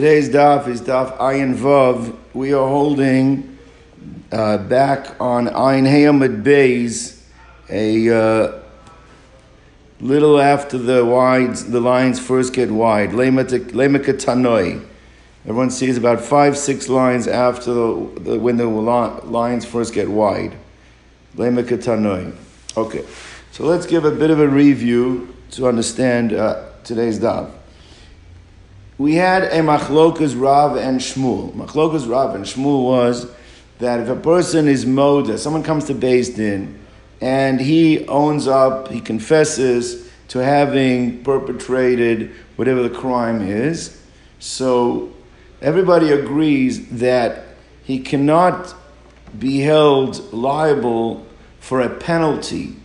Today's 0.00 0.30
daf 0.30 0.66
is 0.66 0.80
daf 0.80 1.18
Ayin 1.18 1.54
Vav. 1.54 2.16
We 2.32 2.54
are 2.54 2.66
holding 2.66 3.58
uh, 4.32 4.56
back 4.56 5.14
on 5.20 5.46
Ayin 5.48 5.86
Hayamad 5.86 6.42
Bays, 6.42 7.22
a 7.68 8.08
uh, 8.08 8.62
little 10.00 10.40
after 10.40 10.78
the 10.78 11.04
wides, 11.04 11.66
the 11.70 11.80
lines 11.80 12.18
first 12.18 12.54
get 12.54 12.70
wide. 12.70 13.10
Lemeka 13.10 14.14
Tanoi. 14.14 14.82
Everyone 15.44 15.68
sees 15.68 15.98
about 15.98 16.22
five, 16.22 16.56
six 16.56 16.88
lines 16.88 17.28
after 17.28 17.74
the, 17.74 18.20
the 18.20 18.38
when 18.38 18.56
the 18.56 18.64
lines 18.64 19.66
first 19.66 19.92
get 19.92 20.08
wide. 20.08 20.56
Lemeka 21.36 21.76
Tanoi. 21.76 22.34
Okay, 22.74 23.04
so 23.52 23.64
let's 23.64 23.84
give 23.84 24.06
a 24.06 24.10
bit 24.10 24.30
of 24.30 24.40
a 24.40 24.48
review 24.48 25.36
to 25.50 25.68
understand 25.68 26.32
uh, 26.32 26.70
today's 26.84 27.20
daf 27.20 27.59
we 29.00 29.14
had 29.14 29.44
a 29.44 29.60
machlokas 29.60 30.38
Rav 30.38 30.76
and 30.76 31.00
Shmuel. 31.00 31.54
Machlokas 31.54 32.06
Rav 32.06 32.34
and 32.34 32.44
Shmuel 32.44 32.84
was 32.84 33.30
that 33.78 33.98
if 33.98 34.10
a 34.10 34.14
person 34.14 34.68
is 34.68 34.84
moda, 34.84 35.38
someone 35.38 35.62
comes 35.62 35.86
to 35.86 35.94
Beis 35.94 36.36
Din, 36.36 36.78
and 37.22 37.58
he 37.62 38.06
owns 38.08 38.46
up, 38.46 38.88
he 38.88 39.00
confesses 39.00 40.06
to 40.28 40.40
having 40.40 41.24
perpetrated 41.24 42.30
whatever 42.56 42.82
the 42.82 42.90
crime 42.90 43.40
is, 43.40 43.98
so 44.38 45.10
everybody 45.62 46.12
agrees 46.12 46.86
that 46.90 47.44
he 47.82 48.00
cannot 48.00 48.74
be 49.38 49.60
held 49.60 50.30
liable 50.30 51.26
for 51.58 51.80
a 51.80 51.88
penalty 51.88 52.76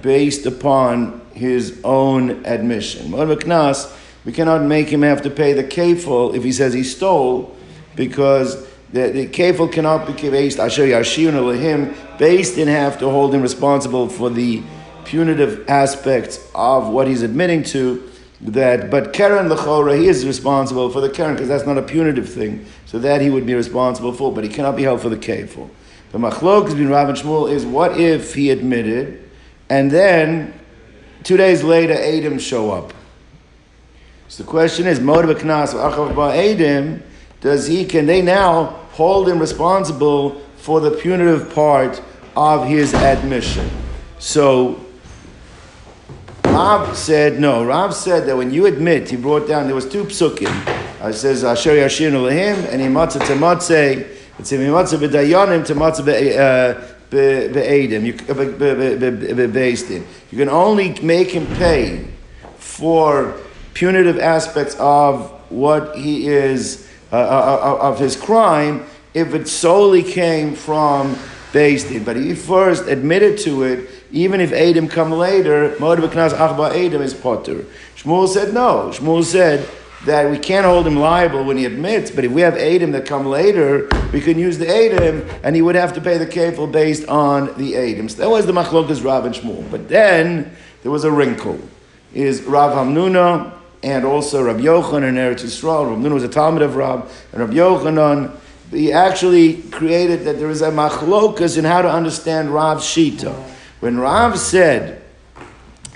based 0.00 0.46
upon 0.46 1.20
his 1.32 1.80
own 1.82 2.46
admission. 2.46 3.10
Knas 3.10 3.92
we 4.24 4.32
cannot 4.32 4.62
make 4.62 4.88
him 4.88 5.02
have 5.02 5.22
to 5.22 5.30
pay 5.30 5.52
the 5.52 5.64
kafel 5.64 6.34
if 6.34 6.42
he 6.42 6.52
says 6.52 6.72
he 6.72 6.82
stole, 6.82 7.54
because 7.94 8.66
the, 8.92 9.10
the 9.10 9.26
kafel 9.26 9.70
cannot 9.70 10.06
be 10.06 10.30
based, 10.30 10.58
Asher 10.58 10.86
Yashiyun 10.86 11.58
him 11.58 11.94
based 12.18 12.58
in 12.58 12.68
have 12.68 12.98
to 13.00 13.10
hold 13.10 13.34
him 13.34 13.42
responsible 13.42 14.08
for 14.08 14.30
the 14.30 14.62
punitive 15.04 15.68
aspects 15.68 16.38
of 16.54 16.88
what 16.88 17.06
he's 17.06 17.22
admitting 17.22 17.62
to. 17.64 18.10
That, 18.40 18.90
but 18.90 19.14
Karen 19.14 19.48
Lechora, 19.48 19.98
he 19.98 20.06
is 20.06 20.26
responsible 20.26 20.90
for 20.90 21.00
the 21.00 21.08
Karen 21.08 21.34
because 21.34 21.48
that's 21.48 21.64
not 21.64 21.78
a 21.78 21.82
punitive 21.82 22.28
thing. 22.28 22.66
So 22.84 22.98
that 22.98 23.22
he 23.22 23.30
would 23.30 23.46
be 23.46 23.54
responsible 23.54 24.12
for, 24.12 24.32
but 24.32 24.44
he 24.44 24.50
cannot 24.50 24.76
be 24.76 24.82
held 24.82 25.00
for 25.00 25.08
the 25.08 25.16
kafel. 25.16 25.70
The 26.12 26.18
machlok 26.18 26.66
between 26.66 26.88
Rav 26.88 27.08
and 27.08 27.16
Shmuel 27.16 27.50
is 27.50 27.64
what 27.64 27.98
if 27.98 28.34
he 28.34 28.50
admitted, 28.50 29.28
and 29.70 29.90
then 29.90 30.52
two 31.22 31.36
days 31.36 31.64
later, 31.64 31.94
Adam 31.94 32.38
show 32.38 32.70
up. 32.70 32.92
So 34.34 34.42
the 34.42 34.50
question 34.50 34.88
is, 34.88 34.98
Motiv 34.98 35.38
Knas 35.38 35.74
Achav 35.74 37.02
does 37.40 37.68
he, 37.68 37.84
can 37.84 38.06
they 38.06 38.20
now 38.20 38.64
hold 38.90 39.28
him 39.28 39.38
responsible 39.38 40.40
for 40.56 40.80
the 40.80 40.90
punitive 40.90 41.54
part 41.54 42.02
of 42.36 42.66
his 42.66 42.94
admission? 42.94 43.70
So 44.18 44.84
Rav 46.46 46.96
said 46.96 47.38
no. 47.38 47.64
Rav 47.64 47.94
said 47.94 48.26
that 48.26 48.36
when 48.36 48.52
you 48.52 48.66
admit, 48.66 49.08
he 49.08 49.16
brought 49.16 49.46
down 49.46 49.66
there 49.66 49.74
was 49.76 49.88
two 49.88 50.02
psukim. 50.02 50.50
Uh, 51.00 51.10
it 51.10 51.12
says 51.12 51.44
Asher 51.44 51.76
Yashir 51.76 52.10
Lehim 52.10 52.56
and 52.72 52.82
Himatzah 52.82 53.20
Tamatzeh. 53.20 54.04
It's 54.40 54.50
Himatzah 54.50 54.98
B'Dayanim 54.98 55.64
Tamatzah 55.64 56.04
Be'edim. 57.08 58.04
You 58.04 58.14
You 60.32 60.38
can 60.38 60.48
only 60.48 60.98
make 61.02 61.30
him 61.30 61.46
pay 61.54 62.08
for 62.56 63.40
punitive 63.74 64.18
aspects 64.18 64.76
of 64.78 65.30
what 65.50 65.96
he 65.96 66.28
is, 66.28 66.88
uh, 67.12 67.16
uh, 67.16 67.76
uh, 67.80 67.88
of 67.88 67.98
his 67.98 68.16
crime, 68.16 68.84
if 69.12 69.34
it 69.34 69.46
solely 69.46 70.02
came 70.02 70.54
from 70.54 71.16
Din. 71.52 72.02
But 72.04 72.16
he 72.16 72.34
first 72.34 72.88
admitted 72.88 73.38
to 73.40 73.62
it, 73.62 73.88
even 74.10 74.40
if 74.40 74.52
Adam 74.52 74.88
come 74.88 75.12
later, 75.12 75.70
Moed 75.76 75.98
B'Knas 75.98 76.30
Achba 76.30 76.70
Adam 76.70 77.02
is 77.02 77.14
Potter. 77.14 77.64
Shmuel 77.96 78.28
said 78.28 78.52
no. 78.52 78.90
Shmuel 78.92 79.22
said 79.22 79.68
that 80.04 80.30
we 80.30 80.38
can't 80.38 80.66
hold 80.66 80.86
him 80.86 80.96
liable 80.96 81.44
when 81.44 81.56
he 81.56 81.64
admits, 81.64 82.10
but 82.10 82.24
if 82.24 82.32
we 82.32 82.42
have 82.42 82.56
Adam 82.56 82.92
that 82.92 83.06
come 83.06 83.26
later, 83.26 83.88
we 84.12 84.20
can 84.20 84.38
use 84.38 84.58
the 84.58 84.68
Adam, 84.68 85.26
and 85.42 85.56
he 85.56 85.62
would 85.62 85.76
have 85.76 85.92
to 85.94 86.00
pay 86.00 86.18
the 86.18 86.26
kafel 86.26 86.70
based 86.70 87.08
on 87.08 87.56
the 87.56 87.76
Adam. 87.76 88.08
So 88.08 88.18
that 88.18 88.30
was 88.30 88.46
the 88.46 88.52
machlokas 88.52 89.04
Rav 89.04 89.24
and 89.24 89.34
Shmuel. 89.34 89.70
But 89.70 89.88
then 89.88 90.54
there 90.82 90.90
was 90.90 91.04
a 91.04 91.10
wrinkle. 91.10 91.58
Is 92.12 92.42
Rav 92.42 92.72
Hamnuna 92.72 93.52
and 93.84 94.06
also 94.06 94.42
Rabbi 94.42 94.60
Yochanan 94.60 95.10
and 95.10 95.18
Eretz 95.18 95.44
Yisrael. 95.44 95.90
Rabbi 95.90 96.00
Nun 96.00 96.14
was 96.14 96.24
a 96.24 96.28
Talmud 96.28 96.62
of 96.62 96.74
Rab, 96.74 97.06
and 97.32 97.40
Rabbi 97.40 97.52
Yochanan, 97.52 98.34
he 98.70 98.90
actually 98.90 99.62
created 99.64 100.24
that 100.24 100.38
there 100.38 100.48
is 100.48 100.62
a 100.62 100.70
machlokas 100.70 101.58
in 101.58 101.64
how 101.64 101.82
to 101.82 101.90
understand 101.90 102.52
Rav's 102.52 102.82
Shita. 102.82 103.32
When 103.80 103.98
Rav 103.98 104.38
said 104.38 105.02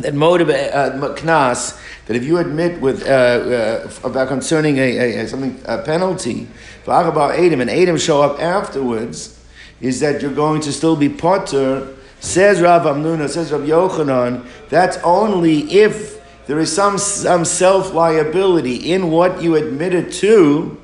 that 0.00 0.14
motive 0.14 0.50
uh, 0.50 1.14
knas, 1.16 1.80
that 2.06 2.14
if 2.14 2.24
you 2.24 2.36
admit 2.36 2.80
with 2.80 3.06
uh, 3.06 3.08
uh, 3.08 3.90
about 4.04 4.28
concerning 4.28 4.76
a, 4.76 4.98
a, 4.98 5.24
a, 5.24 5.28
something 5.28 5.58
a 5.64 5.78
penalty, 5.78 6.46
for 6.84 6.92
about 6.92 7.38
Adam 7.38 7.62
and 7.62 7.70
Adam 7.70 7.96
show 7.96 8.20
up 8.20 8.38
afterwards, 8.38 9.42
is 9.80 10.00
that 10.00 10.20
you're 10.20 10.34
going 10.34 10.60
to 10.60 10.72
still 10.72 10.94
be 10.94 11.08
potter. 11.08 11.94
Says 12.20 12.60
Rav 12.60 12.82
Hamnuna, 12.82 13.28
says 13.28 13.50
Rav 13.50 13.62
Yochanan, 13.62 14.46
that's 14.68 14.98
only 14.98 15.60
if 15.72 16.17
there 16.48 16.58
is 16.58 16.74
some, 16.74 16.96
some 16.96 17.44
self 17.44 17.92
liability 17.92 18.90
in 18.92 19.10
what 19.10 19.42
you 19.42 19.54
admitted 19.54 20.10
to, 20.14 20.80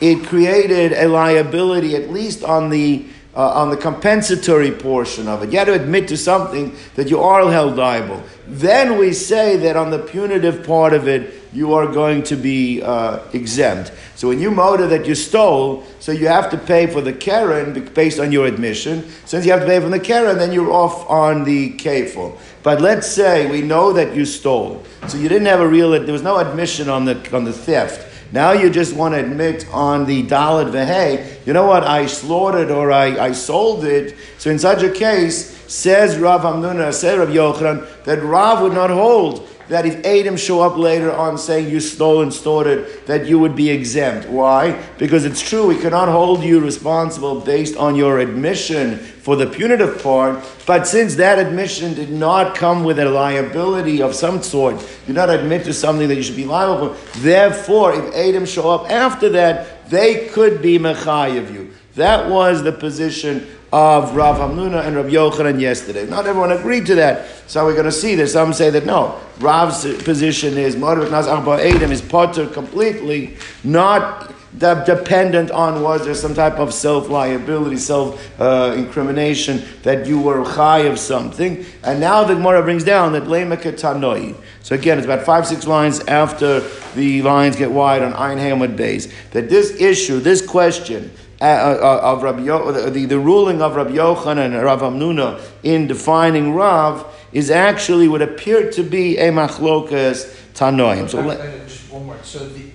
it 0.00 0.26
created 0.26 0.92
a 0.92 1.06
liability, 1.06 1.94
at 1.94 2.10
least 2.10 2.42
on 2.42 2.70
the 2.70 3.06
uh, 3.36 3.48
on 3.50 3.68
the 3.68 3.76
compensatory 3.76 4.70
portion 4.70 5.28
of 5.28 5.42
it. 5.42 5.52
You 5.52 5.58
had 5.58 5.66
to 5.66 5.74
admit 5.74 6.08
to 6.08 6.16
something 6.16 6.74
that 6.94 7.10
you 7.10 7.20
are 7.20 7.50
held 7.50 7.76
liable. 7.76 8.22
Then 8.46 8.96
we 8.96 9.12
say 9.12 9.56
that 9.58 9.76
on 9.76 9.90
the 9.90 9.98
punitive 9.98 10.64
part 10.64 10.92
of 10.94 11.08
it, 11.08 11.34
you 11.54 11.72
are 11.72 11.86
going 11.86 12.22
to 12.24 12.36
be 12.36 12.82
uh, 12.82 13.20
exempt. 13.32 13.92
So 14.16 14.28
when 14.28 14.40
you 14.40 14.50
motor 14.50 14.86
that 14.88 15.06
you 15.06 15.14
stole, 15.14 15.84
so 16.00 16.12
you 16.12 16.26
have 16.26 16.50
to 16.50 16.58
pay 16.58 16.86
for 16.86 17.00
the 17.00 17.12
Karen 17.12 17.84
based 17.94 18.18
on 18.18 18.32
your 18.32 18.46
admission. 18.46 19.08
Since 19.24 19.46
you 19.46 19.52
have 19.52 19.60
to 19.60 19.66
pay 19.66 19.80
for 19.80 19.88
the 19.88 20.00
Karen, 20.00 20.36
then 20.36 20.52
you're 20.52 20.72
off 20.72 21.08
on 21.08 21.44
the 21.44 21.72
kafel. 21.74 22.36
But 22.62 22.80
let's 22.80 23.06
say 23.06 23.50
we 23.50 23.62
know 23.62 23.92
that 23.92 24.16
you 24.16 24.24
stole. 24.24 24.84
So 25.08 25.16
you 25.16 25.28
didn't 25.28 25.46
have 25.46 25.60
a 25.60 25.68
real, 25.68 25.90
there 25.90 26.12
was 26.12 26.22
no 26.22 26.38
admission 26.38 26.88
on 26.88 27.04
the, 27.04 27.36
on 27.36 27.44
the 27.44 27.52
theft. 27.52 28.10
Now 28.32 28.50
you 28.50 28.68
just 28.68 28.96
want 28.96 29.14
to 29.14 29.20
admit 29.20 29.66
on 29.72 30.06
the 30.06 30.24
dalit 30.24 30.72
vehe, 30.72 31.46
you 31.46 31.52
know 31.52 31.66
what, 31.66 31.84
I 31.84 32.06
slaughtered 32.06 32.70
or 32.70 32.90
I, 32.90 33.26
I 33.26 33.32
sold 33.32 33.84
it. 33.84 34.16
So 34.38 34.50
in 34.50 34.58
such 34.58 34.82
a 34.82 34.90
case, 34.90 35.54
says 35.72 36.18
Rav 36.18 36.42
Hamnuna, 36.42 36.92
says 36.92 37.18
Rav 37.18 37.28
Yochanan, 37.28 38.04
that 38.04 38.22
Rav 38.22 38.62
would 38.62 38.72
not 38.72 38.90
hold 38.90 39.48
that 39.68 39.86
if 39.86 40.04
Adam 40.04 40.36
show 40.36 40.60
up 40.60 40.76
later 40.76 41.12
on 41.12 41.38
saying 41.38 41.70
you 41.70 41.80
stole 41.80 42.22
and 42.22 42.32
stored 42.32 42.66
it, 42.66 43.06
that 43.06 43.26
you 43.26 43.38
would 43.38 43.56
be 43.56 43.70
exempt. 43.70 44.28
Why? 44.28 44.82
Because 44.98 45.24
it's 45.24 45.40
true, 45.40 45.66
we 45.66 45.78
cannot 45.78 46.08
hold 46.08 46.42
you 46.42 46.60
responsible 46.60 47.40
based 47.40 47.76
on 47.76 47.94
your 47.94 48.18
admission 48.18 48.98
for 48.98 49.36
the 49.36 49.46
punitive 49.46 50.02
part, 50.02 50.44
but 50.66 50.86
since 50.86 51.14
that 51.14 51.38
admission 51.38 51.94
did 51.94 52.10
not 52.10 52.54
come 52.54 52.84
with 52.84 52.98
a 52.98 53.08
liability 53.08 54.02
of 54.02 54.14
some 54.14 54.42
sort, 54.42 54.86
do 55.06 55.12
not 55.12 55.30
admit 55.30 55.64
to 55.64 55.72
something 55.72 56.08
that 56.08 56.16
you 56.16 56.22
should 56.22 56.36
be 56.36 56.44
liable 56.44 56.94
for, 56.94 57.18
therefore, 57.20 57.94
if 57.94 58.14
Adam 58.14 58.44
show 58.44 58.70
up 58.70 58.90
after 58.90 59.30
that, 59.30 59.88
they 59.88 60.28
could 60.28 60.60
be 60.60 60.78
mechayiv 60.78 61.52
you. 61.52 61.72
That 61.94 62.28
was 62.28 62.62
the 62.62 62.72
position 62.72 63.46
of 63.74 64.14
Rav 64.14 64.36
Hamnuna 64.36 64.86
and 64.86 64.94
Rav 64.94 65.06
Yochanan 65.06 65.60
yesterday. 65.60 66.06
Not 66.06 66.28
everyone 66.28 66.52
agreed 66.52 66.86
to 66.86 66.94
that. 66.94 67.26
So 67.48 67.64
we're 67.64 67.72
going 67.72 67.86
to 67.86 67.92
see 67.92 68.14
that 68.14 68.28
some 68.28 68.52
say 68.52 68.70
that 68.70 68.86
no, 68.86 69.20
Rav's 69.40 69.82
position 70.04 70.56
is 70.56 70.76
Moravik 70.76 71.10
Naz 71.10 71.26
Arba 71.26 71.60
Adam 71.60 71.90
is 71.90 72.00
potter 72.00 72.46
completely, 72.46 73.36
not 73.64 74.32
dependent 74.60 75.50
on 75.50 75.82
was 75.82 76.04
there 76.04 76.14
some 76.14 76.34
type 76.34 76.60
of 76.60 76.72
self 76.72 77.08
liability, 77.08 77.76
self 77.76 78.40
uh, 78.40 78.74
incrimination 78.76 79.64
that 79.82 80.06
you 80.06 80.20
were 80.20 80.44
high 80.44 80.82
of 80.82 80.96
something. 80.96 81.66
And 81.82 81.98
now 81.98 82.22
the 82.22 82.34
Gemara 82.34 82.62
brings 82.62 82.84
down 82.84 83.12
that 83.14 83.24
Lemeka 83.24 83.72
Tanoi. 83.72 84.36
So 84.62 84.76
again, 84.76 84.98
it's 84.98 85.04
about 85.04 85.26
five, 85.26 85.48
six 85.48 85.66
lines 85.66 85.98
after 86.06 86.60
the 86.94 87.22
lines 87.22 87.56
get 87.56 87.72
wide 87.72 88.02
on 88.02 88.12
Ein 88.14 88.38
Hamad 88.38 88.76
base. 88.76 89.12
That 89.32 89.48
this 89.48 89.80
issue, 89.80 90.20
this 90.20 90.46
question, 90.46 91.10
uh, 91.40 91.44
uh, 91.44 92.00
of 92.02 92.22
Rabbi 92.22 92.42
Yo, 92.42 92.72
the, 92.90 93.06
the 93.06 93.18
ruling 93.18 93.60
of 93.60 93.76
Rabbi 93.76 93.92
Yochanan 93.92 94.54
and 94.54 94.62
Rav 94.62 94.80
Hamnuna 94.80 95.40
in 95.62 95.86
defining 95.86 96.54
Rav 96.54 97.06
is 97.32 97.50
actually 97.50 98.08
what 98.08 98.22
appeared 98.22 98.72
to 98.72 98.82
be 98.82 99.18
a 99.18 99.30
machlokas 99.30 100.34
tanoim. 100.54 101.08
So, 101.08 101.20
let, 101.20 101.70
one 101.90 102.06
more. 102.06 102.18
So 102.22 102.48
the, 102.48 102.70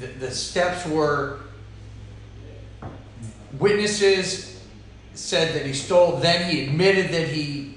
the, 0.00 0.06
the 0.06 0.30
steps 0.30 0.86
were 0.86 1.40
witnesses 3.58 4.60
said 5.14 5.54
that 5.54 5.66
he 5.66 5.72
stole. 5.72 6.16
Then 6.16 6.50
he 6.50 6.64
admitted 6.64 7.10
that 7.10 7.28
he 7.28 7.74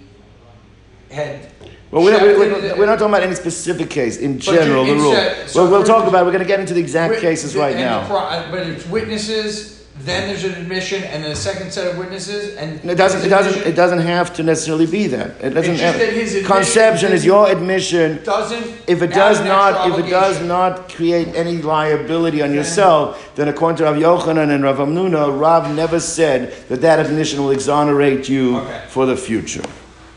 had 1.10 1.50
Well, 1.92 2.04
we're, 2.04 2.18
Shefted 2.18 2.38
we're, 2.38 2.78
we're 2.78 2.86
not 2.86 3.00
talking 3.00 3.13
about 3.13 3.24
any 3.24 3.36
specific 3.36 3.89
case. 3.89 4.18
In 4.18 4.39
general, 4.39 4.86
the 4.86 4.94
rule. 4.94 5.13
so 5.48 5.63
Well, 5.63 5.72
we'll 5.72 5.83
talk 5.83 6.07
about. 6.07 6.25
We're 6.25 6.31
going 6.31 6.44
to 6.44 6.48
get 6.48 6.60
into 6.60 6.74
the 6.74 6.80
exact 6.80 7.12
Wit- 7.12 7.22
cases 7.22 7.56
right 7.56 7.75
now. 7.75 8.07
pro- 8.07 8.18
uh, 8.19 8.51
But 8.51 8.68
it's 8.68 8.86
witnesses, 8.88 9.81
then 10.06 10.27
there's 10.27 10.44
an 10.44 10.53
admission, 10.53 11.03
and 11.03 11.24
then 11.24 11.31
a 11.31 11.36
second 11.36 11.71
set 11.71 11.92
of 11.92 11.98
witnesses, 11.98 12.56
and. 12.56 12.83
It 12.83 12.95
doesn't. 12.95 13.25
It 13.25 13.30
doesn't. 13.30 13.68
It 13.68 13.75
doesn't 13.75 14.00
have 14.00 14.33
to 14.36 14.44
necessarily 14.44 14.86
be 14.86 15.07
that. 15.07 15.42
It 15.42 15.51
doesn't. 15.51 15.75
Have, 15.75 15.98
that 16.00 16.44
conception 16.45 17.12
is 17.12 17.25
your 17.25 17.50
admission. 17.50 18.24
Doesn't. 18.24 18.65
If 18.88 19.01
it 19.01 19.13
does 19.13 19.39
not, 19.42 19.89
if 19.89 20.06
it 20.06 20.09
does 20.09 20.42
not 20.44 20.89
create 20.89 21.30
any 21.36 21.62
liability 21.62 22.42
on 22.42 22.53
yourself, 22.53 23.31
then 23.36 23.48
according 23.48 23.77
to 23.77 23.83
Rav 23.83 23.95
Yochanan 23.95 24.53
and 24.53 24.63
Rav 24.63 24.77
Hamnuna, 24.77 25.39
Rav 25.39 25.75
never 25.75 26.00
said 26.00 26.54
that 26.69 26.81
that 26.81 27.00
admission 27.06 27.42
will 27.42 27.51
exonerate 27.51 28.30
you 28.30 28.57
Okay. 28.57 28.83
for 28.88 29.06
the 29.06 29.15
future. 29.15 29.63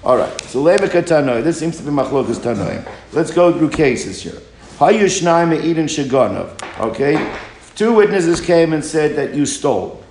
All 0.02 0.16
right. 0.16 0.40
So 0.42 0.62
lemeka 0.62 1.02
tanoi. 1.02 1.42
This 1.42 1.58
seems 1.58 1.76
to 1.78 1.82
be 1.82 1.90
machlokas 1.90 2.38
tanoi. 2.38 2.86
Let's 3.12 3.30
go 3.30 3.56
through 3.56 3.70
cases 3.70 4.22
here. 4.22 4.40
Hayushnai 4.78 5.48
me'idin 5.48 5.86
shagonov. 5.86 6.50
Okay. 6.80 7.14
Two 7.74 7.92
witnesses 7.92 8.40
came 8.40 8.72
and 8.72 8.84
said 8.84 9.16
that 9.16 9.34
you 9.34 9.46
stole. 9.46 10.02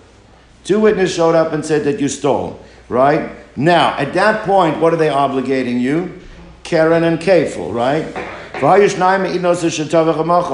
Two 0.63 0.80
witnesses 0.80 1.15
showed 1.15 1.36
up 1.36 1.54
and 1.54 1.65
said 1.65 1.83
that 1.86 2.00
you 2.00 2.07
stole, 2.07 2.60
right? 2.89 3.31
Now, 3.56 3.98
at 3.98 4.13
that 4.13 4.45
point, 4.45 4.80
what 4.80 4.94
are 4.94 4.98
they 4.98 5.10
obligating 5.10 5.80
you? 5.80 6.19
Karen 6.63 7.04
and 7.04 7.19
Kafel, 7.19 7.74
right? 7.74 8.06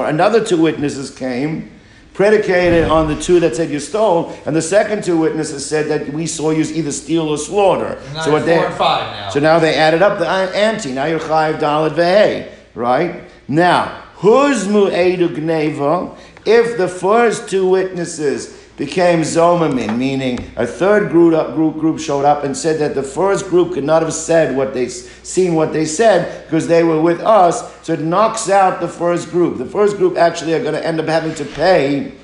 Another 0.08 0.44
two 0.44 0.60
witnesses 0.60 1.10
came, 1.10 1.70
predicated 2.12 2.88
on 2.88 3.08
the 3.08 3.20
two 3.20 3.40
that 3.40 3.54
said 3.54 3.70
you 3.70 3.78
stole, 3.78 4.36
and 4.44 4.56
the 4.56 4.62
second 4.62 5.04
two 5.04 5.16
witnesses 5.16 5.64
said 5.64 5.86
that 5.88 6.12
we 6.12 6.26
saw 6.26 6.50
you 6.50 6.62
either 6.62 6.90
steal 6.92 7.28
or 7.28 7.38
slaughter. 7.38 8.00
So 8.24 8.32
what 8.32 8.46
they 8.46 8.56
four 8.56 8.66
and 8.66 8.74
five 8.74 9.16
now. 9.16 9.28
so 9.30 9.40
now 9.40 9.58
they 9.58 9.74
added 9.74 10.02
up 10.02 10.18
the 10.18 10.28
uh, 10.28 10.50
ante. 10.52 10.92
Now 10.92 11.04
you're 11.04 11.20
chayiv 11.20 11.60
dalad 11.60 11.92
ve'hey, 11.92 12.50
right? 12.74 13.22
Now, 13.46 14.02
huzmu 14.18 14.90
edu 14.90 15.28
gneva, 15.28 16.16
if 16.50 16.76
the 16.76 16.88
first 16.88 17.48
two 17.48 17.68
witnesses 17.68 18.58
became 18.76 19.20
zomamin, 19.20 19.98
meaning 19.98 20.38
a 20.56 20.66
third 20.66 21.10
group, 21.10 21.54
group 21.54 22.00
showed 22.00 22.24
up 22.24 22.44
and 22.44 22.56
said 22.56 22.80
that 22.80 22.94
the 22.94 23.02
first 23.02 23.48
group 23.48 23.74
could 23.74 23.84
not 23.84 24.02
have 24.02 24.12
said 24.12 24.56
what 24.56 24.72
they 24.72 24.88
seen 24.88 25.54
what 25.54 25.72
they 25.72 25.84
said 25.84 26.44
because 26.46 26.66
they 26.66 26.82
were 26.82 27.00
with 27.00 27.20
us, 27.20 27.76
so 27.84 27.92
it 27.92 28.00
knocks 28.00 28.48
out 28.48 28.80
the 28.80 28.88
first 28.88 29.30
group. 29.30 29.58
The 29.58 29.66
first 29.66 29.98
group 29.98 30.16
actually 30.16 30.54
are 30.54 30.62
going 30.62 30.74
to 30.74 30.84
end 30.84 30.98
up 30.98 31.06
having 31.06 31.34
to 31.34 31.44
pay 31.44 32.14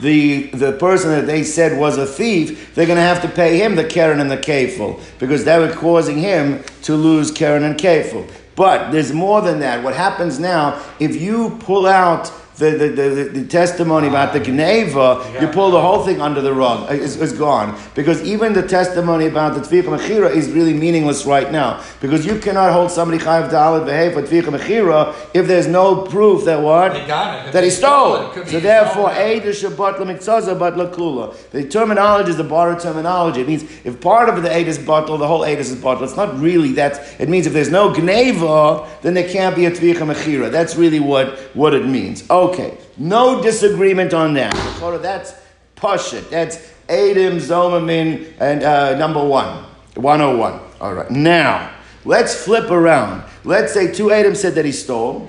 the 0.00 0.48
the 0.50 0.72
person 0.72 1.10
that 1.10 1.26
they 1.26 1.42
said 1.42 1.78
was 1.78 1.98
a 1.98 2.06
thief, 2.06 2.74
they're 2.74 2.86
going 2.86 2.96
to 2.96 3.02
have 3.02 3.22
to 3.22 3.28
pay 3.28 3.58
him 3.58 3.74
the 3.74 3.84
Karen 3.84 4.20
and 4.20 4.30
the 4.30 4.38
Kafel 4.38 5.00
because 5.18 5.44
they 5.44 5.58
were 5.58 5.72
causing 5.72 6.18
him 6.18 6.62
to 6.82 6.94
lose 6.94 7.30
Karen 7.30 7.64
and 7.64 7.76
Kafel. 7.76 8.30
But 8.54 8.90
there's 8.90 9.12
more 9.12 9.40
than 9.40 9.60
that. 9.60 9.82
What 9.82 9.96
happens 9.96 10.38
now, 10.38 10.82
if 11.00 11.20
you 11.20 11.56
pull 11.60 11.86
out 11.86 12.30
the, 12.70 12.88
the, 12.88 13.08
the, 13.08 13.24
the 13.40 13.46
testimony 13.46 14.08
about 14.08 14.32
the 14.32 14.40
Gneva, 14.40 15.40
you 15.40 15.48
pull 15.48 15.70
the 15.70 15.80
whole 15.80 16.04
thing 16.04 16.20
under 16.20 16.40
the 16.40 16.52
rug, 16.52 16.90
uh, 16.90 16.94
is, 16.94 17.20
is 17.20 17.32
gone. 17.32 17.78
Because 17.94 18.22
even 18.22 18.52
the 18.52 18.66
testimony 18.66 19.26
about 19.26 19.54
the 19.54 19.60
Tvicha 19.60 19.96
Mechira 19.96 20.34
is 20.34 20.50
really 20.50 20.74
meaningless 20.74 21.24
right 21.24 21.50
now. 21.50 21.82
Because 22.00 22.26
you 22.26 22.38
cannot 22.38 22.72
hold 22.72 22.90
somebody 22.90 23.22
Chayav 23.22 23.50
Dalit 23.50 23.86
Behave 23.86 24.14
for 24.14 24.22
Tvicha 24.22 24.56
Mechira 24.56 25.14
if 25.34 25.46
there's 25.46 25.66
no 25.66 26.02
proof 26.02 26.44
that 26.44 26.60
what? 26.60 26.92
They 26.92 27.06
got 27.06 27.48
it. 27.48 27.52
That 27.52 27.64
he 27.64 27.70
stole 27.70 27.92
stole. 27.92 28.16
it, 28.16 28.24
it 28.24 28.32
could 28.32 28.44
be 28.44 28.50
So 28.50 28.56
he 28.58 28.62
therefore, 28.62 29.12
stole 29.12 29.24
it. 29.24 29.42
Eid 29.42 29.42
Shabbat 29.42 29.94
Lemikzaza 29.96 30.58
Bat 30.58 30.74
Lakula. 30.74 31.50
The 31.50 31.68
terminology 31.68 32.30
is 32.30 32.36
the 32.36 32.44
borrowed 32.44 32.80
terminology. 32.80 33.40
It 33.40 33.48
means 33.48 33.64
if 33.84 34.00
part 34.00 34.28
of 34.28 34.42
the 34.42 34.54
Eid 34.54 34.68
is 34.68 34.78
bottle, 34.78 35.18
the 35.18 35.26
whole 35.26 35.44
Eid 35.44 35.58
is 35.58 35.74
bottle. 35.76 36.04
It's 36.04 36.16
not 36.16 36.38
really 36.38 36.72
that. 36.72 37.20
It 37.20 37.28
means 37.28 37.46
if 37.46 37.52
there's 37.52 37.70
no 37.70 37.92
Gneva, 37.92 38.88
then 39.02 39.14
there 39.14 39.28
can't 39.28 39.54
be 39.56 39.66
a 39.66 39.70
Tvicha 39.70 40.04
Mechira. 40.12 40.50
That's 40.50 40.76
really 40.76 41.00
what, 41.00 41.38
what 41.54 41.74
it 41.74 41.86
means. 41.86 42.28
Okay. 42.30 42.51
Okay, 42.52 42.78
no 42.96 43.42
disagreement 43.42 44.14
on 44.14 44.34
that. 44.34 44.52
That's 45.02 45.34
Pashit. 45.76 46.28
That's 46.30 46.56
Adim, 46.88 47.36
Zomamin, 47.36 48.32
and 48.38 48.62
uh, 48.62 48.96
number 48.98 49.24
one. 49.24 49.64
101. 49.94 50.60
All 50.80 50.94
right. 50.94 51.10
Now, 51.10 51.70
let's 52.04 52.34
flip 52.34 52.70
around. 52.70 53.24
Let's 53.44 53.72
say 53.72 53.92
two 53.92 54.10
Adam 54.10 54.34
said 54.34 54.54
that 54.54 54.64
he 54.64 54.72
stole 54.72 55.28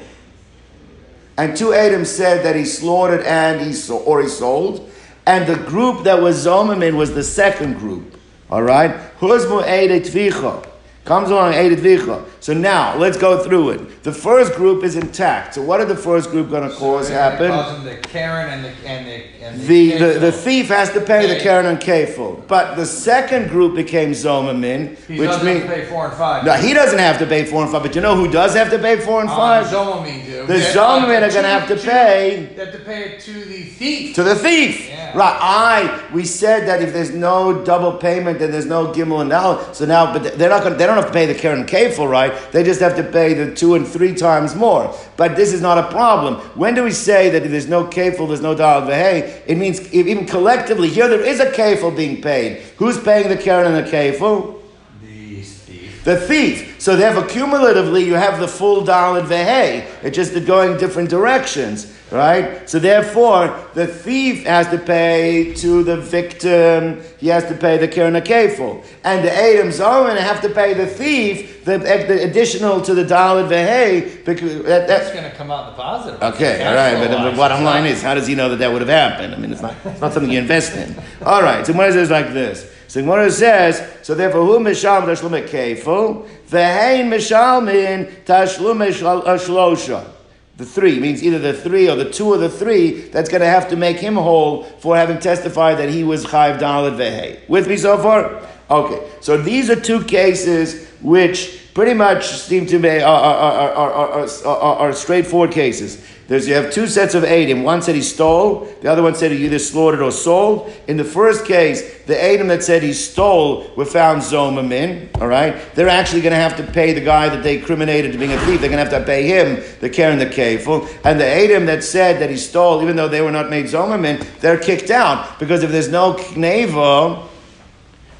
and 1.38 1.58
two 1.58 1.74
Adam 1.74 2.06
said 2.06 2.46
that 2.46 2.56
he 2.56 2.66
slaughtered 2.66 3.22
and 3.22 3.62
he 3.62 3.92
or 3.92 4.22
he 4.22 4.28
sold, 4.28 4.90
and 5.26 5.48
the 5.48 5.56
group 5.56 6.04
that 6.04 6.22
was 6.22 6.46
Zomamin 6.46 6.96
was 6.96 7.14
the 7.14 7.24
second 7.24 7.76
group. 7.78 8.20
All 8.50 8.62
right, 8.62 8.92
Huzmu 9.20 9.64
Edet 9.64 10.02
Tvicha 10.02 10.70
comes 11.06 11.30
along 11.30 11.54
Edet 11.54 11.78
Tvicha. 11.80 12.24
So 12.40 12.54
now 12.54 12.96
let's 12.98 13.18
go 13.18 13.44
through 13.44 13.72
it. 13.72 14.04
The 14.04 14.12
first 14.14 14.54
group 14.56 14.84
is 14.84 14.96
intact. 14.96 15.56
So 15.56 15.62
what 15.62 15.80
are 15.82 15.86
the 15.86 15.96
first 15.96 16.30
group 16.32 16.50
going 16.50 16.70
to 16.70 16.76
cause 16.76 17.08
So 17.08 17.14
happen? 17.14 17.46
It 17.48 17.50
calls 17.50 17.74
them 17.74 17.84
the 17.86 17.96
Karen 18.08 18.50
and 18.50 18.66
the 18.66 18.70
and 18.88 19.08
the 19.08 19.24
and 19.44 19.62
The, 19.62 19.92
the, 19.92 20.20
the 20.20 20.32
Kafel. 20.32 20.44
thief 20.44 20.68
has 20.70 20.92
to 20.92 21.02
pay 21.02 21.28
the. 21.28 21.40
Karen 21.42 21.66
and 21.66 21.80
Kafel. 21.80 22.46
But 22.48 22.76
the 22.76 22.86
second 22.86 23.50
group 23.50 23.76
became 23.76 24.12
Zomamin, 24.12 24.98
He 25.08 25.20
which 25.20 25.30
doesn't 25.30 25.46
means. 25.46 25.60
have 25.64 25.70
to 25.70 25.76
pay 25.76 25.86
four 25.90 26.06
and 26.08 26.14
five. 26.16 26.46
No, 26.46 26.54
he 26.54 26.74
doesn't 26.74 27.00
have 27.00 27.18
to 27.20 27.26
pay 27.26 27.46
four 27.46 27.64
and 27.64 27.72
five, 27.72 27.82
but 27.84 27.96
you 27.96 28.02
know 28.02 28.16
who 28.16 28.30
does 28.32 28.54
have 28.56 28.70
to 28.72 28.80
pay 28.80 28.98
four 28.98 29.20
and 29.22 29.30
Uh, 29.30 29.36
five? 29.36 29.70
The 29.70 29.76
Zomamin 29.76 30.26
do. 30.26 30.46
The 30.48 30.54
They- 30.54 30.60
Zomamin 30.74 31.22
uh, 31.22 31.26
are 31.26 31.32
gonna 31.32 31.48
have 31.50 31.68
to 31.70 31.76
to- 31.76 31.82
pay- 31.90 32.50
They 32.56 32.64
have 32.66 32.74
to 32.74 32.80
pay 32.80 33.04
it 33.04 33.20
to 33.22 33.34
the 33.34 33.64
thief. 33.64 34.16
to 34.16 34.24
the 34.24 34.36
thief. 34.36 34.90
Yeah. 34.90 35.18
Right. 35.18 35.38
I 35.40 36.00
we 36.14 36.24
said 36.26 36.68
that 36.68 36.82
if 36.82 36.92
there's 36.94 37.12
no 37.14 37.64
double 37.64 37.94
payment, 37.94 38.40
then 38.40 38.52
there's 38.52 38.66
no 38.66 38.88
gimel 38.88 39.20
and 39.22 39.30
now. 39.30 39.60
So 39.74 39.86
now, 39.86 40.12
but 40.14 40.38
they're 40.38 40.50
not 40.50 40.64
going. 40.64 40.78
They 40.78 40.86
don't 40.88 40.93
have 40.96 41.08
to 41.08 41.14
pay 41.14 41.26
the 41.26 41.36
Karen 41.36 41.66
Kafel, 41.66 42.10
right? 42.10 42.34
They 42.52 42.64
just 42.64 42.80
have 42.82 42.96
to 42.96 43.04
pay 43.04 43.34
the 43.34 43.54
two 43.56 43.76
and 43.76 43.88
three 43.88 44.14
times 44.14 44.56
more. 44.56 44.96
But 45.18 45.36
this 45.36 45.54
is 45.54 45.62
not 45.62 45.78
a 45.78 45.90
problem. 45.92 46.36
When 46.58 46.76
do 46.76 46.84
we 46.84 46.92
say 46.92 47.30
that 47.30 47.44
if 47.44 47.52
there's 47.52 47.68
no 47.68 47.86
Kafel, 47.86 48.28
there's 48.28 48.42
no 48.42 48.56
dal 48.56 48.82
v'hei? 48.84 49.42
It 49.46 49.58
means 49.58 49.92
even 49.94 50.26
collectively 50.26 50.90
here 50.90 51.08
there 51.08 51.22
is 51.22 51.40
a 51.40 51.52
Kafel 51.52 51.96
being 51.96 52.22
paid. 52.22 52.62
Who's 52.78 53.00
paying 53.02 53.30
the 53.30 53.38
Karen 53.38 53.74
and 53.74 53.86
the 53.86 53.90
Kafel? 53.90 54.62
The 55.02 55.42
thief. 55.42 56.04
The 56.04 56.18
thief. 56.18 56.82
So 56.82 56.96
therefore, 56.96 57.26
cumulatively, 57.26 58.04
you 58.04 58.16
have 58.16 58.40
the 58.40 58.48
full 58.48 58.84
dalid 58.84 59.28
vehe. 59.28 59.88
It's 60.04 60.16
just 60.16 60.34
going 60.46 60.78
different 60.78 61.10
directions, 61.10 61.98
right? 62.14 62.70
So 62.70 62.80
therefore, 62.80 63.60
the 63.74 63.88
thief 63.88 64.46
has 64.46 64.70
to 64.70 64.78
pay 64.78 65.54
to 65.56 65.84
the 65.84 65.98
victim. 65.98 67.02
He 67.18 67.28
has 67.28 67.46
to 67.46 67.56
pay 67.56 67.78
the 67.78 67.88
keren 67.88 68.14
kefil, 68.14 68.86
and 69.04 69.26
the 69.26 69.34
Adam 69.34 69.70
Zoman 69.70 70.18
have 70.18 70.42
to 70.42 70.50
pay 70.50 70.74
the 70.74 70.88
thief 70.88 71.54
the, 71.66 71.78
the 71.78 72.24
additional 72.24 72.82
to 72.82 72.94
the 72.94 73.04
dalid 73.04 73.48
vehe 73.48 74.26
because 74.26 74.64
that, 74.64 74.88
That's 74.88 75.12
going 75.12 75.24
to 75.24 75.36
come 75.36 75.50
out 75.50 75.70
in 75.70 75.76
the 75.76 75.82
positive. 75.82 76.22
Okay, 76.22 76.66
all 76.66 76.76
right, 76.76 76.96
but 76.96 77.32
the 77.32 77.36
bottom 77.38 77.64
line 77.64 77.86
is, 77.86 78.02
how 78.02 78.14
does 78.14 78.28
he 78.28 78.36
know 78.36 78.50
that 78.50 78.58
that 78.58 78.72
would 78.72 78.82
have 78.82 78.90
happened? 78.90 79.34
I 79.34 79.38
mean, 79.38 79.52
it's 79.52 79.62
not, 79.62 79.76
it's 79.86 80.02
not 80.02 80.14
something 80.14 80.32
you 80.32 80.40
invest 80.40 80.76
in. 80.76 80.96
All 81.26 81.42
right, 81.42 81.66
so 81.66 81.74
Gemara 81.74 81.94
says 81.94 82.10
like 82.10 82.34
this. 82.34 82.70
So 82.88 83.02
Gemara 83.02 83.32
says, 83.32 83.82
so 84.04 84.14
therefore, 84.14 84.46
who 84.46 84.60
mishalm 84.60 85.04
tashlum 85.06 85.48
kefil, 85.48 86.28
vehein 86.48 87.10
mishalmin 87.10 88.24
tashlum 88.26 88.82
uh, 88.82 89.38
shlosha. 89.38 90.13
The 90.56 90.66
three 90.66 91.00
means 91.00 91.24
either 91.24 91.40
the 91.40 91.54
three 91.54 91.90
or 91.90 91.96
the 91.96 92.10
two 92.10 92.28
or 92.28 92.38
the 92.38 92.50
three. 92.50 93.02
That's 93.10 93.30
going 93.30 93.42
to 93.42 93.48
have 93.48 93.70
to 93.70 93.76
make 93.76 93.98
him 93.98 94.16
whole 94.16 94.64
for 94.64 94.96
having 94.96 95.20
testified 95.20 95.80
that 95.80 95.90
he 95.90 96.04
was 96.04 96.26
chayv 96.26 96.60
dalad 96.60 96.98
vehe. 96.98 97.48
With 97.50 97.68
me 97.68 97.76
so 97.76 97.98
far? 97.98 98.48
Okay, 98.70 99.10
so 99.20 99.38
these 99.38 99.70
are 99.70 99.80
two 99.80 100.04
cases 100.04 100.88
which 101.02 101.60
pretty 101.74 101.94
much 101.94 102.28
seem 102.28 102.66
to 102.68 102.78
are, 103.02 103.04
are, 103.04 103.72
are, 103.72 104.28
are, 104.46 104.78
are 104.78 104.94
straightforward 104.94 105.52
cases. 105.52 106.06
There's 106.28 106.48
you 106.48 106.54
have 106.54 106.72
two 106.72 106.88
sets 106.88 107.16
of 107.16 107.26
Adam. 107.26 107.64
One 107.64 107.82
said 107.82 107.96
he 107.96 108.02
stole, 108.02 108.66
the 108.82 108.90
other 108.90 109.04
one 109.04 109.14
said 109.14 109.32
he 109.32 109.46
either 109.46 109.60
slaughtered 109.60 110.02
or 110.02 110.12
sold. 110.12 110.72
In 110.88 110.96
the 110.96 111.04
first 111.04 111.46
case, 111.46 112.02
the 112.04 112.22
Adam 112.22 112.48
that 112.48 112.64
said 112.64 112.82
he 112.82 112.94
stole 112.94 113.70
were 113.76 113.86
found 113.86 114.22
zomamin. 114.22 115.10
All 115.20 115.28
right, 115.28 115.56
they're 115.76 115.90
actually 115.90 116.22
going 116.22 116.32
to 116.32 116.38
have 116.38 116.56
to 116.58 116.64
pay 116.64 116.94
the 116.94 117.02
guy 117.02 117.28
that 117.28 117.44
they 117.44 117.60
criminated 117.60 118.14
to 118.14 118.18
being 118.18 118.32
a 118.32 118.40
thief. 118.40 118.62
They're 118.62 118.70
going 118.70 118.84
to 118.84 118.90
have 118.90 119.02
to 119.02 119.06
pay 119.06 119.28
him 119.28 119.62
the 119.82 119.90
care 119.90 120.12
and 120.12 120.22
the 120.22 120.26
kafel. 120.26 120.90
And 121.04 121.20
the 121.20 121.28
Adam 121.28 121.66
that 121.66 121.84
said 121.84 122.22
that 122.22 122.30
he 122.30 122.38
stole, 122.38 122.82
even 122.82 122.96
though 122.96 123.10
they 123.10 123.22
were 123.22 123.32
not 123.32 123.50
made 123.50 123.66
zomamin, 123.66 124.26
they're 124.40 124.58
kicked 124.58 124.92
out 124.92 125.40
because 125.40 125.62
if 125.62 125.72
there's 125.72 125.90
no 125.90 126.14
kneva, 126.14 127.28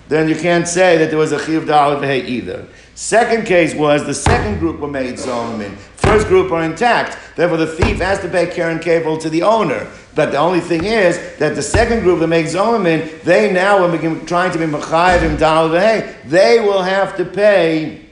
then 0.10 0.28
you 0.28 0.36
can't 0.36 0.68
say 0.68 0.98
that 0.98 1.10
there 1.10 1.18
was 1.18 1.32
a 1.32 1.44
chiv 1.44 1.64
vehe 1.64 2.26
either. 2.26 2.68
Second 2.96 3.46
case 3.46 3.74
was 3.74 4.06
the 4.06 4.14
second 4.14 4.60
group 4.60 4.80
were 4.80 4.88
made 4.88 5.16
zomamin. 5.16 5.76
First 5.96 6.28
group 6.28 6.52
are 6.52 6.64
intact. 6.64 7.18
Therefore, 7.36 7.58
the 7.58 7.68
thief 7.68 7.98
has 7.98 8.20
to 8.20 8.30
pay 8.30 8.48
Karen 8.48 8.80
Cable 8.80 9.18
to 9.18 9.30
the 9.30 9.42
owner. 9.42 9.90
But 10.14 10.32
the 10.32 10.38
only 10.38 10.60
thing 10.60 10.86
is 10.86 11.18
that 11.38 11.56
the 11.56 11.62
second 11.62 12.02
group 12.02 12.20
that 12.20 12.28
make 12.28 12.46
zomamin, 12.46 13.22
they 13.24 13.52
now 13.52 13.84
are 13.84 14.26
trying 14.26 14.52
to 14.52 14.60
be 14.60 14.66
mechayiv 14.66 15.28
and 15.28 15.40
dalit 15.40 15.72
vehe. 15.72 16.30
They 16.30 16.60
will 16.60 16.84
have 16.84 17.18
to 17.18 17.26
pay 17.26 18.06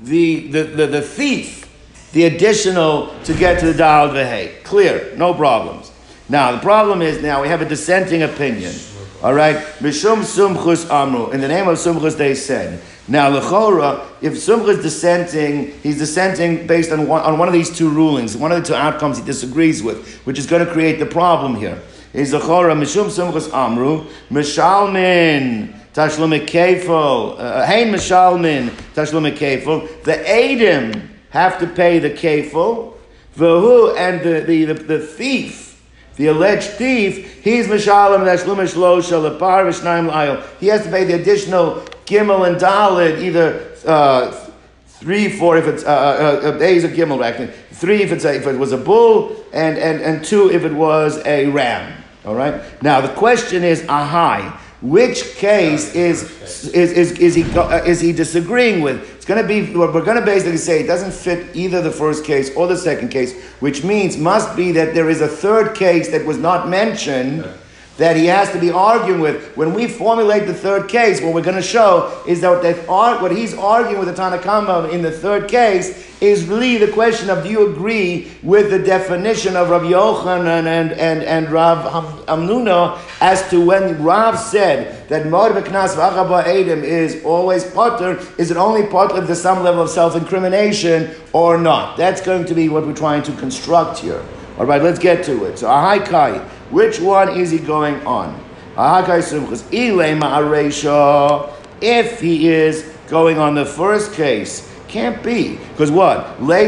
the, 0.00 0.48
the, 0.48 0.62
the, 0.62 0.86
the 0.86 1.02
thief 1.02 1.64
the 2.12 2.24
additional 2.24 3.14
to 3.24 3.34
get 3.34 3.60
to 3.60 3.72
the 3.72 3.82
dalit 3.82 4.12
vehe. 4.12 4.64
Clear, 4.64 5.14
no 5.16 5.32
problems. 5.32 5.92
Now 6.28 6.52
the 6.52 6.58
problem 6.58 7.00
is 7.00 7.22
now 7.22 7.40
we 7.42 7.48
have 7.48 7.62
a 7.62 7.68
dissenting 7.68 8.22
opinion. 8.22 8.74
All 9.22 9.34
right, 9.34 9.56
Mishum 9.80 10.22
Sumchus 10.22 10.88
Amru. 10.90 11.30
In 11.30 11.40
the 11.40 11.48
name 11.48 11.66
of 11.66 11.78
Sumchus, 11.78 12.16
they 12.16 12.34
said. 12.34 12.80
Now, 13.10 13.30
Lechora, 13.30 14.06
if 14.20 14.34
Sumchus 14.34 14.76
is 14.76 14.82
dissenting, 14.82 15.72
he's 15.82 15.96
dissenting 15.96 16.66
based 16.66 16.92
on 16.92 17.08
one, 17.08 17.22
on 17.22 17.38
one 17.38 17.48
of 17.48 17.54
these 17.54 17.74
two 17.74 17.88
rulings, 17.88 18.36
one 18.36 18.52
of 18.52 18.60
the 18.60 18.68
two 18.68 18.74
outcomes 18.74 19.16
he 19.18 19.24
disagrees 19.24 19.82
with, 19.82 20.18
which 20.26 20.38
is 20.38 20.46
going 20.46 20.64
to 20.64 20.70
create 20.70 20.98
the 20.98 21.06
problem 21.06 21.56
here. 21.56 21.80
Is 22.12 22.34
Lechora 22.34 22.76
Mishum 22.76 23.06
Sumchus 23.06 23.50
Amru 23.52 24.04
Mishalmin 24.30 25.74
Tashlum 25.94 26.46
Kefil 26.46 27.40
uh, 27.40 27.64
Hein 27.64 27.92
Mishalmin 27.92 28.68
Tashlum. 28.94 30.04
The 30.04 30.12
Adim 30.12 31.08
have 31.30 31.58
to 31.60 31.66
pay 31.66 31.98
the 31.98 32.10
Kefil. 32.10 32.92
Vahu 33.36 33.96
and 33.96 34.20
the, 34.20 34.40
the, 34.40 34.64
the, 34.66 34.74
the 34.74 34.98
thief 34.98 35.68
the 36.16 36.26
alleged 36.26 36.70
thief, 36.70 37.44
he's 37.44 37.68
mishalim 37.68 38.24
nashlumish 38.24 38.74
lo 38.74 39.00
shalapar 39.00 39.68
v'shnaim 39.68 40.10
la'ayil. 40.10 40.44
He 40.58 40.66
has 40.66 40.82
to 40.82 40.90
pay 40.90 41.04
the 41.04 41.14
additional 41.14 41.84
gimel 42.08 42.48
and 42.48 42.56
dalit, 42.56 43.20
either 43.20 43.70
uh, 43.86 44.32
three, 44.86 45.28
four 45.28 45.56
if 45.56 45.66
it's 45.66 45.84
uh, 45.84 45.88
uh, 45.88 46.48
uh, 46.48 46.58
a 46.58 46.64
is 46.64 46.84
a 46.84 46.88
gimel 46.88 47.24
actually, 47.24 47.52
three 47.72 48.02
if 48.02 48.10
it's 48.10 48.24
a, 48.24 48.34
if 48.34 48.46
it 48.46 48.58
was 48.58 48.72
a 48.72 48.78
bull, 48.78 49.36
and, 49.52 49.78
and 49.78 50.00
and 50.00 50.24
two 50.24 50.50
if 50.50 50.64
it 50.64 50.72
was 50.72 51.24
a 51.26 51.46
ram. 51.46 52.02
All 52.24 52.34
right. 52.34 52.60
Now 52.82 53.00
the 53.00 53.12
question 53.14 53.62
is, 53.62 53.82
ahai. 53.82 54.58
Which 54.80 55.34
case 55.34 55.92
is 55.96 56.22
is, 56.72 56.92
is, 56.92 57.12
is 57.18 57.34
he 57.34 57.42
uh, 57.58 57.82
is 57.84 58.00
he 58.00 58.12
disagreeing 58.12 58.80
with? 58.80 59.02
It's 59.16 59.24
going 59.24 59.42
to 59.42 59.48
be 59.48 59.74
we're 59.76 59.90
going 60.04 60.20
to 60.20 60.24
basically 60.24 60.56
say 60.56 60.80
it 60.80 60.86
doesn't 60.86 61.12
fit 61.12 61.56
either 61.56 61.82
the 61.82 61.90
first 61.90 62.24
case 62.24 62.54
or 62.54 62.68
the 62.68 62.76
second 62.76 63.08
case, 63.08 63.34
which 63.58 63.82
means 63.82 64.16
must 64.16 64.56
be 64.56 64.70
that 64.72 64.94
there 64.94 65.10
is 65.10 65.20
a 65.20 65.26
third 65.26 65.74
case 65.74 66.10
that 66.10 66.24
was 66.24 66.38
not 66.38 66.68
mentioned 66.68 67.44
that 67.98 68.16
he 68.16 68.26
has 68.26 68.50
to 68.52 68.58
be 68.58 68.70
arguing 68.70 69.20
with. 69.20 69.56
When 69.56 69.74
we 69.74 69.86
formulate 69.86 70.46
the 70.46 70.54
third 70.54 70.88
case, 70.88 71.20
what 71.20 71.34
we're 71.34 71.42
going 71.42 71.56
to 71.56 71.62
show 71.62 72.22
is 72.26 72.40
that 72.40 72.86
what 73.20 73.32
he's 73.32 73.54
arguing 73.54 73.98
with 73.98 74.08
the 74.08 74.20
Tanakama 74.20 74.92
in 74.92 75.02
the 75.02 75.10
third 75.10 75.48
case 75.48 76.06
is 76.20 76.46
really 76.46 76.78
the 76.78 76.90
question 76.92 77.30
of 77.30 77.44
do 77.44 77.50
you 77.50 77.70
agree 77.70 78.30
with 78.42 78.70
the 78.70 78.78
definition 78.78 79.56
of 79.56 79.70
Rav 79.70 79.82
Yochanan 79.82 80.66
and, 80.66 80.92
and, 80.92 81.22
and 81.22 81.50
Rav 81.50 82.24
Hamnuna 82.26 83.00
as 83.20 83.48
to 83.50 83.64
when 83.64 84.02
Rav 84.02 84.38
said 84.38 85.08
that 85.08 85.26
Mod 85.26 85.52
Beknas 85.52 85.94
V'achaba 85.94 86.44
Edom 86.44 86.82
is 86.82 87.24
always 87.24 87.64
potter, 87.64 88.18
is 88.36 88.50
it 88.50 88.56
only 88.56 88.86
part 88.86 89.12
of 89.12 89.28
the 89.28 89.34
some 89.34 89.62
level 89.62 89.82
of 89.82 89.90
self-incrimination 89.90 91.14
or 91.32 91.58
not? 91.58 91.96
That's 91.96 92.20
going 92.20 92.46
to 92.46 92.54
be 92.54 92.68
what 92.68 92.86
we're 92.86 92.94
trying 92.94 93.22
to 93.24 93.32
construct 93.32 93.98
here. 93.98 94.24
All 94.58 94.66
right, 94.66 94.82
let's 94.82 94.98
get 94.98 95.24
to 95.26 95.44
it. 95.44 95.58
So, 95.58 95.68
Ahai 95.68 96.04
Kai, 96.04 96.44
which 96.70 97.00
one 97.00 97.30
is 97.30 97.50
he 97.50 97.58
going 97.58 97.94
on? 98.06 98.38
Ahai 98.76 99.04
Kai 99.04 99.18
Sumchus, 99.18 99.64
if 101.80 102.20
he 102.20 102.48
is 102.48 102.82
going 103.08 103.38
on 103.38 103.54
the 103.54 103.64
first 103.66 104.12
case, 104.12 104.72
can't 104.88 105.22
be. 105.22 105.56
Because 105.72 105.90
what? 105.90 106.24
How 106.38 106.64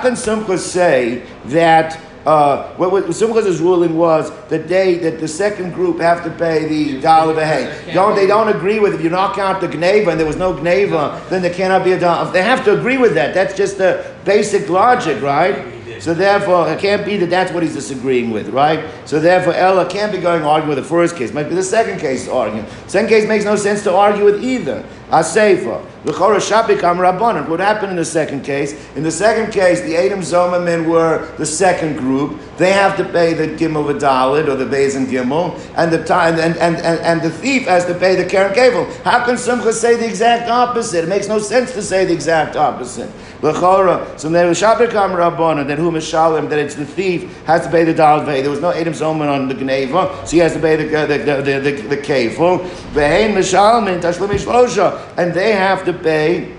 can 0.00 0.12
Sumchus 0.14 0.58
say 0.58 1.22
that 1.46 2.00
uh, 2.26 2.74
what, 2.74 2.92
what 2.92 3.04
ruling 3.06 3.96
was 3.96 4.30
that 4.48 4.68
they 4.68 4.98
that 4.98 5.18
the 5.18 5.28
second 5.28 5.72
group 5.72 5.98
have 5.98 6.22
to 6.24 6.30
pay 6.30 6.66
the 6.66 7.00
dollar 7.00 7.34
behay. 7.34 7.94
Don't 7.94 8.14
they 8.16 8.26
don't 8.26 8.48
agree 8.54 8.78
with 8.80 8.94
if 8.94 9.00
you 9.00 9.08
knock 9.08 9.38
out 9.38 9.62
the 9.62 9.68
gneva 9.68 10.08
and 10.08 10.20
there 10.20 10.26
was 10.26 10.36
no 10.36 10.52
gneva, 10.52 11.26
then 11.30 11.40
there 11.40 11.54
cannot 11.54 11.84
be 11.84 11.92
a 11.92 11.98
dollar. 11.98 12.30
They 12.30 12.42
have 12.42 12.64
to 12.64 12.78
agree 12.78 12.98
with 12.98 13.14
that. 13.14 13.32
That's 13.32 13.56
just 13.56 13.78
the 13.78 14.14
basic 14.24 14.68
logic, 14.68 15.22
right? 15.22 15.77
So 16.00 16.14
therefore, 16.14 16.68
it 16.68 16.78
can't 16.78 17.04
be 17.04 17.16
that 17.18 17.30
that's 17.30 17.52
what 17.52 17.62
he's 17.62 17.74
disagreeing 17.74 18.30
with, 18.30 18.48
right? 18.48 18.84
So 19.04 19.20
therefore, 19.20 19.54
Ella 19.54 19.88
can't 19.88 20.12
be 20.12 20.18
going 20.18 20.42
arguing 20.42 20.68
with 20.68 20.78
the 20.78 20.88
first 20.88 21.16
case. 21.16 21.32
Might 21.32 21.48
be 21.48 21.54
the 21.54 21.62
second 21.62 21.98
case 21.98 22.28
arguing. 22.28 22.66
Second 22.86 23.08
case 23.08 23.26
makes 23.26 23.44
no 23.44 23.56
sense 23.56 23.82
to 23.84 23.94
argue 23.94 24.24
with 24.24 24.42
either. 24.42 24.84
Aseifa. 25.10 25.84
L'chora 26.04 26.36
shapikam 26.36 26.98
rabbanon. 26.98 27.48
What 27.48 27.60
happened 27.60 27.90
in 27.90 27.96
the 27.96 28.04
second 28.04 28.44
case? 28.44 28.74
In 28.94 29.02
the 29.02 29.10
second 29.10 29.52
case, 29.52 29.80
the 29.80 29.96
Adam 29.96 30.20
Zomermen 30.20 30.86
were 30.86 31.26
the 31.38 31.46
second 31.46 31.96
group. 31.96 32.38
They 32.58 32.72
have 32.72 32.96
to 32.98 33.04
pay 33.04 33.34
the 33.34 33.48
Gimel 33.48 33.90
Vidalid 33.90 34.48
or 34.48 34.56
the 34.56 34.68
and 34.68 35.08
Gimel, 35.08 35.58
and 35.76 35.92
the 35.92 36.04
time 36.04 36.34
and, 36.34 36.56
and, 36.56 36.76
and, 36.76 37.00
and 37.00 37.22
the 37.22 37.30
thief 37.30 37.66
has 37.66 37.86
to 37.86 37.94
pay 37.94 38.14
the 38.16 38.24
Karen 38.24 38.54
Kavel. 38.54 39.02
How 39.02 39.24
can 39.24 39.36
Simcha 39.36 39.72
say 39.72 39.96
the 39.96 40.06
exact 40.06 40.48
opposite? 40.48 41.04
It 41.04 41.08
makes 41.08 41.26
no 41.26 41.38
sense 41.38 41.72
to 41.72 41.82
say 41.82 42.04
the 42.04 42.12
exact 42.12 42.56
opposite. 42.56 43.10
L'chora. 43.42 44.18
So 44.18 44.28
there 44.28 44.48
was 44.48 44.60
shapikam 44.60 45.14
rabbanon 45.14 45.68
that 45.68 45.78
who 45.78 45.90
mishalim 45.90 46.48
that 46.48 46.58
it's 46.58 46.74
the 46.74 46.84
thief 46.84 47.44
has 47.44 47.64
to 47.64 47.70
pay 47.70 47.84
the 47.84 47.94
Dalad 47.94 48.24
Vei. 48.24 48.42
There 48.42 48.50
was 48.50 48.60
no 48.60 48.72
Adam 48.72 48.92
Zomer 48.92 49.32
on 49.32 49.48
the 49.48 49.54
Gneva, 49.54 50.26
so 50.26 50.30
he 50.30 50.38
has 50.38 50.54
to 50.54 50.60
pay 50.60 50.76
the 50.76 50.84
the 50.84 51.18
the 51.18 51.42
the, 51.42 51.60
the, 51.60 51.82
the 51.88 51.96
Kavel. 51.96 52.58
Ve'ein 52.92 53.34
mishalim 53.34 54.00
tashlim 54.00 55.18
and 55.18 55.34
they 55.34 55.52
have 55.52 55.84
to 55.84 55.92
pay 55.92 56.54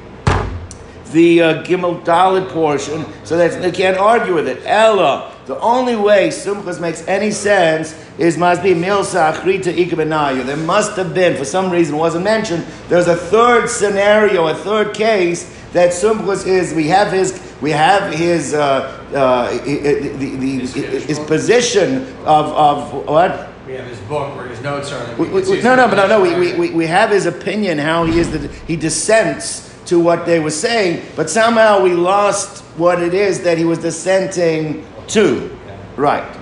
the 1.12 1.42
uh, 1.42 1.64
Gimel 1.64 2.04
Dalit 2.04 2.50
portion, 2.50 3.06
so 3.24 3.38
that 3.38 3.62
they 3.62 3.72
can't 3.72 3.98
argue 3.98 4.36
with 4.36 4.48
it. 4.48 4.62
Ella, 4.66 5.34
the 5.48 5.60
only 5.60 5.96
way 5.96 6.30
Sumchus 6.30 6.80
makes 6.80 7.08
any 7.08 7.32
sense 7.32 7.96
is 8.20 8.38
must 8.38 8.62
be 8.62 8.74
Milsa 8.76 9.34
Achrita 9.34 9.74
Ikabenayu. 9.74 10.46
There 10.46 10.58
must 10.58 10.96
have 10.98 11.14
been, 11.14 11.36
for 11.36 11.46
some 11.46 11.72
reason 11.72 11.98
wasn't 11.98 12.26
mentioned, 12.26 12.66
there's 12.90 13.08
a 13.08 13.16
third 13.16 13.68
scenario, 13.68 14.48
a 14.48 14.54
third 14.54 14.94
case 14.94 15.56
that 15.74 15.92
Sumchus 15.92 16.48
is, 16.48 16.74
we 16.74 16.88
have 16.88 17.12
his, 17.12 17.40
we 17.62 17.72
have 17.72 18.14
his, 18.14 18.54
uh, 18.54 19.04
uh, 19.14 19.52
the, 19.64 20.14
the, 20.18 20.36
the, 20.38 21.00
his 21.00 21.20
position 21.20 22.08
of, 22.26 22.48
of 22.48 23.08
what? 23.08 23.50
We 23.68 23.74
have 23.74 23.86
his 23.86 24.00
book 24.02 24.36
where 24.36 24.48
his 24.48 24.62
notes 24.62 24.92
are. 24.92 25.16
We, 25.16 25.30
we, 25.30 25.62
no, 25.62 25.76
no, 25.76 25.88
but 25.88 25.96
no, 25.96 26.08
no. 26.08 26.22
We, 26.22 26.54
we, 26.54 26.72
we 26.72 26.88
have 26.88 27.12
his 27.12 27.28
opinion 27.28 27.78
how 27.78 28.06
he 28.06 28.20
is. 28.20 28.32
The, 28.32 28.48
he 28.66 28.76
dissents 28.76 29.70
to 29.86 30.00
what 30.00 30.26
they 30.26 30.40
were 30.40 30.52
saying, 30.52 31.06
but 31.16 31.30
somehow 31.30 31.82
we 31.82 31.94
lost 31.94 32.64
what 32.78 33.02
it 33.02 33.14
is 33.14 33.42
that 33.44 33.58
he 33.58 33.66
was 33.66 33.80
dissenting 33.80 34.86
to. 35.10 35.56
Right. 35.96 36.38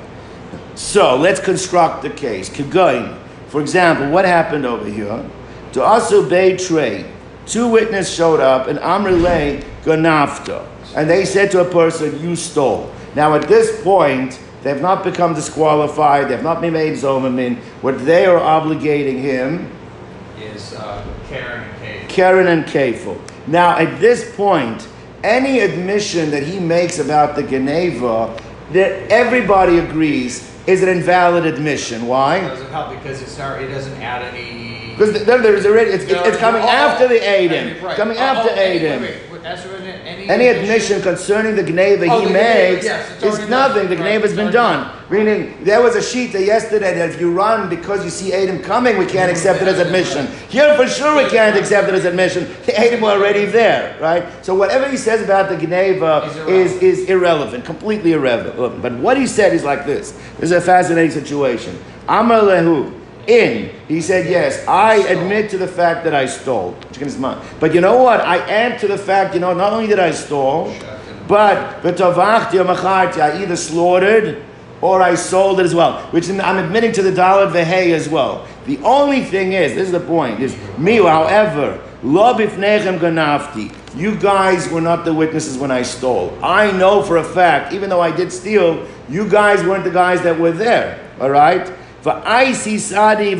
So 0.75 1.17
let's 1.17 1.39
construct 1.39 2.03
the 2.03 2.09
case. 2.09 2.49
Kigoin. 2.49 3.17
For 3.47 3.61
example, 3.61 4.09
what 4.09 4.25
happened 4.25 4.65
over 4.65 4.87
here? 4.89 5.25
To 5.73 5.79
Asu 5.79 6.27
Trey, 6.67 7.11
two 7.47 7.67
witnesses 7.67 8.13
showed 8.13 8.39
up 8.39 8.67
and 8.67 8.79
Amrile 8.79 9.63
Ganafta. 9.83 10.65
And 10.95 11.09
they 11.09 11.25
said 11.25 11.51
to 11.51 11.61
a 11.61 11.69
person, 11.69 12.19
You 12.21 12.35
stole. 12.35 12.91
Now 13.15 13.35
at 13.35 13.47
this 13.47 13.81
point, 13.83 14.39
they 14.63 14.69
have 14.69 14.81
not 14.81 15.03
become 15.03 15.33
disqualified. 15.33 16.27
They 16.27 16.35
have 16.35 16.43
not 16.43 16.61
been 16.61 16.73
made 16.73 16.93
zomamin. 16.93 17.57
What 17.81 18.03
they 18.05 18.25
are 18.25 18.39
obligating 18.39 19.19
him 19.21 19.71
is 20.39 20.73
uh, 20.73 21.05
Karen 21.29 22.47
and 22.47 22.65
Kafel. 22.65 23.17
Karen 23.17 23.17
and. 23.17 23.51
Now, 23.51 23.77
at 23.77 23.99
this 24.01 24.35
point, 24.35 24.87
any 25.23 25.59
admission 25.59 26.31
that 26.31 26.43
he 26.43 26.59
makes 26.59 26.99
about 26.99 27.35
the 27.35 27.43
Geneva, 27.43 28.37
that 28.73 29.09
everybody 29.09 29.77
agrees 29.79 30.53
is 30.67 30.83
an 30.83 30.89
invalid 30.89 31.45
admission. 31.45 32.07
Why? 32.07 32.37
It 32.37 32.49
doesn't 32.49 32.69
help 32.71 32.89
because 32.89 33.21
it's 33.21 33.37
not, 33.37 33.61
it 33.61 33.67
doesn't 33.67 34.01
add 34.01 34.21
any. 34.33 34.76
Because 34.97 35.25
then 35.25 35.43
there's 35.43 35.65
already 35.65 35.91
it's, 35.91 36.11
no, 36.11 36.23
it's 36.23 36.37
coming 36.37 36.61
oh, 36.63 36.67
after 36.67 37.07
the 37.07 37.19
Aiden. 37.19 37.79
Right. 37.83 37.95
Coming 37.95 38.17
oh, 38.17 38.21
after 38.21 38.49
oh, 38.49 38.55
Aiden. 38.57 39.01
Wait, 39.01 39.31
wait. 39.31 39.37
Any, 39.45 40.27
any 40.27 40.47
admission 40.47 41.01
concerning 41.01 41.55
the 41.55 41.61
Gneva 41.61 42.07
oh, 42.09 42.25
he 42.25 42.33
makes 42.33 42.83
yes, 42.83 43.23
is 43.23 43.47
nothing. 43.47 43.87
The 43.89 43.95
Gneva 43.95 44.21
has 44.21 44.35
been 44.35 44.51
done. 44.51 44.91
Meaning, 45.09 45.63
there 45.63 45.81
was 45.81 45.95
a 45.95 46.01
sheet 46.01 46.31
yesterday 46.33 46.95
that 46.95 47.11
if 47.11 47.21
you 47.21 47.31
run 47.31 47.69
because 47.69 48.03
you 48.03 48.09
see 48.09 48.33
Adam 48.33 48.61
coming, 48.61 48.97
we 48.97 49.05
can't 49.05 49.31
accept 49.31 49.61
it 49.61 49.67
as 49.67 49.79
admission. 49.79 50.27
Here, 50.49 50.75
for 50.75 50.87
sure, 50.87 51.15
we 51.23 51.29
can't 51.29 51.55
accept 51.55 51.87
it 51.87 51.93
as 51.93 52.03
admission. 52.03 52.47
The 52.65 52.77
Adam 52.77 53.01
were 53.01 53.11
already 53.11 53.45
there, 53.45 53.97
right? 54.01 54.25
So 54.43 54.55
whatever 54.55 54.89
he 54.89 54.97
says 54.97 55.23
about 55.23 55.47
the 55.47 55.55
Gneva 55.55 56.23
uh, 56.23 56.47
is, 56.49 56.73
is 56.81 57.07
irrelevant, 57.07 57.63
completely 57.63 58.13
irrelevant. 58.13 58.81
But 58.81 58.93
what 58.93 59.17
he 59.17 59.27
said 59.27 59.53
is 59.53 59.63
like 59.63 59.85
this. 59.85 60.11
This 60.39 60.49
is 60.49 60.51
a 60.51 60.61
fascinating 60.61 61.11
situation. 61.11 61.77
Amar 62.09 62.41
lehu 62.41 62.97
in. 63.27 63.71
He 63.87 64.01
said, 64.01 64.29
Yes, 64.29 64.65
I 64.67 64.95
admit 64.95 65.49
to 65.51 65.57
the 65.57 65.67
fact 65.67 66.03
that 66.05 66.15
I 66.15 66.25
stole. 66.25 66.75
But 67.59 67.73
you 67.73 67.81
know 67.81 68.01
what? 68.01 68.21
I 68.21 68.37
add 68.39 68.79
to 68.79 68.87
the 68.87 68.97
fact, 68.97 69.33
you 69.33 69.39
know, 69.39 69.53
not 69.53 69.73
only 69.73 69.87
did 69.87 69.99
I 69.99 70.11
stole, 70.11 70.73
but 71.27 71.85
I 71.85 73.41
either 73.41 73.55
slaughtered 73.55 74.43
or 74.81 75.01
I 75.01 75.15
sold 75.15 75.59
it 75.59 75.63
as 75.63 75.75
well. 75.75 76.01
Which 76.11 76.29
I'm 76.29 76.57
admitting 76.57 76.91
to 76.93 77.01
the 77.01 77.11
dollar 77.11 77.47
vehe 77.47 77.93
as 77.93 78.07
well. 78.07 78.47
The 78.65 78.77
only 78.79 79.23
thing 79.23 79.53
is, 79.53 79.75
this 79.75 79.87
is 79.87 79.91
the 79.91 79.99
point, 79.99 80.39
is 80.39 80.55
me, 80.77 80.97
however, 80.97 81.81
lo 82.03 82.33
bifnechem 82.33 82.99
ganafti. 82.99 83.73
You 83.95 84.15
guys 84.15 84.69
were 84.69 84.81
not 84.81 85.05
the 85.05 85.13
witnesses 85.13 85.57
when 85.57 85.71
I 85.71 85.81
stole. 85.81 86.37
I 86.43 86.71
know 86.71 87.01
for 87.01 87.17
a 87.17 87.23
fact, 87.23 87.73
even 87.73 87.89
though 87.89 88.01
I 88.01 88.15
did 88.15 88.31
steal, 88.31 88.85
you 89.09 89.27
guys 89.27 89.63
weren't 89.63 89.83
the 89.83 89.89
guys 89.89 90.21
that 90.21 90.37
were 90.39 90.51
there. 90.51 90.99
All 91.19 91.31
right? 91.31 91.71
Sadi 92.79 93.33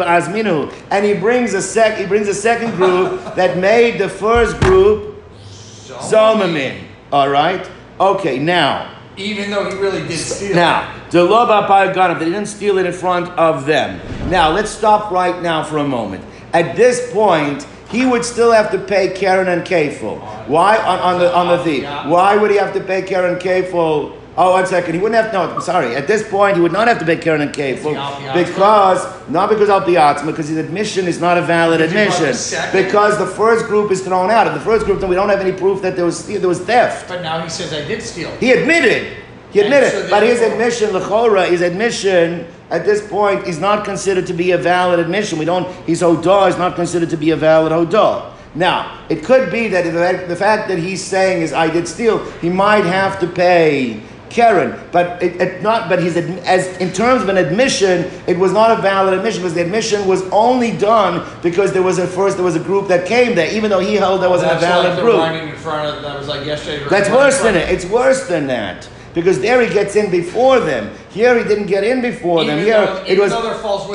And 0.91 1.05
he 1.05 1.13
brings 1.13 1.53
a 1.53 1.62
sec 1.62 1.97
he 1.97 2.05
brings 2.05 2.27
a 2.27 2.33
second 2.33 2.71
group 2.71 3.36
that 3.36 3.57
made 3.57 4.00
the 4.00 4.09
first 4.09 4.59
group 4.62 5.24
Zomamin. 5.39 6.83
All 7.12 7.29
right? 7.29 7.69
Okay, 8.00 8.38
now 8.39 8.93
Even 9.15 9.50
though 9.50 9.69
he 9.69 9.77
really 9.77 10.07
did 10.07 10.17
steal. 10.17 10.55
Now, 10.55 10.93
the 11.09 11.24
law 11.24 11.45
about 11.45 11.95
Ganav, 11.95 12.19
they 12.19 12.25
didn't 12.25 12.45
steal 12.47 12.77
it 12.77 12.86
in 12.86 12.93
front 12.93 13.29
of 13.29 13.65
them. 13.65 14.00
Now, 14.29 14.51
let's 14.51 14.69
stop 14.69 15.12
right 15.12 15.41
now 15.41 15.63
for 15.63 15.77
a 15.77 15.88
moment. 15.88 16.24
At 16.53 16.75
this 16.75 17.12
point, 17.12 17.65
he 17.89 18.05
would 18.05 18.25
still 18.25 18.51
have 18.51 18.71
to 18.71 18.79
pay 18.79 19.13
Karen 19.13 19.47
and 19.47 19.63
Kafel. 19.65 20.19
Why 20.47 20.77
on, 20.77 21.00
on 21.00 21.19
the 21.19 21.33
on 21.33 21.47
the 21.47 21.63
thief? 21.63 21.83
Why 21.83 22.36
would 22.36 22.51
he 22.51 22.57
have 22.57 22.74
to 22.74 22.81
pay 22.81 23.01
Karen 23.01 23.33
and 23.33 23.41
Kafel? 23.41 24.16
Oh, 24.39 24.51
one 24.51 24.67
second. 24.67 24.94
He 24.94 25.01
wouldn't 25.01 25.20
have. 25.20 25.34
No, 25.34 25.50
I'm 25.50 25.62
sorry. 25.62 25.96
At 25.96 26.06
this 26.06 26.27
point, 26.29 26.56
he 26.58 26.62
would 26.62 26.72
not 26.72 26.88
have 26.88 27.00
to 27.00 27.06
pay 27.06 27.17
Karen 27.17 27.41
and 27.41 27.51
Kafel 27.51 27.94
because 28.36 29.03
not 29.29 29.50
because 29.50 29.67
al 29.67 29.82
piatzma, 29.82 30.27
because 30.27 30.48
his 30.48 30.58
admission 30.58 31.08
is 31.08 31.20
not 31.20 31.39
a 31.39 31.41
valid 31.41 31.79
Because 31.79 31.91
you 31.91 31.98
the 31.98 32.24
admission. 32.24 32.84
Because 32.84 33.17
the 33.17 33.25
first 33.25 33.65
group 33.65 33.91
is 33.91 34.03
thrown 34.03 34.29
out. 34.29 34.46
Of 34.46 34.53
the 34.53 34.60
first 34.60 34.86
group, 34.86 35.00
then 35.00 35.10
we 35.10 35.15
don't 35.15 35.29
have 35.29 35.39
any 35.39 35.51
proof 35.58 35.82
that 35.82 35.96
there 35.96 36.06
was 36.06 36.27
there 36.27 36.48
was 36.48 36.60
theft. 36.60 37.08
But 37.08 37.24
now 37.24 37.41
he 37.41 37.50
says 37.50 37.74
I 37.74 37.88
did 37.88 38.03
steal. 38.03 38.29
He 38.38 38.51
admitted. 38.51 39.17
He 39.51 39.62
admitted. 39.62 39.91
so 39.91 40.10
but 40.12 40.22
his 40.22 40.41
admission, 40.41 40.89
lechora, 40.89 41.50
his 41.50 41.62
admission 41.62 42.46
at 42.70 42.86
this 42.86 43.08
point 43.08 43.48
is 43.48 43.60
not 43.60 43.86
considered 43.86 44.27
to 44.27 44.34
be 44.34 44.51
a 44.51 44.58
valid 44.58 45.00
admission. 45.00 45.39
We 45.39 45.46
don't. 45.46 45.67
His 45.88 46.03
hodah 46.03 46.50
is 46.50 46.60
not 46.60 46.75
considered 46.75 47.10
to 47.10 47.17
be 47.17 47.32
a 47.32 47.36
valid 47.36 47.72
hodah. 47.72 48.34
Now, 48.53 49.03
it 49.10 49.24
could 49.24 49.51
be 49.51 49.67
that 49.70 50.27
the 50.27 50.36
fact 50.36 50.67
that 50.67 50.77
he's 50.77 51.03
saying 51.03 51.41
is 51.41 51.53
I 51.53 51.70
did 51.70 51.88
steal, 51.88 52.24
he 52.39 52.50
might 52.50 52.86
have 52.86 53.20
to 53.20 53.27
pay 53.27 54.01
Karen, 54.29 54.79
but 54.91 55.22
it, 55.22 55.39
it 55.41 55.62
not. 55.62 55.89
But 55.89 56.01
he's 56.01 56.15
as 56.17 56.77
in 56.77 56.91
terms 56.91 57.22
of 57.22 57.29
an 57.29 57.38
admission, 57.38 58.10
it 58.27 58.38
was 58.38 58.51
not 58.51 58.77
a 58.77 58.81
valid 58.81 59.13
admission 59.13 59.41
because 59.41 59.53
the 59.53 59.62
admission 59.62 60.07
was 60.07 60.24
only 60.29 60.75
done 60.77 61.27
because 61.41 61.74
there 61.74 61.84
was 61.84 61.98
a 62.00 62.07
first 62.07 62.38
there 62.38 62.46
was 62.46 62.55
a 62.55 62.63
group 62.63 62.88
that 62.88 63.05
came 63.07 63.36
there, 63.36 63.51
even 63.51 63.69
though 63.69 63.79
he 63.79 63.96
held 63.96 64.22
there 64.22 64.29
wasn't 64.29 64.51
a 64.51 64.60
valid 64.60 64.93
like 64.93 65.00
group. 65.03 65.53
in 65.53 65.55
front 65.55 65.96
of 65.96 66.03
that 66.03 66.17
was 66.17 66.27
like 66.27 66.46
yesterday. 66.46 66.88
That's 66.89 67.10
worse 67.10 67.41
than 67.41 67.55
it. 67.55 67.69
It's 67.69 67.86
worse 67.86 68.27
than 68.27 68.48
that. 68.48 68.88
Because 69.13 69.39
there 69.41 69.65
he 69.65 69.74
gets 69.74 69.96
in 69.96 70.12
before 70.12 70.60
them. 70.60 70.93
Here 71.10 71.36
he 71.38 71.43
didn't 71.43 71.65
get 71.65 71.84
in 71.84 72.01
before 72.01 72.43
them. 72.46 72.60
Even 72.60 72.65
Here 72.65 72.86
though- 72.86 73.03
it 73.07 73.17
was 73.17 73.31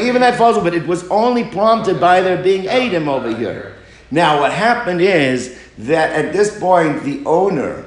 even 0.05 0.21
that 0.23 0.37
false, 0.37 0.59
but 0.63 0.75
it 0.75 0.87
was 0.87 1.07
only 1.09 1.45
prompted 1.45 2.01
by 2.01 2.21
there 2.21 2.43
being 2.43 2.67
Adam 2.67 3.09
over 3.09 3.35
here. 3.35 3.75
Now 4.11 4.41
what 4.41 4.53
happened 4.53 5.01
is 5.01 5.59
that 5.79 6.11
at 6.13 6.33
this 6.33 6.59
point 6.59 7.05
the 7.05 7.23
owner, 7.25 7.85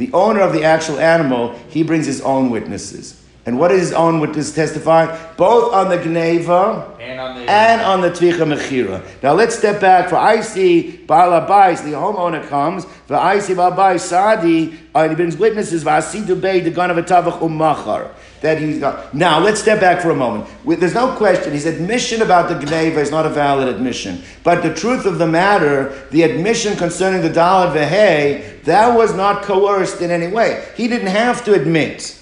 the 0.00 0.10
owner 0.14 0.40
of 0.40 0.54
the 0.54 0.64
actual 0.64 0.98
animal, 0.98 1.54
he 1.68 1.82
brings 1.82 2.06
his 2.06 2.22
own 2.22 2.48
witnesses. 2.48 3.22
And 3.44 3.58
what 3.58 3.68
does 3.68 3.80
his 3.80 3.92
own 3.92 4.18
witness 4.18 4.54
testify? 4.54 5.04
Both 5.36 5.74
on 5.74 5.90
the 5.90 5.98
Gneva 5.98 6.98
And 6.98 7.20
on 7.20 7.36
the 7.36 7.50
and 7.50 7.80
on 7.82 8.00
the 8.00 8.10
Tvicha 8.10 8.46
Mechira. 8.46 9.02
Now 9.22 9.34
let's 9.34 9.58
step 9.58 9.78
back. 9.78 10.08
For 10.08 10.16
I 10.16 10.40
see 10.40 10.96
Baal 11.06 11.38
Abais, 11.38 11.84
the 11.84 11.90
homeowner 11.92 12.48
comes. 12.48 12.86
For 13.06 13.16
I 13.16 13.40
see 13.40 13.52
Baal 13.52 13.72
Abais 13.72 14.00
Sadi, 14.00 14.78
uh, 14.94 15.06
he 15.06 15.14
brings 15.14 15.36
witnesses. 15.36 15.84
V'asidu 15.84 16.40
Bey, 16.40 16.60
the 16.60 16.70
gun 16.70 16.90
of 16.90 16.96
a 16.96 17.02
Tavach 17.02 17.42
Umachar. 17.42 18.10
That 18.40 18.58
he's 18.58 18.78
got. 18.78 19.12
Now 19.12 19.38
let's 19.38 19.60
step 19.60 19.80
back 19.80 20.00
for 20.00 20.10
a 20.10 20.16
moment. 20.16 20.48
There's 20.64 20.94
no 20.94 21.14
question. 21.16 21.52
His 21.52 21.66
admission 21.66 22.22
about 22.22 22.48
the 22.48 22.54
Gneva 22.66 22.96
is 22.96 23.10
not 23.10 23.26
a 23.26 23.28
valid 23.28 23.68
admission. 23.68 24.22
But 24.42 24.62
the 24.62 24.72
truth 24.74 25.04
of 25.04 25.18
the 25.18 25.26
matter, 25.26 26.06
the 26.10 26.22
admission 26.22 26.76
concerning 26.76 27.20
the 27.20 27.28
Dalit 27.28 27.74
Vehe, 27.74 28.64
that 28.64 28.96
was 28.96 29.14
not 29.14 29.42
coerced 29.42 30.00
in 30.00 30.10
any 30.10 30.28
way. 30.28 30.66
He 30.74 30.88
didn't 30.88 31.08
have 31.08 31.44
to 31.44 31.52
admit 31.52 32.18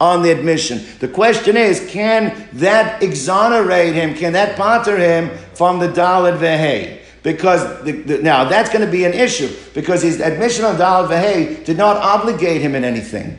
on 0.00 0.22
the 0.22 0.30
admission. 0.30 0.82
The 1.00 1.08
question 1.08 1.56
is, 1.56 1.86
can 1.90 2.48
that 2.54 3.02
exonerate 3.02 3.94
him? 3.94 4.14
Can 4.14 4.32
that 4.32 4.56
pater 4.56 4.96
him 4.96 5.36
from 5.54 5.78
the 5.78 5.88
Dalit 5.88 6.38
Vehe? 6.38 7.00
Because 7.22 7.82
the, 7.84 7.92
the, 7.92 8.22
now 8.22 8.44
that's 8.44 8.70
going 8.70 8.84
to 8.84 8.90
be 8.90 9.04
an 9.04 9.12
issue 9.12 9.54
because 9.74 10.00
his 10.00 10.20
admission 10.20 10.64
on 10.64 10.76
Dalit 10.76 11.08
Vehe 11.08 11.64
did 11.64 11.76
not 11.76 11.96
obligate 11.98 12.62
him 12.62 12.74
in 12.74 12.84
anything. 12.84 13.38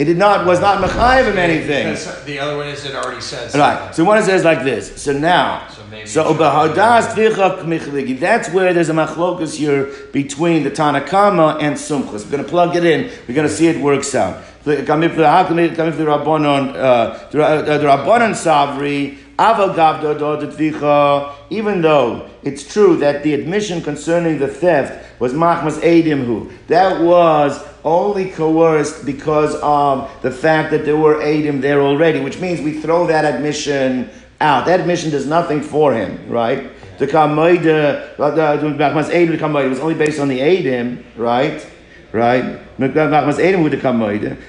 It 0.00 0.06
did 0.06 0.16
not 0.16 0.46
was 0.46 0.60
not 0.62 0.82
mechayiv 0.82 1.30
him 1.30 1.36
anything. 1.36 1.90
Because 1.90 2.24
the 2.24 2.38
other 2.38 2.56
one 2.56 2.68
is 2.68 2.86
it 2.86 2.94
already 2.94 3.20
said. 3.20 3.54
Right. 3.54 3.94
So 3.94 4.02
one 4.02 4.22
says 4.22 4.44
like 4.44 4.64
this. 4.64 5.02
So 5.02 5.12
now, 5.12 5.68
So 5.68 5.84
maybe 5.90 6.08
so 6.08 6.32
it 6.32 6.38
tvicha 6.38 7.60
kmichligi. 7.60 8.18
That's 8.18 8.48
where 8.48 8.72
there's 8.72 8.88
a 8.88 8.94
machlokus 8.94 9.56
here 9.56 9.92
between 10.10 10.64
the 10.64 10.70
Tanakama 10.70 11.60
and 11.60 11.76
Sumchus. 11.76 12.24
We're 12.24 12.30
going 12.30 12.44
to 12.44 12.48
plug 12.48 12.76
it 12.76 12.84
in. 12.86 13.10
We're 13.28 13.34
going 13.34 13.46
to 13.46 13.52
see 13.52 13.66
it 13.66 13.78
works 13.82 14.14
out. 14.14 14.42
The 14.64 14.76
kamif 14.76 15.16
the 15.16 15.24
hakamif 15.24 15.76
kamif 15.76 15.98
the 15.98 16.04
rabbanon 16.04 16.74
uh, 16.76 17.38
uh, 17.38 18.32
savri 18.32 19.18
avagav 19.36 20.00
do 20.00 20.18
do 20.18 20.46
tvicha. 20.50 21.34
Even 21.50 21.82
though 21.82 22.30
it's 22.42 22.72
true 22.72 22.96
that 22.96 23.22
the 23.22 23.34
admission 23.34 23.82
concerning 23.82 24.38
the 24.38 24.48
theft 24.48 25.09
was 25.20 25.32
machmas 25.32 25.78
Adim 25.82 26.24
who. 26.24 26.50
that 26.66 27.00
was 27.00 27.62
only 27.84 28.30
coerced 28.30 29.06
because 29.06 29.54
of 29.56 30.10
the 30.22 30.30
fact 30.30 30.70
that 30.70 30.84
there 30.84 30.96
were 30.96 31.16
Adim 31.16 31.60
there 31.60 31.80
already, 31.80 32.20
which 32.20 32.40
means 32.40 32.60
we 32.60 32.80
throw 32.80 33.06
that 33.06 33.24
admission 33.24 34.10
out. 34.40 34.66
That 34.66 34.80
admission 34.80 35.10
does 35.10 35.26
nothing 35.26 35.62
for 35.62 35.94
him, 35.94 36.28
right? 36.28 36.70
The 36.98 37.06
Kamoida, 37.06 38.12
it 38.18 39.68
was 39.68 39.80
only 39.80 39.94
based 39.94 40.20
on 40.20 40.28
the 40.28 40.38
Adim, 40.38 41.02
right? 41.16 41.66
Right? 42.12 42.58
Machmas. 42.78 43.36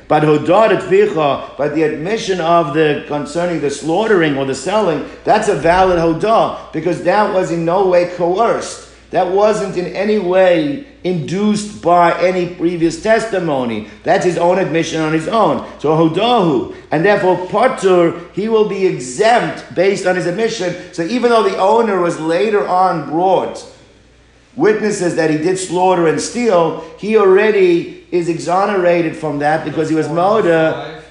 But 0.08 0.22
but 1.58 1.76
the 1.76 1.84
admission 1.84 2.42
of 2.42 2.74
the 2.74 3.06
concerning 3.08 3.62
the 3.62 3.70
slaughtering 3.70 4.36
or 4.38 4.46
the 4.46 4.56
selling, 4.56 5.06
that's 5.24 5.48
a 5.48 5.56
valid 5.56 6.00
Hodah 6.00 6.74
because 6.74 7.04
that 7.04 7.34
was 7.34 7.52
in 7.52 7.64
no 7.64 7.88
way 7.88 8.10
coerced. 8.16 8.91
That 9.12 9.30
wasn't 9.30 9.78
in 9.78 9.88
any 9.88 10.20
way 10.20 10.88
induced 11.04 11.82
by 11.82 12.18
any 12.22 12.56
previous 12.56 13.04
testimony. 13.04 13.90
That's 14.04 14.24
his 14.24 14.38
own 14.38 14.58
admission 14.58 15.02
on 15.02 15.12
his 15.12 15.28
own. 15.28 15.68
So 15.80 15.90
Hodahu. 15.90 16.76
And 16.92 17.04
therefore, 17.04 17.36
Patur, 17.48 18.32
he 18.34 18.48
will 18.48 18.70
be 18.70 18.86
exempt 18.88 19.76
based 19.76 20.06
on 20.06 20.16
his 20.16 20.28
admission. 20.28 20.94
So 20.94 21.04
even 21.04 21.30
though 21.30 21.44
the 21.44 21.58
owner 21.58 22.00
was 22.00 22.20
later 22.20 22.66
on 22.66 23.10
brought 23.10 23.66
witnesses 24.56 25.16
that 25.16 25.30
he 25.30 25.38
did 25.38 25.58
slaughter 25.58 26.08
and 26.08 26.20
steal, 26.20 26.80
he 26.98 27.18
already 27.18 28.08
is 28.12 28.30
exonerated 28.30 29.16
from 29.16 29.40
that 29.40 29.66
because 29.66 29.90
he 29.90 29.96
was 29.96 30.08
Moda 30.08 31.02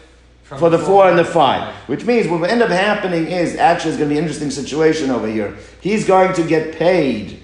for 0.45 0.71
the 0.71 0.79
four 0.79 1.09
and 1.09 1.19
the 1.19 1.25
five. 1.25 1.75
Which 1.87 2.05
means 2.07 2.29
what 2.29 2.41
will 2.41 2.47
end 2.47 2.63
up 2.63 2.71
happening 2.71 3.27
is 3.27 3.57
actually 3.57 3.91
it's 3.91 3.99
going 3.99 4.09
to 4.09 4.15
be 4.15 4.19
an 4.19 4.25
interesting 4.25 4.51
situation 4.51 5.11
over 5.11 5.27
here. 5.27 5.57
He's 5.83 6.07
going 6.07 6.33
to 6.35 6.43
get 6.47 6.77
paid 6.77 7.40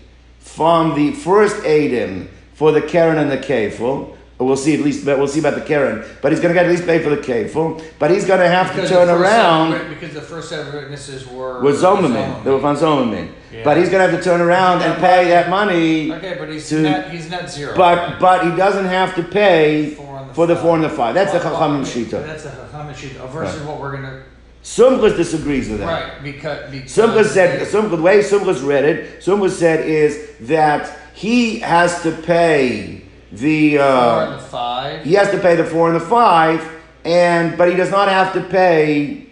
from 0.57 0.95
the 0.95 1.13
first 1.13 1.57
Adim 1.65 2.29
for 2.55 2.73
the 2.73 2.81
Karen 2.81 3.19
and 3.19 3.31
the 3.31 3.37
Kefil. 3.37 4.17
We'll 4.39 4.57
see 4.57 4.73
at 4.75 4.81
least 4.81 5.05
we'll 5.05 5.29
see 5.29 5.41
about 5.41 5.55
the 5.55 5.61
Karen, 5.61 6.03
but 6.23 6.33
he's 6.33 6.41
going 6.41 6.55
to 6.55 6.59
get 6.59 6.65
at 6.65 6.71
least 6.71 6.87
paid 6.87 7.03
for 7.03 7.11
the 7.11 7.19
Kefil. 7.19 7.83
But 7.99 8.11
he's 8.11 8.27
going 8.27 8.41
to 8.41 8.49
have 8.49 8.69
Because 8.69 8.89
to 8.89 8.95
turn 8.95 9.09
around 9.11 9.89
because 9.91 10.15
the 10.15 10.23
first 10.23 10.53
of 10.53 10.73
witnesses 10.73 11.27
were 11.27 11.61
with 11.63 11.77
Zomerman. 11.81 12.43
They 12.43 12.51
were 12.51 12.61
from 12.61 12.77
Zomerman. 12.77 13.33
Yeah. 13.53 13.65
But 13.65 13.77
he's 13.77 13.91
going 13.91 14.05
to 14.05 14.11
have 14.11 14.19
to 14.19 14.25
turn 14.25 14.41
around 14.41 14.81
and 14.83 14.99
pay 14.99 15.29
that 15.29 15.51
money. 15.51 16.11
Okay, 16.13 16.37
but 16.39 16.49
he's 16.49 16.69
to- 16.71 16.81
net 16.81 17.11
he's 17.11 17.29
zero. 17.51 17.77
But 17.77 18.19
but 18.19 18.51
he 18.51 18.57
doesn't 18.57 18.87
have 18.87 19.15
to 19.17 19.23
pay 19.23 19.91
the 19.91 20.31
for 20.33 20.47
the 20.47 20.57
four 20.57 20.75
and 20.75 20.85
the 20.85 20.91
five. 20.91 21.15
That's 21.15 21.33
the 21.33 21.39
Chachamim 21.39 21.83
Shita. 21.83 22.25
That's 22.27 22.45
the 22.45 22.51
Chachamim 22.51 22.95
Shita 22.95 23.29
versus 23.31 23.63
what 23.63 23.79
we're 23.79 23.97
gonna 23.97 24.23
Sumchus 24.67 25.17
disagrees 25.17 25.69
with 25.69 25.79
that. 25.79 25.87
right 25.87 26.23
because 26.25 26.69
because 26.73 26.91
Sumchus 26.93 27.27
said 27.27 27.65
Sumchus, 27.69 27.91
the 27.97 28.03
way 28.03 28.19
Sumchus 28.19 28.67
read 28.67 28.85
it, 28.85 29.21
Sumchus 29.21 29.51
said 29.53 29.87
is 29.89 30.29
that 30.41 30.99
he 31.15 31.61
has 31.61 32.03
to 32.03 32.11
pay 32.11 33.03
the 33.31 33.77
four 33.77 33.85
uh, 33.85 34.25
and 34.25 34.35
the 34.35 34.45
five. 34.45 35.05
he 35.05 35.13
has 35.13 35.31
to 35.31 35.39
pay 35.39 35.55
the 35.55 35.65
four 35.65 35.87
and 35.87 35.95
the 36.01 36.05
five, 36.05 36.69
and 37.05 37.57
but 37.57 37.69
he 37.71 37.77
does 37.77 37.93
not 37.93 38.09
have 38.09 38.33
to 38.33 38.41
pay. 38.41 39.29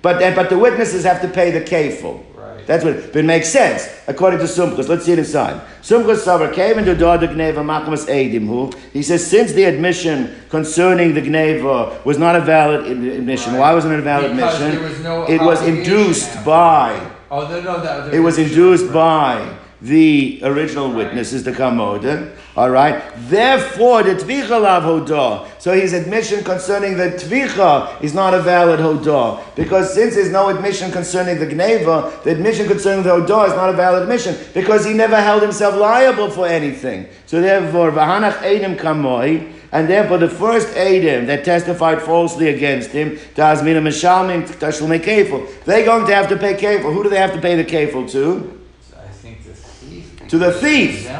But 0.00 0.20
but 0.36 0.48
the 0.48 0.58
witnesses 0.58 1.02
have 1.02 1.20
to 1.22 1.28
pay 1.28 1.50
the 1.50 1.60
kafel. 1.60 2.24
Right. 2.56 2.66
That's 2.66 2.84
what. 2.84 3.12
But 3.12 3.16
it 3.16 3.24
makes 3.24 3.48
sense 3.48 3.88
according 4.06 4.38
to 4.40 4.46
Sumchus. 4.46 4.88
Let's 4.88 5.04
see 5.04 5.12
it 5.12 5.18
inside. 5.18 5.60
Sumchus 5.82 6.24
savar 6.24 6.52
came 6.54 6.78
into 6.78 6.94
the 6.94 7.04
gneva 7.04 7.62
makamas 7.62 8.06
edim 8.08 8.46
who 8.46 8.72
he 8.92 9.02
says 9.02 9.26
since 9.26 9.52
the 9.52 9.64
admission 9.64 10.34
concerning 10.48 11.14
the 11.14 11.20
gneva 11.22 12.04
was 12.04 12.18
not 12.18 12.36
a 12.36 12.40
valid 12.40 12.86
admission. 12.86 13.52
Right. 13.52 13.60
Why 13.60 13.74
wasn't 13.74 13.94
it 13.94 14.00
a 14.00 14.02
valid 14.02 14.34
Because 14.34 14.60
admission? 14.60 14.82
was 14.82 15.00
no 15.00 15.24
it 15.28 15.40
was 15.40 15.62
induced 15.62 16.44
by. 16.44 17.12
Oh 17.30 17.46
no, 17.48 17.60
no 17.60 17.80
that 17.82 18.14
It 18.14 18.20
was 18.20 18.38
induced 18.38 18.92
by 18.92 19.58
the 19.86 20.40
original 20.42 20.90
witness 20.90 21.32
is 21.32 21.44
the 21.44 21.52
Kamoda. 21.52 22.34
All 22.56 22.70
right. 22.70 23.02
Therefore, 23.28 24.02
the 24.02 24.14
Tvicha 24.14 24.60
lav 24.60 24.82
hodah. 24.82 25.48
So 25.60 25.72
his 25.72 25.92
admission 25.92 26.42
concerning 26.42 26.96
the 26.96 27.10
Tvicha 27.10 28.02
is 28.02 28.12
not 28.14 28.34
a 28.34 28.40
valid 28.40 28.80
hodah. 28.80 29.54
Because 29.54 29.94
since 29.94 30.14
there's 30.14 30.30
no 30.30 30.48
admission 30.48 30.90
concerning 30.90 31.38
the 31.38 31.46
Gneva, 31.46 32.22
the 32.24 32.30
admission 32.30 32.66
concerning 32.66 33.04
the 33.04 33.10
hodah 33.10 33.48
is 33.48 33.54
not 33.54 33.70
a 33.70 33.74
valid 33.74 34.02
admission. 34.02 34.36
Because 34.54 34.84
he 34.84 34.92
never 34.92 35.20
held 35.20 35.42
himself 35.42 35.76
liable 35.76 36.30
for 36.30 36.46
anything. 36.46 37.08
So 37.26 37.40
therefore, 37.40 37.92
Vahanach 37.92 38.38
Eidim 38.38 38.76
Kamoi. 38.76 39.52
And 39.72 39.88
therefore, 39.88 40.18
the 40.18 40.28
first 40.28 40.68
Adam 40.76 41.26
that 41.26 41.44
testified 41.44 42.00
falsely 42.00 42.48
against 42.48 42.90
him, 42.90 43.16
Tazmina 43.34 43.82
Mishalmin 43.82 44.46
Tashlumei 44.46 45.00
Kefil, 45.00 45.64
they're 45.64 45.84
going 45.84 46.06
to 46.06 46.14
have 46.14 46.28
to 46.30 46.36
pay 46.36 46.54
Kefil. 46.54 46.92
Who 46.94 47.02
do 47.02 47.10
they 47.10 47.18
have 47.18 47.34
to 47.34 47.40
pay 47.40 47.56
the 47.56 47.64
Kefil 47.64 48.10
to? 48.12 48.60
I 48.96 49.08
think 49.08 49.44
the 49.44 49.52
thief. 49.52 50.15
To 50.28 50.38
the 50.38 50.52
thief. 50.52 51.10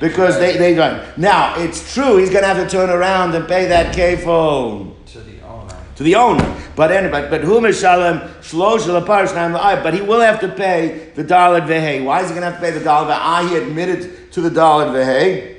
Because 0.00 0.38
they, 0.38 0.56
they 0.56 0.74
don't. 0.74 1.16
Now, 1.16 1.58
it's 1.58 1.94
true, 1.94 2.16
he's 2.16 2.30
going 2.30 2.42
to 2.42 2.48
have 2.48 2.56
to 2.58 2.68
turn 2.68 2.90
around 2.90 3.34
and 3.34 3.46
pay 3.46 3.66
that 3.66 3.94
kefil 3.94 4.94
To 5.12 5.20
the 5.20 5.40
owner. 5.42 5.76
to 5.96 6.02
the 6.02 6.14
owner. 6.16 6.56
But 6.76 6.90
anyway, 6.90 7.28
but 7.30 7.42
who 7.42 7.60
mishalem 7.60 8.28
shlosh 8.40 8.80
leparish 8.80 9.32
But 9.82 9.94
he 9.94 10.00
will 10.00 10.20
have 10.20 10.40
to 10.40 10.48
pay 10.48 11.10
the 11.14 11.22
dollar 11.22 11.60
vehe. 11.60 12.04
Why 12.04 12.20
is 12.22 12.28
he 12.28 12.34
going 12.34 12.42
to 12.44 12.50
have 12.50 12.60
to 12.60 12.66
pay 12.66 12.72
the 12.76 12.84
dollar 12.84 13.06
vehe? 13.12 13.18
Ah, 13.18 13.46
he 13.48 13.56
admitted 13.56 14.32
to 14.32 14.40
the 14.40 14.50
dollar 14.50 14.86
vehe. 14.86 15.58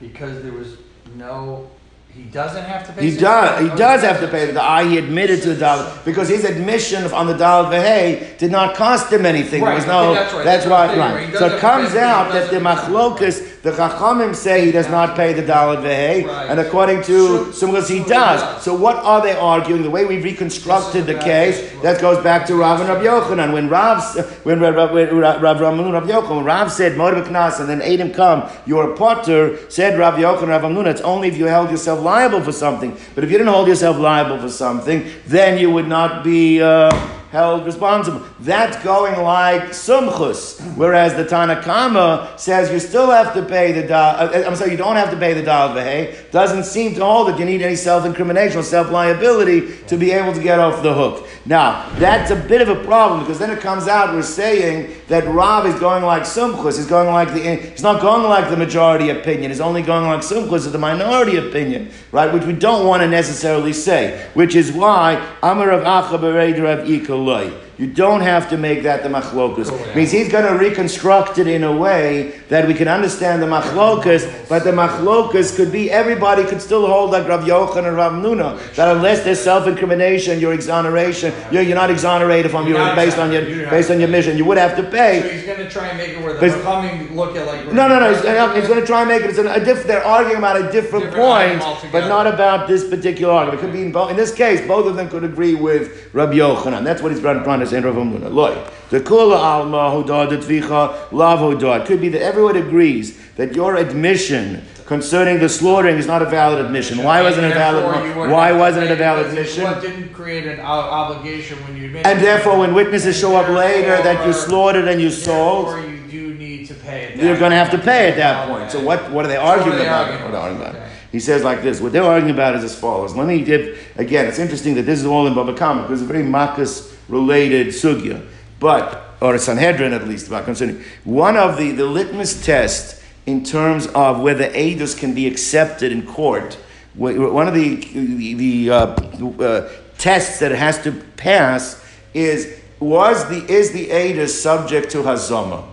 Because 0.00 0.42
there 0.42 0.52
was 0.52 0.78
no, 1.14 1.70
he 2.16 2.22
doesn't 2.24 2.62
have 2.64 2.86
to 2.86 2.92
pay. 2.92 3.10
He 3.10 3.16
does. 3.16 3.60
He 3.70 3.76
does 3.76 4.02
have 4.02 4.20
to 4.20 4.28
pay 4.28 4.46
the 4.46 4.52
dollar. 4.52 4.88
He 4.88 4.98
admitted 4.98 5.42
to 5.42 5.48
the 5.54 5.58
dollar 5.58 5.92
because 6.04 6.28
his 6.28 6.44
admission 6.44 7.04
on 7.12 7.26
the 7.26 7.36
dollar 7.36 7.68
vehe 7.76 8.38
did 8.38 8.52
not 8.52 8.76
cost 8.76 9.12
him 9.12 9.26
anything. 9.26 9.60
There 9.62 9.70
Right, 9.70 9.74
was 9.76 9.86
no. 9.86 10.14
that's 10.14 10.32
right. 10.32 10.44
That's 10.44 10.64
That's 10.64 10.70
what 10.70 10.90
I'm 10.90 10.98
why. 10.98 11.16
saying, 11.16 11.30
Right. 11.32 11.38
So 11.40 11.46
it 11.56 11.60
comes 11.60 11.88
pay, 11.88 11.94
but 11.94 12.00
he 12.00 12.04
out 12.06 12.32
that 12.32 12.50
the 12.50 12.60
machlokas, 12.60 13.62
the 13.62 13.72
chachamim 13.72 14.34
say 14.36 14.64
he 14.64 14.70
does 14.70 14.88
not 14.88 15.16
pay 15.16 15.32
the 15.32 15.42
dollar 15.44 15.78
vehe, 15.78 16.24
Right. 16.26 16.50
and 16.50 16.60
according 16.60 17.02
to 17.02 17.14
Sure. 17.16 17.52
He 17.52 17.88
he 17.88 18.04
does. 18.04 18.62
So 18.62 18.74
what 18.74 18.96
are 18.96 19.20
they 19.20 19.32
arguing? 19.32 19.82
The 19.82 19.90
way 19.90 20.04
we 20.04 20.20
reconstructed 20.20 21.06
the 21.06 21.14
case 21.18 21.58
that 21.82 22.00
goes 22.00 22.22
back 22.22 22.46
to 22.46 22.54
Rav 22.54 22.78
and 22.80 22.88
Rav 22.90 23.02
Yochanan. 23.02 23.52
When 23.52 23.68
Rav, 23.68 23.98
when 24.44 24.60
Rav, 24.60 24.74
Rav, 24.76 24.92
Rav, 24.94 25.42
Rav 25.42 25.56
Ramun, 25.58 25.92
Rav 25.92 26.04
Yochanan, 26.04 26.44
Rav 26.44 26.70
said 26.70 26.92
Moed 26.92 27.14
and 27.58 27.68
then 27.68 27.82
Adam 27.82 28.12
come, 28.12 28.48
you're 28.66 28.92
a 28.92 28.96
potter. 28.96 29.58
Said 29.68 29.98
Rav 29.98 30.14
Yochanan, 30.14 30.48
Rav 30.48 30.62
Hamnuna, 30.62 30.86
it's 30.88 31.00
only 31.00 31.26
if 31.28 31.36
you 31.36 31.46
held 31.46 31.70
yourself 31.72 32.03
liable 32.04 32.42
for 32.42 32.52
something. 32.52 32.96
But 33.14 33.24
if 33.24 33.30
you 33.30 33.38
didn't 33.38 33.52
hold 33.52 33.66
yourself 33.66 33.98
liable 33.98 34.38
for 34.38 34.50
something, 34.50 35.10
then 35.26 35.58
you 35.58 35.70
would 35.70 35.88
not 35.88 36.22
be. 36.22 36.62
Uh, 36.62 36.90
held 37.34 37.66
responsible. 37.66 38.22
That's 38.38 38.76
going 38.84 39.20
like 39.20 39.70
sumchus, 39.70 40.60
whereas 40.76 41.14
the 41.14 41.24
Tanakama 41.24 42.38
says 42.38 42.70
you 42.70 42.78
still 42.78 43.10
have 43.10 43.34
to 43.34 43.42
pay 43.42 43.72
the 43.72 43.82
dal. 43.88 44.28
Uh, 44.28 44.44
I'm 44.46 44.54
sorry, 44.54 44.70
you 44.70 44.76
don't 44.76 44.94
have 44.94 45.10
to 45.10 45.16
pay 45.16 45.32
the 45.34 45.42
dal 45.42 45.70
vehe. 45.70 46.30
Doesn't 46.30 46.62
seem 46.62 46.94
to 46.94 47.04
hold 47.04 47.26
that 47.26 47.38
you 47.40 47.44
need 47.44 47.60
any 47.60 47.74
self-incrimination 47.74 48.56
or 48.56 48.62
self-liability 48.62 49.78
to 49.88 49.96
be 49.96 50.12
able 50.12 50.32
to 50.32 50.40
get 50.40 50.60
off 50.60 50.80
the 50.84 50.94
hook. 50.94 51.26
Now 51.46 51.90
that's 51.98 52.30
a 52.30 52.36
bit 52.36 52.62
of 52.62 52.70
a 52.70 52.82
problem 52.84 53.20
because 53.20 53.38
then 53.38 53.50
it 53.50 53.60
comes 53.60 53.86
out 53.86 54.14
we're 54.14 54.22
saying 54.22 54.94
that 55.08 55.26
Rav 55.26 55.66
is 55.66 55.78
going 55.78 56.02
like 56.02 56.22
sumchus. 56.22 56.78
He's 56.78 56.86
going 56.86 57.08
like 57.12 57.34
the. 57.34 57.56
He's 57.56 57.82
not 57.82 58.00
going 58.00 58.22
like 58.22 58.48
the 58.48 58.56
majority 58.56 59.10
opinion. 59.10 59.50
He's 59.50 59.60
only 59.60 59.82
going 59.82 60.06
like 60.06 60.20
sumchus, 60.20 60.66
is 60.66 60.72
the 60.72 60.78
minority 60.78 61.36
opinion, 61.36 61.90
right? 62.12 62.32
Which 62.32 62.44
we 62.44 62.54
don't 62.54 62.86
want 62.86 63.02
to 63.02 63.08
necessarily 63.08 63.74
say. 63.74 64.26
Which 64.32 64.54
is 64.54 64.72
why 64.72 65.16
Amar 65.42 65.70
of 65.70 65.82
Acha 65.84 66.12
Rav 66.12 66.86
Ikal 66.86 67.24
loy. 67.24 67.63
You 67.78 67.88
don't 67.88 68.20
have 68.20 68.50
to 68.50 68.56
make 68.56 68.82
that 68.84 69.02
the 69.02 69.08
machlokus. 69.08 69.68
Cool. 69.68 69.94
Means 69.94 70.10
he's 70.10 70.30
going 70.30 70.46
to 70.46 70.58
reconstruct 70.58 71.38
it 71.38 71.46
in 71.46 71.64
a 71.64 71.76
way 71.76 72.40
that 72.48 72.66
we 72.68 72.74
can 72.74 72.88
understand 72.88 73.42
the 73.42 73.46
machlokus, 73.46 74.48
but 74.48 74.64
the 74.64 74.70
machlokus 74.70 75.56
could 75.56 75.72
be 75.72 75.90
everybody 75.90 76.44
could 76.44 76.60
still 76.60 76.86
hold 76.86 77.10
like 77.10 77.26
Rav 77.28 77.44
Yochanan 77.44 77.88
and 77.88 77.96
Rav 77.96 78.12
Nuna 78.12 78.74
that 78.74 78.96
unless 78.96 79.24
there's 79.24 79.40
self-incrimination, 79.40 80.40
your 80.40 80.52
exoneration, 80.52 81.32
you're, 81.50 81.62
you're 81.62 81.74
not 81.74 81.90
exonerated 81.90 82.50
from 82.50 82.66
You're 82.66 82.78
your 82.78 82.86
not 82.86 82.96
based 82.96 83.18
on 83.18 83.32
your 83.32 83.42
exonerated. 83.42 83.56
You 83.56 83.62
don't 83.62 83.70
based 83.70 83.90
on 83.90 84.00
your 84.00 84.08
mission. 84.08 84.36
You 84.36 84.44
would 84.44 84.58
have 84.58 84.76
to 84.76 84.82
pay. 84.82 85.22
So 85.22 85.28
he's 85.28 85.44
gonna 85.44 85.70
try 85.70 85.88
and 85.88 85.98
make 85.98 86.10
it 86.10 86.22
where 86.22 86.34
the 86.34 86.46
Chachamim 86.74 87.14
look 87.14 87.36
at 87.36 87.46
like. 87.46 87.72
No, 87.72 87.88
no, 87.88 88.00
no. 88.00 88.08
He's, 88.10 88.22
he's 88.56 88.68
going 88.68 88.80
to 88.80 88.86
try 88.86 89.00
and 89.00 89.08
make 89.08 89.22
it. 89.22 89.30
It's 89.30 89.38
a, 89.38 89.52
a 89.52 89.64
diff, 89.64 89.84
they're 89.84 90.04
arguing 90.04 90.38
about 90.38 90.60
a 90.60 90.70
different, 90.70 91.12
point, 91.14 91.60
but 91.92 92.08
not 92.08 92.26
about 92.26 92.68
this 92.68 92.88
particular 92.88 93.32
argument. 93.32 93.62
It 93.62 93.66
could 93.66 93.72
be 93.72 93.82
in, 93.82 93.92
both, 93.92 94.10
in 94.10 94.16
this 94.16 94.34
case, 94.34 94.66
both 94.66 94.86
of 94.86 94.96
them 94.96 95.08
could 95.08 95.24
agree 95.24 95.54
with 95.54 96.12
Rabbi 96.14 96.34
Yochanan. 96.34 96.84
That's 96.84 97.02
what 97.02 97.12
he's 97.12 97.20
trying 97.20 97.60
to 97.60 97.63
in 97.72 97.84
Rav 97.84 97.94
Hamnuna. 97.94 98.32
Loy, 98.32 98.54
the 98.90 99.00
kula 99.00 99.36
alma 99.36 99.90
hudad 99.90 100.28
tvicha 100.28 101.12
lav 101.12 101.38
hudad. 101.38 101.80
It 101.80 101.86
could 101.86 102.00
be 102.00 102.08
that 102.10 102.22
everyone 102.22 102.56
agrees 102.56 103.18
that 103.36 103.54
your 103.54 103.76
admission 103.76 104.62
concerning 104.86 105.38
the 105.40 105.48
slaughtering 105.48 105.96
is 105.96 106.06
not 106.06 106.22
a 106.22 106.26
valid 106.26 106.64
admission. 106.64 107.02
Why 107.02 107.22
wasn't 107.22 107.46
it 107.46 107.52
a 107.52 107.54
valid? 107.54 108.16
Why 108.16 108.52
wasn't 108.52 108.84
it 108.84 108.90
a 108.90 108.96
valid 108.96 109.26
admission? 109.26 109.64
What 109.64 109.80
didn't 109.80 110.12
create 110.12 110.46
an 110.46 110.60
obligation 110.60 111.58
when 111.64 111.76
you 111.76 111.86
admitted. 111.86 112.06
And 112.06 112.20
therefore, 112.20 112.58
when 112.58 112.74
witnesses 112.74 113.18
show 113.18 113.36
up 113.36 113.48
later 113.48 114.02
that 114.02 114.26
you 114.26 114.32
slaughtered 114.32 114.88
and 114.88 115.00
you 115.00 115.10
sold. 115.10 115.68
You 115.84 116.00
do 116.08 116.34
need 116.34 116.66
to 116.68 116.74
pay. 116.74 117.14
You're 117.16 117.38
going 117.38 117.50
to 117.50 117.56
have 117.56 117.70
to 117.70 117.78
pay 117.78 118.10
at 118.10 118.16
that 118.16 118.48
point. 118.48 118.70
So 118.70 118.82
what, 118.82 119.10
what 119.10 119.24
are 119.24 119.28
they 119.28 119.36
arguing 119.36 119.80
about? 119.80 120.10
arguing 120.10 120.22
What 120.22 120.28
are 120.28 120.32
they 120.32 120.38
arguing 120.38 120.62
about? 120.62 120.74
about? 120.74 120.82
Okay. 120.82 120.90
He 121.12 121.20
says 121.20 121.44
like 121.44 121.62
this. 121.62 121.80
What 121.80 121.92
they're 121.92 122.02
arguing 122.02 122.34
about 122.34 122.56
is 122.56 122.64
as 122.64 122.78
follows. 122.78 123.14
Let 123.14 123.28
me 123.28 123.42
give 123.44 123.78
again. 123.96 124.26
It's 124.26 124.38
interesting 124.38 124.74
that 124.74 124.82
this 124.82 124.98
is 124.98 125.06
all 125.06 125.26
in 125.26 125.34
Baba 125.34 125.54
Kama 125.54 125.82
because 125.82 126.02
it's 126.02 126.10
a 126.10 126.12
very 126.12 126.24
Makkos 126.24 126.93
related 127.08 127.68
sugya, 127.68 128.26
but 128.60 129.02
or 129.20 129.34
a 129.34 129.38
Sanhedrin 129.38 129.92
at 129.92 130.06
least 130.06 130.26
about 130.28 130.44
concerning 130.44 130.82
one 131.04 131.36
of 131.36 131.56
the 131.56 131.72
the 131.72 131.86
litmus 131.86 132.44
test 132.44 133.02
in 133.26 133.44
terms 133.44 133.86
of 133.88 134.20
whether 134.20 134.48
edus 134.50 134.98
can 134.98 135.14
be 135.14 135.26
accepted 135.26 135.92
in 135.92 136.06
court. 136.06 136.54
One 136.94 137.48
of 137.48 137.54
the 137.54 137.76
the, 137.76 138.34
the 138.34 138.70
uh, 138.70 138.76
uh, 138.76 139.70
tests 139.98 140.40
that 140.40 140.52
it 140.52 140.58
has 140.58 140.82
to 140.82 140.92
pass 141.16 141.82
is 142.12 142.60
was 142.80 143.28
the 143.28 143.44
is 143.50 143.72
the 143.72 143.88
edus 143.88 144.30
subject 144.30 144.90
to 144.92 144.98
hazama. 144.98 145.64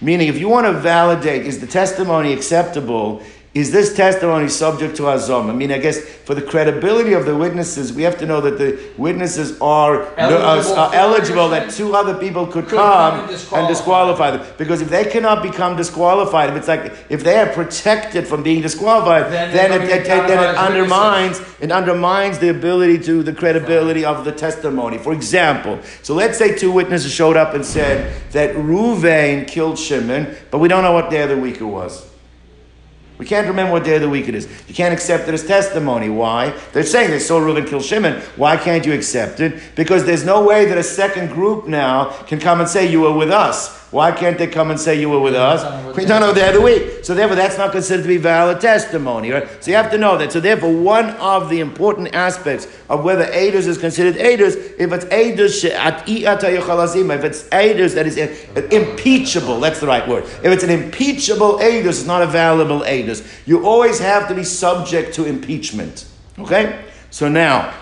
Meaning, 0.00 0.28
if 0.28 0.38
you 0.38 0.48
want 0.48 0.66
to 0.66 0.72
validate, 0.72 1.44
is 1.44 1.60
the 1.60 1.66
testimony 1.66 2.32
acceptable? 2.32 3.20
Is 3.58 3.72
this 3.72 3.88
testimony 4.04 4.48
subject 4.48 4.94
to 4.98 5.02
azom? 5.14 5.50
I 5.50 5.52
mean, 5.52 5.72
I 5.72 5.78
guess 5.78 5.98
for 6.26 6.34
the 6.40 6.42
credibility 6.52 7.12
of 7.14 7.26
the 7.26 7.36
witnesses, 7.44 7.92
we 7.92 8.02
have 8.08 8.16
to 8.18 8.26
know 8.30 8.40
that 8.46 8.56
the 8.56 8.70
witnesses 8.96 9.48
are 9.60 9.94
uh, 10.02 10.14
Eligible 10.16 10.74
are 10.82 10.94
eligible 10.94 11.48
that 11.48 11.64
two 11.78 11.88
other 12.00 12.14
people 12.24 12.46
could, 12.46 12.66
Could 12.68 12.78
come, 12.78 13.14
and 13.14 13.20
and 13.22 13.30
disqualify. 13.30 13.68
disqualify 13.74 14.28
them. 14.36 14.42
Because 14.58 14.80
if 14.80 14.90
they 14.90 15.04
cannot 15.14 15.42
become 15.42 15.72
disqualified, 15.76 16.50
if 16.50 16.56
it's 16.56 16.68
like 16.68 16.84
if 17.16 17.24
they 17.24 17.36
are 17.42 17.50
protected 17.60 18.28
from 18.28 18.44
being 18.44 18.60
disqualified, 18.62 19.24
Then 19.32 19.48
then, 19.58 19.68
it, 19.82 19.90
it, 19.90 20.02
it- 20.02 20.06
then 20.06 20.40
it 20.50 20.56
undermines 20.56 21.40
it 21.58 21.72
undermines 21.72 22.38
the 22.38 22.50
ability 22.50 22.98
to 23.08 23.14
the 23.24 23.32
credibility 23.32 24.04
of 24.04 24.24
the 24.24 24.30
testimony. 24.46 24.98
For 24.98 25.12
example, 25.12 25.80
so 26.06 26.14
let's 26.14 26.38
say 26.38 26.48
two 26.56 26.70
witnesses 26.70 27.10
showed 27.20 27.36
up 27.36 27.54
and 27.54 27.64
said 27.76 27.96
that 28.30 28.54
Ruvain 28.54 29.48
killed 29.48 29.78
Shimon, 29.86 30.22
but 30.52 30.58
we 30.58 30.68
don't 30.68 30.84
know 30.84 30.92
what 30.98 31.10
day 31.10 31.22
of 31.22 31.30
the 31.30 31.36
week 31.46 31.56
it 31.66 31.70
was. 31.80 32.06
We 33.18 33.26
can't 33.26 33.48
remember 33.48 33.72
what 33.72 33.84
day 33.84 33.96
of 33.96 34.02
the 34.02 34.08
week 34.08 34.28
it 34.28 34.36
is. 34.36 34.48
You 34.68 34.74
can't 34.74 34.94
accept 34.94 35.26
it 35.28 35.34
as 35.34 35.44
testimony. 35.44 36.08
Why? 36.08 36.56
They're 36.72 36.84
saying 36.84 37.10
they 37.10 37.18
saw 37.18 37.38
Reuben 37.38 37.64
kill 37.64 37.80
Shimon. 37.80 38.20
Why 38.36 38.56
can't 38.56 38.86
you 38.86 38.92
accept 38.92 39.40
it? 39.40 39.60
Because 39.74 40.04
there's 40.04 40.24
no 40.24 40.44
way 40.44 40.66
that 40.66 40.78
a 40.78 40.84
second 40.84 41.30
group 41.30 41.66
now 41.66 42.10
can 42.22 42.38
come 42.38 42.60
and 42.60 42.68
say 42.68 42.90
you 42.90 43.00
were 43.00 43.12
with 43.12 43.30
us. 43.30 43.87
Why 43.90 44.12
can't 44.12 44.36
they 44.36 44.46
come 44.46 44.70
and 44.70 44.78
say 44.78 45.00
you 45.00 45.08
were 45.08 45.20
with 45.20 45.34
us? 45.34 45.96
We 45.96 46.04
don't 46.04 46.20
know 46.20 46.34
the 46.34 46.60
week. 46.60 47.06
So 47.06 47.14
therefore, 47.14 47.36
that's 47.36 47.56
not 47.56 47.72
considered 47.72 48.02
to 48.02 48.08
be 48.08 48.18
valid 48.18 48.60
testimony. 48.60 49.30
Right? 49.30 49.48
So 49.64 49.70
you 49.70 49.78
have 49.78 49.90
to 49.92 49.98
know 49.98 50.18
that. 50.18 50.30
So 50.30 50.40
therefore, 50.40 50.74
one 50.74 51.10
of 51.12 51.48
the 51.48 51.60
important 51.60 52.14
aspects 52.14 52.68
of 52.90 53.02
whether 53.02 53.24
Eidos 53.24 53.66
is 53.66 53.78
considered 53.78 54.16
Eidos, 54.16 54.56
if 54.78 54.92
it's 54.92 55.06
Eidos 55.06 55.60
she'at 55.62 56.06
i'ata 56.06 56.54
yochalazima, 56.54 57.16
if 57.16 57.24
it's 57.24 57.44
Eidos 57.44 57.94
that 57.94 58.06
is 58.06 58.18
impeachable, 58.70 59.58
that's 59.58 59.80
the 59.80 59.86
right 59.86 60.06
word. 60.06 60.24
If 60.24 60.46
it's 60.46 60.64
an 60.64 60.70
impeachable 60.70 61.58
Eidos, 61.58 61.86
it's 61.86 62.04
not 62.04 62.20
a 62.20 62.26
valuable 62.26 62.80
Eidos. 62.80 63.26
You 63.46 63.66
always 63.66 63.98
have 64.00 64.28
to 64.28 64.34
be 64.34 64.44
subject 64.44 65.14
to 65.14 65.24
impeachment. 65.24 66.06
Okay? 66.38 66.84
So 67.10 67.28
now, 67.30 67.74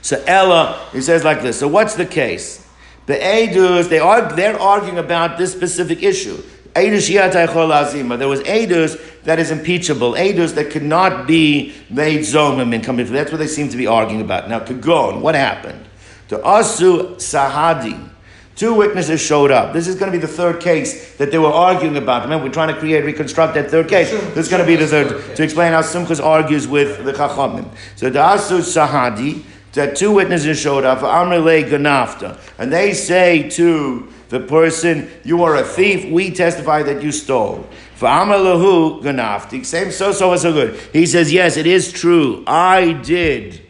so 0.00 0.24
Ella, 0.26 0.88
he 0.92 1.02
says 1.02 1.22
like 1.22 1.42
this. 1.42 1.58
So 1.58 1.68
what's 1.68 1.96
the 1.96 2.06
case? 2.06 2.65
The 3.06 3.14
Eidos, 3.14 3.88
they 3.88 4.00
are, 4.00 4.32
they're 4.34 4.60
arguing 4.60 4.98
about 4.98 5.38
this 5.38 5.52
specific 5.52 6.02
issue. 6.02 6.42
Eidos 6.74 7.08
shiatay 7.08 7.46
chol 7.46 7.72
azima. 7.72 8.18
There 8.18 8.28
was 8.28 8.40
Eidos 8.40 9.00
that 9.22 9.38
is 9.38 9.50
impeachable. 9.50 10.12
Eidos 10.12 10.54
that 10.56 10.70
could 10.70 10.82
not 10.82 11.26
be 11.26 11.74
made 11.88 12.20
zomim 12.20 12.74
and 12.74 12.84
come 12.84 12.96
That's 12.96 13.30
what 13.30 13.38
they 13.38 13.46
seem 13.46 13.68
to 13.70 13.76
be 13.76 13.86
arguing 13.86 14.20
about. 14.20 14.48
Now, 14.48 14.60
Kagon, 14.60 15.20
what 15.22 15.34
happened? 15.34 15.86
To 16.28 16.38
Asu 16.38 17.14
Sahadi, 17.14 18.10
two 18.56 18.74
witnesses 18.74 19.20
showed 19.20 19.52
up. 19.52 19.72
This 19.72 19.86
is 19.86 19.94
going 19.94 20.12
to 20.12 20.18
be 20.18 20.20
the 20.20 20.30
third 20.30 20.60
case 20.60 21.14
that 21.16 21.30
they 21.30 21.38
were 21.38 21.52
arguing 21.52 21.96
about. 21.96 22.24
Remember, 22.24 22.44
we're 22.44 22.52
trying 22.52 22.74
to 22.74 22.78
create, 22.78 23.04
reconstruct 23.04 23.54
that 23.54 23.70
third 23.70 23.88
case. 23.88 24.10
This 24.10 24.46
is 24.46 24.48
going 24.48 24.60
to 24.60 24.66
be 24.66 24.76
the 24.76 24.86
third, 24.88 25.36
to 25.36 25.42
explain 25.42 25.72
how 25.72 25.80
Sumchus 25.80 26.22
argues 26.22 26.66
with 26.66 27.04
the 27.04 27.12
Chachamim. 27.12 27.68
So 27.94 28.10
the 28.10 28.18
Asu 28.18 28.58
Sahadi, 28.58 29.44
that 29.76 29.94
two 29.94 30.10
witnesses 30.10 30.58
showed 30.58 30.84
up, 30.84 31.00
for 31.00 31.06
Amrele 31.06 31.68
Ganafta, 31.68 32.38
and 32.58 32.72
they 32.72 32.92
say 32.92 33.48
to 33.50 34.08
the 34.28 34.40
person, 34.40 35.08
You 35.24 35.44
are 35.44 35.56
a 35.56 35.62
thief, 35.62 36.10
we 36.10 36.30
testify 36.30 36.82
that 36.82 37.02
you 37.02 37.12
stole. 37.12 37.66
For 37.94 38.08
Amrlahu 38.08 39.02
Ganafti, 39.02 39.64
same 39.64 39.90
so 39.90 40.12
so 40.12 40.36
so 40.36 40.52
good. 40.52 40.78
He 40.92 41.06
says, 41.06 41.32
Yes, 41.32 41.56
it 41.56 41.66
is 41.66 41.92
true. 41.92 42.42
I 42.46 42.92
did. 42.92 43.62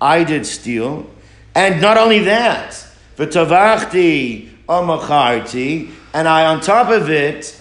I 0.00 0.24
did 0.24 0.44
steal. 0.44 1.08
And 1.54 1.80
not 1.80 1.96
only 1.96 2.18
that, 2.20 2.74
for 3.14 3.26
Tavachti 3.26 4.50
Amacharti, 4.68 5.90
and 6.12 6.28
I 6.28 6.46
on 6.46 6.60
top 6.60 6.90
of 6.90 7.08
it, 7.08 7.60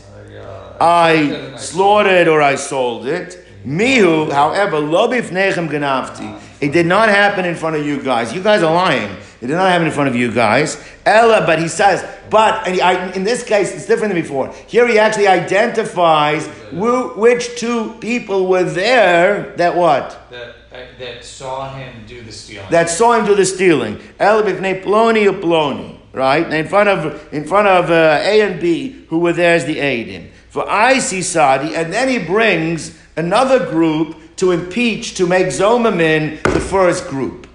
I 0.81 1.55
slaughtered 1.57 2.27
or 2.27 2.41
I 2.41 2.55
sold 2.55 3.05
it. 3.05 3.39
Mihu, 3.65 4.29
however, 4.31 4.77
Lobif 4.77 5.29
bifnechem 5.29 5.69
ganafti. 5.69 6.42
It 6.63 6.71
did 6.71 6.85
not 6.85 7.09
happen 7.09 7.43
in 7.43 7.55
front 7.55 7.75
of 7.75 7.85
you 7.85 8.01
guys. 8.01 8.33
You 8.33 8.41
guys 8.41 8.63
are 8.63 8.73
lying. 8.73 9.17
It 9.41 9.47
did 9.47 9.55
not 9.57 9.69
happen 9.69 9.85
in 9.85 9.91
front 9.91 10.07
of 10.07 10.15
you 10.15 10.31
guys. 10.31 10.81
Ella, 11.05 11.45
but 11.45 11.59
he 11.59 11.67
says, 11.67 12.05
but 12.29 12.65
and 12.65 12.79
I, 12.79 13.11
in 13.11 13.25
this 13.25 13.43
case, 13.43 13.75
it's 13.75 13.85
different 13.85 14.13
than 14.13 14.23
before. 14.23 14.53
Here 14.65 14.87
he 14.87 14.97
actually 14.97 15.27
identifies 15.27 16.47
who, 16.69 17.09
which 17.19 17.57
two 17.59 17.95
people 17.99 18.47
were 18.47 18.63
there 18.63 19.53
that 19.57 19.75
what? 19.75 20.17
That, 20.31 20.55
uh, 20.71 20.85
that 20.99 21.25
saw 21.25 21.75
him 21.75 22.05
do 22.07 22.21
the 22.21 22.31
stealing. 22.31 22.71
That 22.71 22.89
saw 22.89 23.19
him 23.19 23.25
do 23.25 23.35
the 23.35 23.45
stealing. 23.45 23.99
Ella 24.17 24.43
b'fnei 24.43 24.81
ploni 24.81 25.27
ploni. 25.41 25.99
Right? 26.13 26.49
In 26.53 26.69
front 26.69 26.87
of, 26.87 27.33
in 27.33 27.45
front 27.45 27.67
of 27.67 27.91
uh, 27.91 28.21
A 28.23 28.39
and 28.39 28.61
B, 28.61 29.05
who 29.09 29.19
were 29.19 29.33
there 29.33 29.53
as 29.53 29.65
the 29.65 29.75
Adim. 29.75 30.29
For 30.47 30.69
I 30.69 30.99
see 30.99 31.23
Sadi, 31.23 31.75
and 31.75 31.91
then 31.91 32.07
he 32.07 32.19
brings 32.19 32.97
another 33.17 33.69
group 33.69 34.15
to 34.43 34.51
impeach, 34.51 35.15
to 35.15 35.25
make 35.25 35.47
Zomamin 35.47 36.43
the 36.43 36.59
first 36.59 37.07
group. 37.07 37.47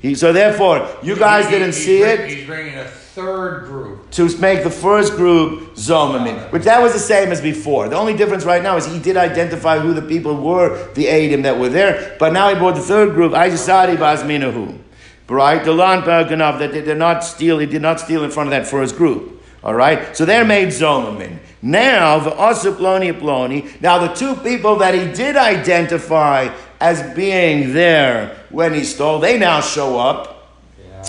He, 0.00 0.14
so 0.14 0.32
therefore, 0.32 0.88
you 1.02 1.14
guys 1.14 1.44
He- 1.44 1.50
didn't 1.52 1.74
see 1.74 2.00
bring- 2.00 2.10
it 2.20 2.28
He's 2.30 2.46
bringing 2.46 2.78
a 2.78 2.84
third 2.84 3.66
group. 3.66 4.10
to 4.12 4.22
make 4.38 4.64
the 4.64 4.70
first 4.70 5.14
group 5.16 5.74
Zomamin, 5.76 6.50
which 6.52 6.62
that 6.64 6.80
was 6.82 6.94
the 6.94 6.98
same 6.98 7.30
as 7.30 7.40
before. 7.42 7.88
The 7.90 7.96
only 7.96 8.14
difference 8.14 8.44
right 8.46 8.62
now 8.62 8.76
is 8.78 8.86
he 8.86 8.98
did 8.98 9.18
identify 9.18 9.78
who 9.78 9.92
the 9.92 10.00
people 10.02 10.34
were, 10.36 10.76
the 10.94 11.04
Adim 11.04 11.42
that 11.42 11.58
were 11.58 11.68
there, 11.68 12.16
but 12.18 12.32
now 12.32 12.48
he 12.48 12.54
brought 12.54 12.74
the 12.76 12.80
third 12.80 13.12
group, 13.14 13.32
Aisadi 13.32 13.96
Bazminahu. 13.96 14.78
Right? 15.28 15.62
The 15.64 15.72
Lan 15.72 16.02
Bergenov, 16.02 16.58
that 16.60 16.72
they 16.72 16.80
did 16.82 16.98
not 16.98 17.22
steal, 17.24 17.58
he 17.58 17.66
did 17.66 17.80
not 17.82 18.00
steal 18.00 18.24
in 18.24 18.30
front 18.30 18.48
of 18.48 18.50
that 18.52 18.66
first 18.66 18.96
group. 18.96 19.42
All 19.62 19.74
right? 19.74 20.14
So 20.16 20.24
they're 20.24 20.44
made 20.44 20.68
Zomamin. 20.68 21.38
Now, 21.62 22.18
the 22.18 22.30
Ploni 22.30 23.12
Ploni, 23.18 23.80
now 23.80 23.98
the 23.98 24.12
two 24.12 24.34
people 24.34 24.76
that 24.76 24.94
he 24.94 25.12
did 25.12 25.36
identify 25.36 26.52
as 26.80 27.14
being 27.14 27.72
there 27.72 28.36
when 28.50 28.74
he 28.74 28.82
stole, 28.82 29.20
they 29.20 29.38
now 29.38 29.60
show 29.60 29.98
up. 29.98 30.30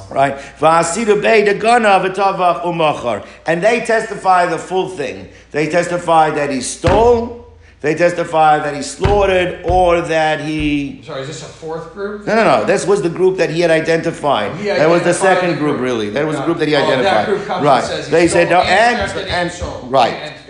Right? 0.09 0.35
Va'asidu 0.59 1.21
bey 1.21 1.43
degana 1.43 2.03
v'tavach 2.03 2.65
umachar. 2.65 3.25
And 3.47 3.63
they 3.63 3.83
testify 3.83 4.45
the 4.45 4.59
full 4.59 4.89
thing. 4.89 5.29
They 5.51 5.69
testify 5.69 6.29
that 6.31 6.51
he 6.51 6.61
stole, 6.61 7.43
they 7.81 7.95
testify 7.95 8.59
that 8.59 8.75
he 8.75 8.81
slaughtered, 8.81 9.65
or 9.65 10.01
that 10.01 10.39
he. 10.39 11.01
Sorry, 11.03 11.21
is 11.21 11.27
this 11.27 11.41
a 11.41 11.45
fourth 11.45 11.93
group? 11.93 12.25
No, 12.25 12.35
no, 12.35 12.43
no. 12.43 12.65
This 12.65 12.87
was 12.87 13.01
the 13.01 13.09
group 13.09 13.37
that 13.37 13.49
he 13.49 13.59
had 13.59 13.71
identified. 13.71 14.55
He 14.57 14.67
that 14.67 14.89
was 14.89 15.03
the 15.03 15.13
second 15.13 15.57
group, 15.57 15.77
group. 15.77 15.81
really. 15.81 16.09
That 16.09 16.25
was 16.25 16.37
the 16.37 16.45
group 16.45 16.59
that 16.59 16.67
he. 16.67 16.75
Oh, 16.75 16.79
that 16.79 16.99
identified. 16.99 17.25
group 17.25 17.45
comes 17.45 17.57
and 17.57 17.65
right. 17.65 18.11
they 18.11 18.27
said 18.27 18.49
no, 18.49 18.61
and 18.61 18.99
and 18.99 19.11
thefted 19.11 19.27
and, 19.27 19.91
right. 19.91 20.13
And. 20.13 20.42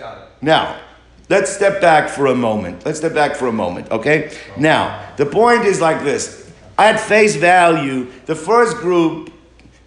Now, 0.44 0.78
let's 1.30 1.50
step 1.50 1.80
back 1.80 2.10
for 2.10 2.26
a 2.26 2.34
moment. 2.34 2.84
Let's 2.84 2.98
step 2.98 3.14
back 3.14 3.34
for 3.34 3.46
a 3.46 3.52
moment, 3.52 3.90
okay? 3.90 4.36
Now, 4.58 5.10
the 5.16 5.24
point 5.24 5.64
is 5.64 5.80
like 5.80 6.04
this. 6.04 6.52
At 6.76 7.00
face 7.00 7.34
value, 7.36 8.10
the 8.26 8.34
first 8.34 8.76
group 8.76 9.32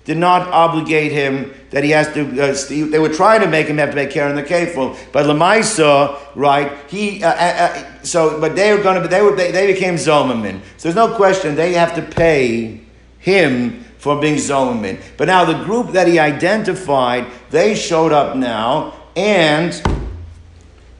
did 0.06 0.17
not 0.17 0.48
obligate 0.48 1.12
him 1.12 1.54
that 1.70 1.84
he 1.84 1.91
has 1.91 2.12
to. 2.13 2.22
Uh, 2.41 2.89
they 2.89 2.98
were 2.98 3.13
trying 3.13 3.41
to 3.41 3.48
make 3.48 3.67
him 3.67 3.78
have 3.78 3.89
to 3.89 3.96
make 3.96 4.10
care 4.10 4.28
in 4.30 4.36
the 4.36 4.41
kafel, 4.41 4.98
but 5.12 5.26
Lamaisa, 5.26 6.17
right? 6.34 6.72
He 6.89 7.22
uh, 7.22 7.30
uh, 7.30 7.34
uh, 7.36 8.04
so, 8.04 8.39
but 8.39 8.56
they 8.56 8.74
were 8.74 8.82
going 8.82 9.02
to. 9.02 9.08
They 9.08 9.22
were. 9.22 9.36
They, 9.36 9.52
they 9.52 9.67
became 9.67 9.96
zomamin. 9.96 10.62
So 10.78 10.89
there's 10.89 10.96
no 10.96 11.13
question 11.17 11.56
they 11.56 11.74
have 11.74 11.93
to 11.96 12.02
pay 12.02 12.80
him 13.20 13.84
for 13.98 14.20
being 14.22 14.36
zomamin. 14.36 15.02
But 15.17 15.28
now 15.28 15.43
the 15.43 15.62
group 15.65 15.91
that 15.91 16.08
he 16.08 16.20
identified, 16.20 17.28
they 17.50 17.76
showed 17.76 18.13
up 18.13 18.38
now, 18.38 18.93
and 19.17 19.74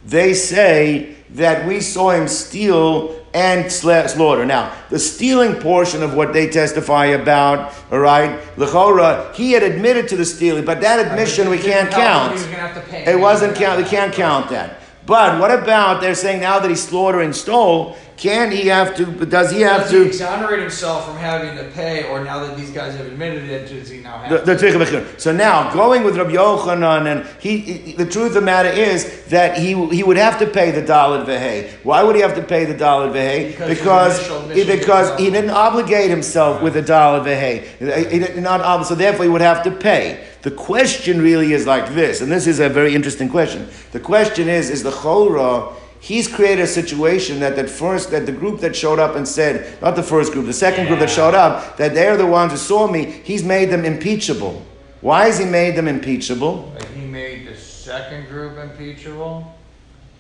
they 0.08 0.34
say 0.34 1.16
that 1.32 1.68
we 1.68 1.82
saw 1.82 2.12
him 2.12 2.28
steal 2.28 3.14
and 3.34 3.72
slaughter. 3.72 4.46
Now, 4.46 4.74
the 4.90 4.98
stealing 4.98 5.56
portion 5.56 6.02
of 6.02 6.16
what 6.16 6.34
they 6.34 6.50
testify 6.50 7.08
about, 7.08 7.74
all 7.92 8.00
right, 8.00 8.40
Lechora, 8.56 9.34
he 9.36 9.52
had 9.52 9.64
admitted 9.64 10.08
to 10.08 10.16
the 10.16 10.26
stealing, 10.26 10.66
but 10.66 10.82
that 10.82 11.06
admission 11.06 11.50
we 11.50 11.60
can't 11.60 11.92
count. 11.92 12.32
He 12.32 12.38
was 12.38 12.46
gonna 12.46 12.58
have 12.58 12.84
to 12.84 12.90
pay. 12.90 13.06
It 13.06 13.20
wasn't 13.20 13.56
count. 13.56 13.84
We 13.84 13.88
can't 13.88 14.14
count 14.14 14.50
that. 14.50 14.80
But 15.08 15.40
what 15.40 15.52
about 15.52 16.02
they're 16.02 16.16
saying 16.16 16.42
now 16.42 16.60
that 16.60 16.70
he 16.70 16.76
slaughtered 16.76 17.22
and 17.24 17.34
stole? 17.34 17.96
Can 18.18 18.52
he 18.52 18.68
have 18.68 18.96
to? 18.98 19.06
Does 19.06 19.52
he 19.52 19.62
have 19.62 19.84
Does 19.84 19.92
he 19.92 19.98
to? 20.00 20.06
exonerate 20.08 20.60
himself 20.60 21.06
from 21.06 21.16
having 21.18 21.56
to 21.56 21.64
pay, 21.72 22.04
or 22.10 22.24
now 22.24 22.40
that 22.46 22.58
these 22.58 22.72
guys 22.72 22.96
have 22.96 23.06
admitted 23.06 23.48
it, 23.48 23.70
does 23.70 23.90
he 23.90 24.00
now 24.00 24.18
have 24.18 24.46
The, 24.46 24.56
to? 24.56 24.72
the. 24.78 25.06
So 25.18 25.32
now, 25.32 25.72
going 25.72 26.04
with 26.04 26.18
Rabbi 26.18 26.32
Yochanan, 26.32 27.06
and 27.06 27.28
he, 27.40 27.60
he- 27.60 27.92
the 27.94 28.08
truth 28.08 28.30
of 28.30 28.34
the 28.34 28.42
matter 28.42 28.70
is 28.70 29.24
that 29.26 29.58
he, 29.60 29.76
he 29.90 30.02
would 30.04 30.18
have 30.18 30.40
to 30.40 30.48
pay 30.48 30.72
the 30.72 30.82
Dalit 30.82 31.26
Vehe. 31.26 31.70
Why 31.84 32.02
would 32.02 32.16
he 32.16 32.22
have 32.24 32.34
to 32.36 32.42
pay 32.42 32.66
the 32.66 32.74
Dalit 32.74 33.14
Vehe? 33.14 33.52
Because 33.52 34.18
Because, 34.20 34.56
he, 34.58 34.64
because 34.66 35.20
he 35.20 35.30
didn't 35.30 35.52
obligate 35.52 36.10
himself 36.10 36.64
with 36.64 36.74
the 36.74 36.82
Dalit 36.82 37.24
Vehe. 37.24 38.10
He 38.12 38.18
did 38.20 38.38
not 38.42 38.84
so 38.88 38.96
therefore 38.96 39.26
he 39.26 39.30
would 39.30 39.42
have 39.42 39.62
to 39.64 39.72
pay. 39.72 40.27
The 40.42 40.52
question 40.52 41.22
really 41.22 41.54
is 41.54 41.66
like 41.66 41.94
this, 41.94 42.22
and 42.22 42.32
this 42.32 42.48
is 42.48 42.60
a 42.60 42.70
very 42.70 42.94
interesting 42.94 43.30
question. 43.30 43.68
The 43.92 44.00
question 44.00 44.48
is, 44.48 44.70
is 44.70 44.84
the 44.84 44.92
Chora, 44.92 45.74
he's 46.00 46.28
created 46.28 46.64
a 46.64 46.68
situation 46.68 47.40
that 47.40 47.56
that 47.56 47.70
first, 47.70 48.12
that 48.12 48.26
the 48.26 48.32
group 48.32 48.60
that 48.62 48.76
showed 48.76 49.00
up 49.00 49.16
and 49.16 49.28
said, 49.28 49.82
not 49.82 49.96
the 49.96 50.04
first 50.04 50.34
group, 50.34 50.46
the 50.46 50.54
second 50.54 50.88
group 50.88 51.00
that 51.00 51.10
showed 51.10 51.34
up, 51.34 51.78
that 51.78 51.94
they're 51.94 52.18
the 52.18 52.26
ones 52.26 52.52
who 52.52 52.58
saw 52.58 52.88
me, 52.88 53.06
he's 53.06 53.44
made 53.44 53.70
them 53.70 53.84
impeachable. 53.84 54.64
Why 55.02 55.26
has 55.26 55.40
he 55.40 55.46
made 55.46 55.76
them 55.76 55.88
impeachable? 55.88 56.74
He 56.96 57.02
made 57.02 57.48
the 57.48 57.56
second 57.56 58.28
group 58.28 58.58
impeachable, 58.58 59.56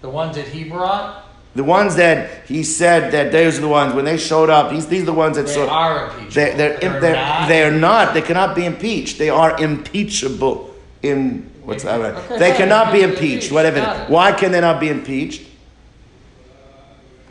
the 0.01 0.09
ones 0.09 0.35
that 0.35 0.47
he 0.47 0.63
brought. 0.63 1.26
The 1.57 1.63
ones 1.63 1.95
that 1.95 2.45
he 2.45 2.63
said 2.63 3.11
that 3.13 3.31
those 3.31 3.57
are 3.57 3.61
the 3.61 3.67
ones, 3.67 3.95
when 3.95 4.05
they 4.05 4.17
showed 4.17 4.51
up, 4.51 4.69
these, 4.69 4.85
these 4.85 5.01
are 5.01 5.07
the 5.07 5.13
ones 5.13 5.37
that 5.37 5.47
They 5.47 5.53
saw. 5.55 5.67
are 5.67 6.03
impeachable. 6.11 6.29
They're, 6.31 6.55
they're, 6.55 6.77
They're 6.79 6.99
they're, 7.01 7.15
not 7.15 7.47
they're 7.47 7.71
not. 7.71 8.13
They 8.13 8.21
cannot 8.21 8.55
be 8.55 8.63
impeached. 8.63 9.17
They 9.17 9.29
are 9.31 9.59
impeachable. 9.59 10.75
In 11.01 11.49
what's 11.63 11.83
that? 11.83 11.99
Okay, 11.99 12.37
they 12.37 12.51
cannot 12.55 12.93
be 12.93 12.99
They 12.99 13.09
impeached. 13.09 13.51
Whatever. 13.51 14.05
Why 14.07 14.33
can 14.33 14.51
they 14.51 14.61
not 14.61 14.79
be 14.79 14.89
impeached? 14.89 15.47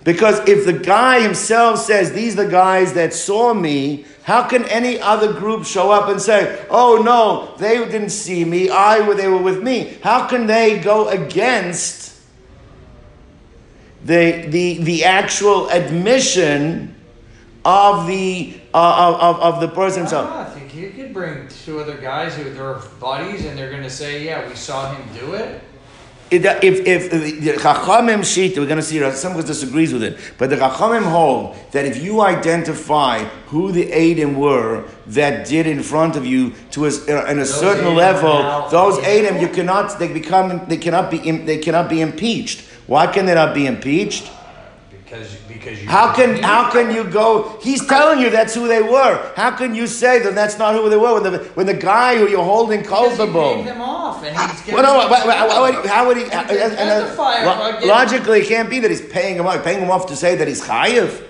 Because 0.03 0.41
if 0.49 0.67
the 0.67 0.73
guy 0.73 1.21
himself 1.21 1.79
says 1.79 2.12
these 2.12 2.37
are 2.37 2.45
the 2.45 2.51
guys 2.51 2.95
that 2.95 3.12
saw 3.15 3.55
me, 3.55 4.07
how 4.25 4.43
can 4.43 4.65
any 4.65 5.01
other 5.01 5.33
group 5.33 5.65
show 5.65 5.93
up 5.93 6.09
and 6.09 6.21
say, 6.21 6.65
"Oh 6.69 7.01
no, 7.01 7.57
they 7.59 7.79
didn't 7.79 8.11
see 8.11 8.45
me. 8.45 8.71
I 8.71 9.07
were 9.07 9.15
they 9.15 9.29
were 9.29 9.43
with 9.43 9.62
me"? 9.62 9.99
How 10.03 10.27
can 10.27 10.47
they 10.49 10.81
go 10.81 11.09
against 11.09 12.06
the 14.07 14.47
the 14.49 14.79
the 14.79 15.05
actual 15.05 15.69
admission 15.71 16.95
of 17.64 18.07
the 18.07 18.55
uh, 18.73 19.19
of, 19.21 19.40
of 19.40 19.61
the 19.61 19.69
person 19.69 20.03
himself? 20.03 20.31
I 20.31 20.45
think 20.45 20.75
you 20.75 20.90
could 20.90 21.12
bring 21.12 21.49
two 21.64 21.81
other 21.81 21.97
guys 21.97 22.37
who 22.37 22.45
they're 22.45 22.81
buddies, 23.01 23.45
and 23.45 23.59
they're 23.59 23.71
gonna 23.71 23.90
say, 23.90 24.25
"Yeah, 24.25 24.49
we 24.49 24.55
saw 24.55 24.95
him 24.95 25.03
do 25.19 25.35
it." 25.35 25.61
It- 26.31 26.45
uh, 26.45 26.59
If 26.62 26.87
if 26.87 27.12
uh, 27.12 27.19
the 27.19 27.53
Chachamim 27.64 28.25
sheet, 28.25 28.59
we're 28.59 28.66
going 28.66 28.79
to 28.81 28.83
see 28.83 29.01
uh, 29.03 29.11
that 29.11 29.16
someone 29.16 29.45
disagrees 29.47 29.92
with 29.92 30.03
it, 30.03 30.19
but 30.38 30.51
the 30.51 30.57
Chachamim 30.57 31.05
hold 31.05 31.55
that 31.71 31.85
if 31.85 32.03
you 32.03 32.21
identify 32.21 33.21
who 33.47 33.71
the 33.71 33.87
Adim 33.92 34.35
were 34.35 34.85
that 35.07 35.47
did 35.47 35.66
in 35.69 35.83
front 35.85 36.16
of 36.16 36.27
you 36.27 36.51
to 36.73 36.87
a, 36.87 36.88
in 37.31 37.38
a 37.38 37.45
Those 37.45 37.55
certain 37.61 37.95
level, 37.95 38.69
those? 38.71 38.99
Adim 38.99 39.40
you 39.40 39.49
cannot 39.49 39.99
they 40.01 40.09
become 40.12 40.66
they 40.66 40.77
cannot 40.79 41.11
be 41.12 41.19
they 41.51 41.59
cannot 41.59 41.88
be 41.88 42.01
impeached. 42.01 42.65
Why 42.87 43.07
can 43.07 43.27
they 43.27 43.35
not 43.35 43.55
be 43.55 43.66
impeached? 43.66 44.31
Because 44.90 45.35
because 45.49 45.81
you. 45.83 45.88
How 45.88 46.12
can 46.12 46.42
how 46.42 46.70
can 46.70 46.92
you 46.94 47.05
go? 47.05 47.59
He's 47.62 47.85
telling 47.87 48.18
you 48.20 48.29
that's 48.31 48.55
who 48.55 48.66
they 48.68 48.83
were. 48.83 49.33
How 49.37 49.51
can 49.53 49.75
you 49.75 49.87
say 49.87 50.18
that 50.20 50.35
that's 50.35 50.59
not 50.59 50.75
who 50.75 50.88
they 50.90 50.96
were 50.96 51.20
when 51.20 51.33
the 51.33 51.38
when 51.55 51.66
the 51.66 51.75
guy 51.75 52.16
who 52.18 52.29
you're 52.29 52.42
holding 52.44 52.81
Because 52.83 53.12
he 53.12 53.16
culpable? 53.16 53.55
paid 53.55 53.66
them 53.66 53.81
off, 53.81 54.25
and 54.25 54.37
he's 54.37 54.72
Well, 54.72 54.83
giving 54.83 54.83
no, 54.83 55.01
them- 55.01 55.09
but- 55.11 55.25
but 55.27 55.37
how 55.37 55.62
would- 55.62 55.87
how 55.87 56.07
would 56.09 56.16
he? 56.16 56.25
And 56.25 56.49
to 56.49 56.55
uh, 56.61 57.16
uh, 57.16 57.79
lo- 57.83 57.87
logically, 57.88 58.40
it 58.40 58.49
can't 58.49 58.68
be 58.68 58.81
that 58.81 58.90
he's 58.90 59.01
paying 59.01 59.37
him 59.37 59.46
off. 59.46 59.62
Paying 59.62 59.81
him 59.81 59.90
off 59.90 60.07
to 60.07 60.16
say 60.16 60.35
that 60.37 60.49
he's 60.49 60.62
chayiv. 60.62 61.22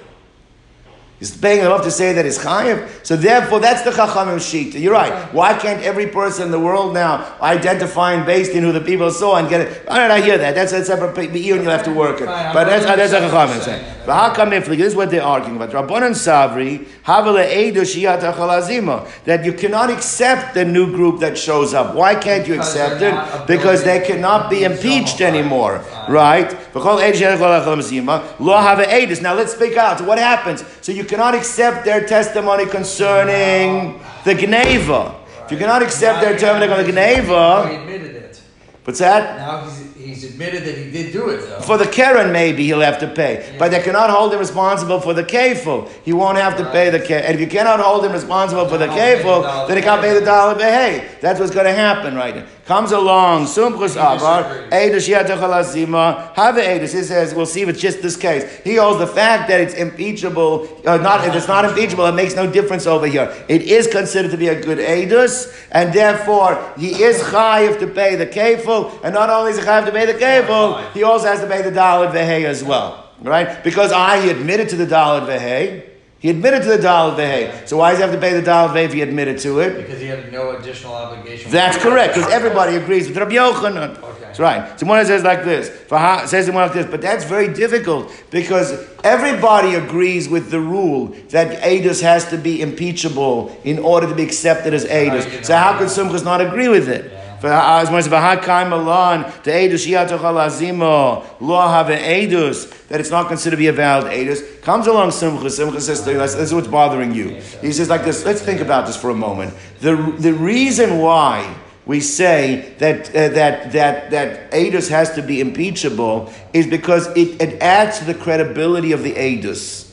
He's 1.19 1.35
paying 1.35 1.67
off 1.67 1.83
to 1.85 1.91
say 1.91 2.13
that 2.13 2.27
he's 2.27 2.39
chayiv. 2.39 3.05
So 3.07 3.17
therefore, 3.17 3.61
that's 3.61 3.83
the 3.83 3.91
chachamim 3.91 4.39
sheet. 4.39 4.75
You're 4.75 4.93
right. 4.93 5.33
Why 5.33 5.59
can't 5.59 5.83
every 5.83 6.09
person 6.09 6.45
in 6.45 6.51
the 6.51 6.61
world 6.61 6.93
now 6.93 7.37
identifying 7.41 8.27
based 8.27 8.53
in 8.53 8.63
who 8.63 8.71
the 8.71 8.83
people 8.83 9.11
saw 9.11 9.37
and 9.37 9.49
get 9.49 9.63
it? 9.63 9.89
All 9.89 9.97
right, 9.97 10.11
I 10.11 10.21
hear 10.21 10.37
that. 10.37 10.55
That's 10.55 10.73
a 10.73 10.85
separate. 10.85 11.15
But 11.15 11.33
you 11.33 11.55
and 11.55 11.63
you'll 11.63 11.73
have 11.73 11.85
to 11.85 11.95
work 11.95 12.21
it. 12.21 12.27
But 12.27 12.65
that's 12.65 12.85
that's 12.85 13.13
a 13.15 13.21
chachamim 13.21 13.61
saying. 13.63 13.97
But 14.05 14.15
how 14.15 14.35
come 14.35 14.53
if 14.53 14.67
this 14.67 14.79
is 14.79 14.95
what 14.95 15.11
they're 15.11 15.23
arguing 15.23 15.57
about? 15.57 15.71
Rabbanan 15.71 16.13
Savri 16.13 16.87
havale 17.05 17.73
shiyat 17.73 19.25
that 19.25 19.45
you 19.45 19.53
cannot 19.55 19.91
accept 19.91 20.55
the 20.55 20.65
new 20.67 20.93
group 20.93 21.21
that 21.21 21.39
shows 21.39 21.73
up. 21.73 21.95
Why 21.95 22.15
can't 22.15 22.47
you 22.47 22.55
accept 22.55 23.01
it? 23.01 23.47
Because 23.47 23.85
they 23.85 24.01
cannot 24.01 24.51
be 24.51 24.65
impeached 24.65 25.21
anymore, 25.23 25.83
right? 26.09 26.51
V'chol 26.75 27.01
eidu 27.01 27.15
shiyat 27.15 27.39
chalazima 27.39 28.39
lo 28.39 28.57
have 28.59 28.79
edus. 28.87 29.23
Now 29.23 29.35
let's 29.35 29.55
speak 29.55 29.77
out. 29.77 30.01
What 30.03 30.19
happens? 30.19 30.63
So 30.83 30.93
you 30.93 31.06
cannot 31.07 31.35
accept 31.35 31.85
their 31.85 32.07
testimony 32.07 32.67
concerning 32.67 34.01
the 34.25 34.35
gneva. 34.35 35.15
If 35.45 35.53
you 35.53 35.59
cannot 35.59 35.83
accept 35.83 36.17
Now 36.17 36.23
their 36.23 36.39
testimony 36.39 36.73
on 36.73 36.85
the 36.85 36.93
gneva, 36.93 37.69
He 37.71 37.77
admitted 37.77 38.17
it. 38.17 38.41
what's 38.85 38.99
that? 38.99 39.39
Now 39.39 39.65
he's, 39.65 39.95
he's 39.95 40.25
admitted 40.33 40.65
that 40.65 40.77
he 40.77 40.91
did 40.91 41.13
do 41.13 41.29
it 41.29 41.39
though. 41.43 41.61
For 41.61 41.77
the 41.79 41.87
Karen, 41.87 42.33
maybe 42.33 42.65
he'll 42.65 42.81
have 42.81 42.99
to 43.01 43.09
pay, 43.09 43.55
but 43.59 43.71
they 43.71 43.81
cannot 43.83 44.11
hold 44.11 44.33
him 44.33 44.41
responsible 44.41 45.01
for 45.01 45.15
the 45.15 45.23
kefil. 45.25 45.89
He 46.05 46.13
won't 46.13 46.39
have 46.39 46.57
to 46.57 46.65
pay 46.73 46.91
the 46.91 46.99
kefil. 47.01 47.23
And 47.23 47.35
if 47.35 47.41
you 47.41 47.47
cannot 47.47 47.79
hold 47.81 48.05
him 48.05 48.13
responsible 48.13 48.67
for 48.69 48.79
the 48.79 48.87
I'll 48.87 48.97
pay 48.97 49.17
the 49.17 49.23
kefil, 49.23 49.69
then 49.69 49.77
he 49.77 49.83
can't 49.83 50.01
pay 50.03 50.15
the 50.19 50.25
dollar 50.25 50.55
behay. 50.55 51.21
That's 51.21 51.39
what's 51.39 51.53
going 51.53 51.67
to 51.67 51.73
happen 51.75 52.15
right 52.17 52.35
now. 52.37 52.47
Comes 52.67 52.91
along, 52.91 53.45
sumchus 53.45 53.95
avar, 53.95 54.43
edus 54.71 55.09
yatachalazima, 55.09 56.35
have 56.35 56.57
edus. 56.57 56.93
He 56.95 57.05
says, 57.05 57.33
we'll 57.33 57.47
see 57.47 57.63
if 57.63 57.69
it's 57.69 57.81
just 57.81 58.03
this 58.03 58.17
case. 58.17 58.43
He 58.65 58.75
holds 58.75 58.99
the 58.99 59.07
fact 59.07 59.47
that 59.49 59.61
it's 59.61 59.75
impeachable, 59.75 60.69
uh, 60.85 60.97
not 60.97 61.25
if 61.25 61.33
it's 61.37 61.47
not 61.47 61.65
impeachable, 61.65 62.07
it 62.07 62.17
makes 62.17 62.35
no 62.35 62.51
difference 62.51 62.85
over 62.89 63.07
here. 63.07 63.33
It 63.49 63.63
is 63.63 63.87
considered 63.87 64.33
to 64.33 64.37
be 64.37 64.49
a 64.49 64.61
good 64.61 64.79
edus, 64.79 65.57
and 65.71 65.93
therefore 65.93 66.73
he 66.77 67.05
is 67.05 67.23
chayiv 67.23 67.79
to 67.79 67.87
pay 67.87 68.17
the 68.17 68.27
kefil, 68.27 69.01
and 69.05 69.15
not 69.15 69.31
only 69.31 69.53
is 69.53 69.59
he 69.61 69.65
chayiv 69.65 69.87
to 69.87 69.93
pay 69.93 70.07
the 70.07 70.15
kefil, 70.15 70.93
he 70.93 71.05
also 71.05 71.29
has 71.29 71.39
to 71.43 71.47
pay 71.47 71.63
the 71.63 71.71
dollar 71.71 72.09
vehay 72.09 72.47
as 72.47 72.65
well, 72.65 73.11
right? 73.23 73.63
Because 73.63 73.93
I 73.93 74.21
he 74.23 74.31
admitted 74.31 74.71
to 74.71 74.77
the 74.77 74.87
dollar 74.87 75.21
vehay. 75.21 75.96
He 76.27 76.31
admitted 76.31 76.63
to 76.65 76.71
the 76.71 76.79
dollar 76.83 77.15
vehay. 77.17 77.69
So 77.69 77.77
why 77.77 77.91
does 77.91 77.99
he 77.99 78.03
have 78.03 78.13
to 78.13 78.19
pay 78.19 78.33
the 78.33 78.43
dollar 78.43 78.75
vehay 78.75 78.87
if 78.87 78.93
he 78.95 79.01
admitted 79.01 79.39
to 79.43 79.61
it? 79.61 79.77
Because 79.77 80.01
he 80.01 80.09
had 80.09 80.33
no 80.33 80.57
additional 80.57 80.93
obligation. 80.93 81.53
That's 81.53 81.77
correct, 81.79 82.17
because 82.17 82.29
everybody 82.33 82.75
agrees 82.75 83.07
with 83.07 83.17
Rabbi 83.17 83.35
Yochanan. 83.37 84.03
Okay. 84.03 84.21
That's 84.23 84.41
right. 84.41 84.77
Someone 84.81 85.07
says 85.07 85.23
like 85.23 85.45
this, 85.45 85.69
Faha- 85.87 86.27
says 86.27 86.47
someone 86.47 86.65
like 86.65 86.73
this, 86.75 86.87
but 86.87 87.01
that's 87.01 87.25
very 87.25 87.55
difficult 87.55 88.13
because 88.33 88.73
everybody 89.05 89.77
agrees 89.77 90.29
with 90.29 90.51
the 90.51 90.59
rule 90.59 91.15
that 91.29 91.63
Adus 91.63 92.03
has 92.03 92.29
to 92.31 92.37
be 92.37 92.61
impeachable 92.61 93.57
in 93.63 93.79
order 93.79 94.09
to 94.09 94.15
be 94.17 94.25
accepted 94.25 94.75
as 94.75 94.85
Adus. 94.87 95.45
So 95.45 95.55
how 95.55 95.79
could 95.79 95.87
Sumchus 95.87 96.25
not 96.25 96.41
agree 96.41 96.67
with 96.69 96.89
it? 96.89 97.05
For 97.09 97.26
as 97.43 97.91
much 97.91 98.07
as 98.07 98.09
Vahakaim 98.09 98.73
Alon, 98.73 99.23
the 99.45 99.51
Edus 99.51 99.87
Yatochal 99.87 100.47
Azimo, 100.47 101.25
Law 101.41 101.73
have 101.73 101.87
Edus, 101.87 102.87
that 102.89 103.01
it's 103.01 103.11
not 103.11 103.29
considered 103.29 103.57
to 103.57 103.59
be 103.59 103.67
a 103.67 103.73
valid 103.73 104.13
Edus, 104.13 104.63
comes 104.63 104.87
along 104.87 105.11
Sumchus. 105.11 105.59
Sumchus 105.59 105.83
says, 105.83 106.03
to 106.03 106.13
you, 106.13 106.19
this 106.19 106.35
is 106.35 106.55
what's 106.55 106.69
bothering 106.69 107.15
you. 107.15 107.41
He 107.61 107.73
says 107.73 107.89
like 107.89 108.05
this, 108.05 108.25
let's 108.25 108.43
think 108.43 108.61
about 108.61 108.87
this 108.87 108.97
for 108.97 109.11
a 109.11 109.15
moment. 109.15 109.55
The, 109.81 109.97
the 110.19 110.33
reason 110.33 110.99
why 110.99 111.55
we 111.87 112.01
say 112.01 112.75
that 112.79 113.09
uh, 113.11 113.29
that 113.29 113.73
that 113.73 114.11
that 114.11 114.51
Adus 114.51 114.91
has 114.91 115.15
to 115.15 115.23
be 115.23 115.41
impeachable 115.41 116.33
is 116.53 116.67
because 116.67 117.07
it, 117.17 117.41
it 117.41 117.63
adds 117.63 118.01
to 118.01 118.05
the 118.05 118.15
credibility 118.15 118.91
of 118.91 119.05
the 119.05 119.13
Adus. 119.13 119.86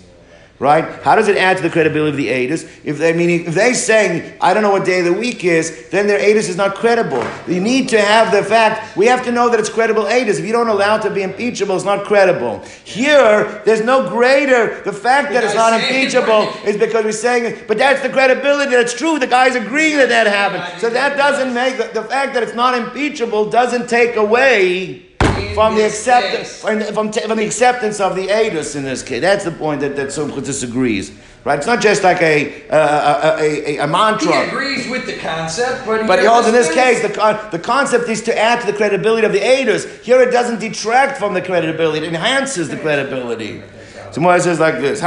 Right? 0.64 1.04
How 1.04 1.16
does 1.16 1.28
it 1.28 1.36
add 1.36 1.58
to 1.58 1.64
the 1.64 1.70
credibility 1.70 2.12
of 2.12 2.16
the 2.16 2.30
Adus? 2.30 2.64
If 2.86 2.98
they 2.98 3.12
meaning 3.12 3.48
if 3.48 3.54
they 3.54 3.74
saying 3.74 4.38
I 4.40 4.54
don't 4.54 4.64
know 4.64 4.72
what 4.72 4.86
day 4.86 5.00
of 5.00 5.06
the 5.08 5.12
week 5.12 5.44
is, 5.44 5.90
then 5.90 6.08
their 6.08 6.20
Adus 6.20 6.48
is 6.48 6.56
not 6.56 6.76
credible. 6.76 7.22
You 7.50 7.60
need 7.60 7.90
to 7.90 8.00
have 8.00 8.32
the 8.32 8.42
fact. 8.42 8.96
We 8.96 9.06
have 9.08 9.26
to 9.26 9.32
know 9.34 9.50
that 9.50 9.60
it's 9.60 9.68
credible 9.68 10.04
Adus. 10.04 10.40
If 10.40 10.46
you 10.46 10.54
don't 10.54 10.70
allow 10.70 10.96
it 10.96 11.02
to 11.02 11.10
be 11.10 11.22
impeachable, 11.22 11.76
it's 11.76 11.84
not 11.84 12.06
credible. 12.06 12.60
Here, 12.86 13.62
there's 13.66 13.84
no 13.84 14.08
greater. 14.08 14.80
The 14.84 14.94
fact 14.94 15.34
that 15.34 15.44
it's 15.44 15.54
not 15.54 15.74
impeachable 15.74 16.44
is 16.66 16.78
because 16.78 17.04
we're 17.04 17.12
saying, 17.12 17.66
but 17.68 17.78
that's 17.78 18.02
the 18.02 18.08
credibility. 18.08 18.72
That's 18.72 18.94
true. 18.94 19.20
The 19.20 19.28
guys 19.28 19.56
agree 19.56 19.96
that 19.96 20.08
that 20.08 20.28
happened. 20.28 20.80
So 20.80 20.90
that 20.90 21.18
doesn't 21.18 21.54
make 21.54 21.76
the, 21.76 21.90
the 21.94 22.08
fact 22.08 22.36
that 22.36 22.44
it's 22.44 22.56
not 22.56 22.74
impeachable 22.74 23.50
doesn't 23.50 23.90
take 23.90 24.16
away 24.16 25.08
from 25.54 25.76
the 25.76 25.86
acceptance 25.86 26.62
from, 26.62 26.82
from, 26.82 27.12
from 27.12 27.38
the 27.38 27.46
acceptance 27.46 28.00
of 28.00 28.16
the 28.16 28.28
Adus 28.28 28.76
in 28.76 28.84
this 28.84 29.04
case. 29.04 29.22
That's 29.22 29.44
the 29.44 29.52
point 29.52 29.82
that 29.82 29.96
that 29.96 30.08
Sumcha 30.08 30.44
disagrees. 30.44 31.12
Right? 31.46 31.58
It's 31.58 31.68
not 31.68 31.82
just 31.82 32.04
like 32.04 32.22
a 32.22 32.68
a, 32.70 33.38
a, 33.40 33.78
a, 33.80 33.88
mantra. 33.88 34.32
He 34.32 34.50
agrees 34.50 34.90
with 34.90 35.06
the 35.06 35.18
concept, 35.18 35.86
but 35.86 36.02
he 36.02 36.08
But 36.08 36.26
holds 36.26 36.48
in 36.48 36.54
this 36.54 36.74
case, 36.74 37.02
the, 37.02 37.10
con- 37.10 37.50
the 37.52 37.60
concept 37.60 38.08
is 38.08 38.22
to 38.24 38.38
add 38.38 38.62
to 38.62 38.66
the 38.66 38.78
credibility 38.78 39.26
of 39.26 39.34
the 39.34 39.46
aiders. 39.46 39.86
Here 40.00 40.22
it 40.22 40.32
doesn't 40.32 40.60
detract 40.60 41.18
from 41.18 41.34
the 41.34 41.42
credibility, 41.42 42.06
it 42.06 42.14
enhances 42.14 42.70
the 42.70 42.78
credibility. 42.78 43.62
So 44.14 44.40
says 44.40 44.60
like 44.60 44.76
this. 44.76 45.00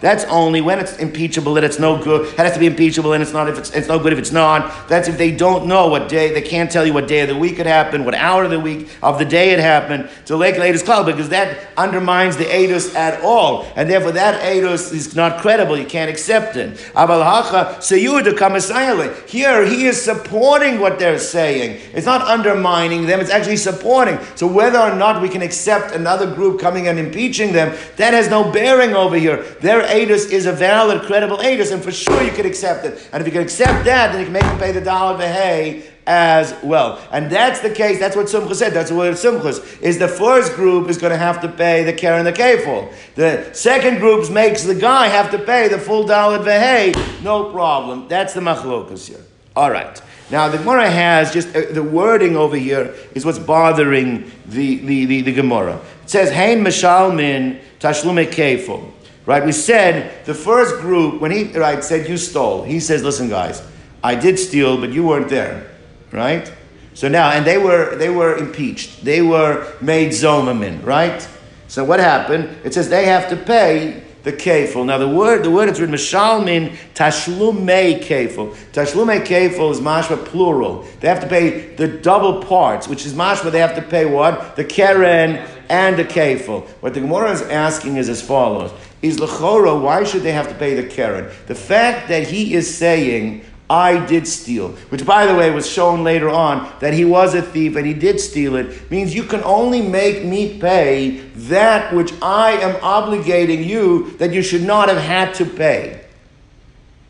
That's 0.00 0.24
only 0.24 0.60
when 0.60 0.78
it's 0.78 0.96
impeachable 0.98 1.54
that 1.54 1.64
it's 1.64 1.80
no 1.80 2.00
good. 2.00 2.28
It 2.28 2.36
has 2.36 2.52
to 2.52 2.60
be 2.60 2.66
impeachable, 2.66 3.12
and 3.12 3.20
it's 3.20 3.32
not 3.32 3.48
if 3.48 3.58
it's 3.58 3.72
it's 3.72 3.88
no 3.88 3.98
good 3.98 4.12
if 4.12 4.20
it's 4.20 4.30
not. 4.30 4.88
That's 4.88 5.08
if 5.08 5.18
they 5.18 5.32
don't 5.32 5.66
know 5.66 5.88
what 5.88 6.08
day 6.08 6.32
they 6.32 6.42
can't 6.42 6.70
tell 6.70 6.86
you 6.86 6.92
what 6.92 7.08
day 7.08 7.22
of 7.22 7.28
the 7.28 7.36
week 7.36 7.58
it 7.58 7.66
happened, 7.66 8.04
what 8.04 8.14
hour 8.14 8.44
of 8.44 8.50
the 8.50 8.60
week 8.60 8.88
of 9.02 9.18
the 9.18 9.24
day 9.24 9.50
it 9.50 9.58
happened. 9.58 10.08
To 10.26 10.36
lake 10.36 10.58
latest 10.58 10.84
cloud 10.84 11.06
because 11.06 11.28
that 11.30 11.58
undermines 11.76 12.36
the 12.36 12.44
edus 12.44 12.94
at 12.94 13.20
all, 13.22 13.66
and 13.74 13.90
therefore 13.90 14.12
that 14.12 14.40
edus 14.40 14.92
is 14.92 15.16
not 15.16 15.40
credible. 15.40 15.76
You 15.76 15.86
can't 15.86 16.08
accept 16.08 16.54
it. 16.56 16.76
Aval 16.94 17.24
hacha 17.24 17.80
seyuda 17.80 18.34
kamasayale. 18.34 19.28
Here 19.28 19.64
he 19.66 19.86
is 19.86 20.00
supporting 20.00 20.78
what 20.78 21.00
they're 21.00 21.18
saying. 21.18 21.80
It's 21.94 22.06
not 22.06 22.22
undermining 22.22 23.06
them. 23.06 23.18
It's 23.18 23.30
actually 23.30 23.56
supporting. 23.56 24.20
So 24.36 24.46
whether 24.46 24.78
or 24.78 24.94
not 24.94 25.20
we 25.20 25.28
can 25.28 25.42
accept 25.42 25.92
another 25.92 26.27
group 26.34 26.60
coming 26.60 26.88
and 26.88 26.98
impeaching 26.98 27.52
them, 27.52 27.76
that 27.96 28.14
has 28.14 28.28
no 28.28 28.50
bearing 28.50 28.94
over 28.94 29.16
here. 29.16 29.42
Their 29.60 29.82
edus 29.82 30.30
is 30.30 30.46
a 30.46 30.52
valid, 30.52 31.02
credible 31.02 31.38
edus, 31.38 31.72
and 31.72 31.82
for 31.82 31.92
sure 31.92 32.22
you 32.22 32.32
can 32.32 32.46
accept 32.46 32.84
it. 32.84 33.08
And 33.12 33.20
if 33.20 33.26
you 33.26 33.32
can 33.32 33.42
accept 33.42 33.84
that, 33.84 34.12
then 34.12 34.20
you 34.20 34.26
can 34.26 34.32
make 34.32 34.42
them 34.42 34.58
pay 34.58 34.72
the 34.72 34.80
dollar 34.80 35.18
hay 35.18 35.84
as 36.08 36.54
well. 36.62 36.98
And 37.12 37.30
that's 37.30 37.60
the 37.60 37.70
case, 37.70 37.98
that's 37.98 38.16
what 38.16 38.26
Sumchus 38.26 38.56
said, 38.56 38.72
that's 38.72 38.90
what 38.90 39.12
Sumchus 39.12 39.80
is 39.82 39.98
the 39.98 40.08
first 40.08 40.54
group 40.54 40.88
is 40.88 40.96
going 40.96 41.12
to 41.12 41.18
have 41.18 41.42
to 41.42 41.48
pay 41.48 41.84
the 41.84 41.92
care 41.92 42.14
and 42.14 42.26
the 42.26 42.32
kefil. 42.32 42.92
The 43.14 43.52
second 43.52 43.98
group 43.98 44.30
makes 44.30 44.64
the 44.64 44.74
guy 44.74 45.08
have 45.08 45.30
to 45.32 45.38
pay 45.38 45.68
the 45.68 45.78
full 45.78 46.06
dollar 46.06 46.38
vehay, 46.38 46.94
no 47.22 47.52
problem. 47.52 48.08
That's 48.08 48.32
the 48.32 48.40
machlokas 48.40 49.06
here. 49.06 49.20
All 49.54 49.70
right. 49.70 50.00
Now 50.30 50.48
the 50.48 50.58
Gemara 50.58 50.90
has 50.90 51.32
just 51.32 51.54
uh, 51.56 51.72
the 51.72 51.82
wording 51.82 52.36
over 52.36 52.56
here 52.56 52.94
is 53.14 53.24
what's 53.24 53.38
bothering 53.38 54.30
the, 54.46 54.76
the, 54.76 55.04
the, 55.06 55.20
the 55.22 55.32
Gemara. 55.32 55.80
It 56.02 56.10
says, 56.10 56.30
Hein 56.30 56.64
Meshalmin 56.64 57.60
Tashlume 57.80 58.26
Kefil. 58.26 58.92
Right? 59.24 59.44
We 59.44 59.52
said 59.52 60.24
the 60.24 60.34
first 60.34 60.80
group, 60.80 61.20
when 61.20 61.30
he 61.30 61.44
right 61.52 61.84
said 61.84 62.08
you 62.08 62.16
stole, 62.16 62.62
he 62.62 62.80
says, 62.80 63.02
listen 63.02 63.28
guys, 63.28 63.62
I 64.02 64.14
did 64.14 64.38
steal, 64.38 64.80
but 64.80 64.90
you 64.90 65.06
weren't 65.06 65.28
there. 65.28 65.70
Right? 66.12 66.50
So 66.94 67.08
now, 67.08 67.30
and 67.30 67.46
they 67.46 67.58
were 67.58 67.94
they 67.96 68.10
were 68.10 68.36
impeached. 68.36 69.04
They 69.04 69.22
were 69.22 69.72
made 69.80 70.10
zomamin, 70.10 70.84
right? 70.84 71.28
So 71.68 71.84
what 71.84 72.00
happened? 72.00 72.48
It 72.64 72.74
says 72.74 72.88
they 72.88 73.04
have 73.04 73.28
to 73.28 73.36
pay 73.36 74.02
the 74.28 74.36
kefil. 74.36 74.84
Now 74.84 74.98
the 74.98 75.08
word 75.08 75.42
the 75.42 75.50
word 75.50 75.68
it's 75.68 75.80
written 75.80 75.94
mishalmin 75.94 76.76
tashlumei 76.94 78.02
kefil. 78.02 78.54
Tashlumei 78.72 79.24
kefil 79.24 79.70
is 79.70 79.80
mashma 79.80 80.24
plural. 80.26 80.84
They 81.00 81.08
have 81.08 81.20
to 81.20 81.26
pay 81.26 81.74
the 81.76 81.88
double 81.88 82.42
parts, 82.42 82.86
which 82.86 83.06
is 83.06 83.14
mashma. 83.14 83.50
They 83.50 83.60
have 83.60 83.74
to 83.76 83.82
pay 83.82 84.04
what 84.04 84.56
the 84.56 84.64
keren 84.64 85.46
and 85.70 85.96
the 85.98 86.04
kefil. 86.04 86.66
What 86.80 86.94
the 86.94 87.00
Gemara 87.00 87.32
is 87.32 87.42
asking 87.42 87.96
is 87.96 88.08
as 88.08 88.20
follows: 88.20 88.70
Is 89.00 89.18
lechora? 89.18 89.80
Why 89.80 90.04
should 90.04 90.22
they 90.22 90.32
have 90.32 90.48
to 90.48 90.54
pay 90.54 90.74
the 90.74 90.86
keren? 90.86 91.30
The 91.46 91.54
fact 91.54 92.08
that 92.08 92.26
he 92.26 92.54
is 92.54 92.76
saying. 92.76 93.44
I 93.70 94.04
did 94.06 94.26
steal, 94.26 94.70
which 94.88 95.04
by 95.04 95.26
the 95.26 95.34
way 95.34 95.50
was 95.50 95.68
shown 95.68 96.02
later 96.02 96.28
on 96.30 96.72
that 96.80 96.94
he 96.94 97.04
was 97.04 97.34
a 97.34 97.42
thief 97.42 97.76
and 97.76 97.86
he 97.86 97.92
did 97.92 98.18
steal 98.18 98.56
it, 98.56 98.90
means 98.90 99.14
you 99.14 99.24
can 99.24 99.42
only 99.44 99.82
make 99.82 100.24
me 100.24 100.58
pay 100.58 101.18
that 101.50 101.94
which 101.94 102.12
I 102.22 102.52
am 102.52 102.76
obligating 102.76 103.64
you 103.66 104.10
that 104.18 104.32
you 104.32 104.42
should 104.42 104.62
not 104.62 104.88
have 104.88 104.98
had 104.98 105.34
to 105.34 105.44
pay. 105.44 106.04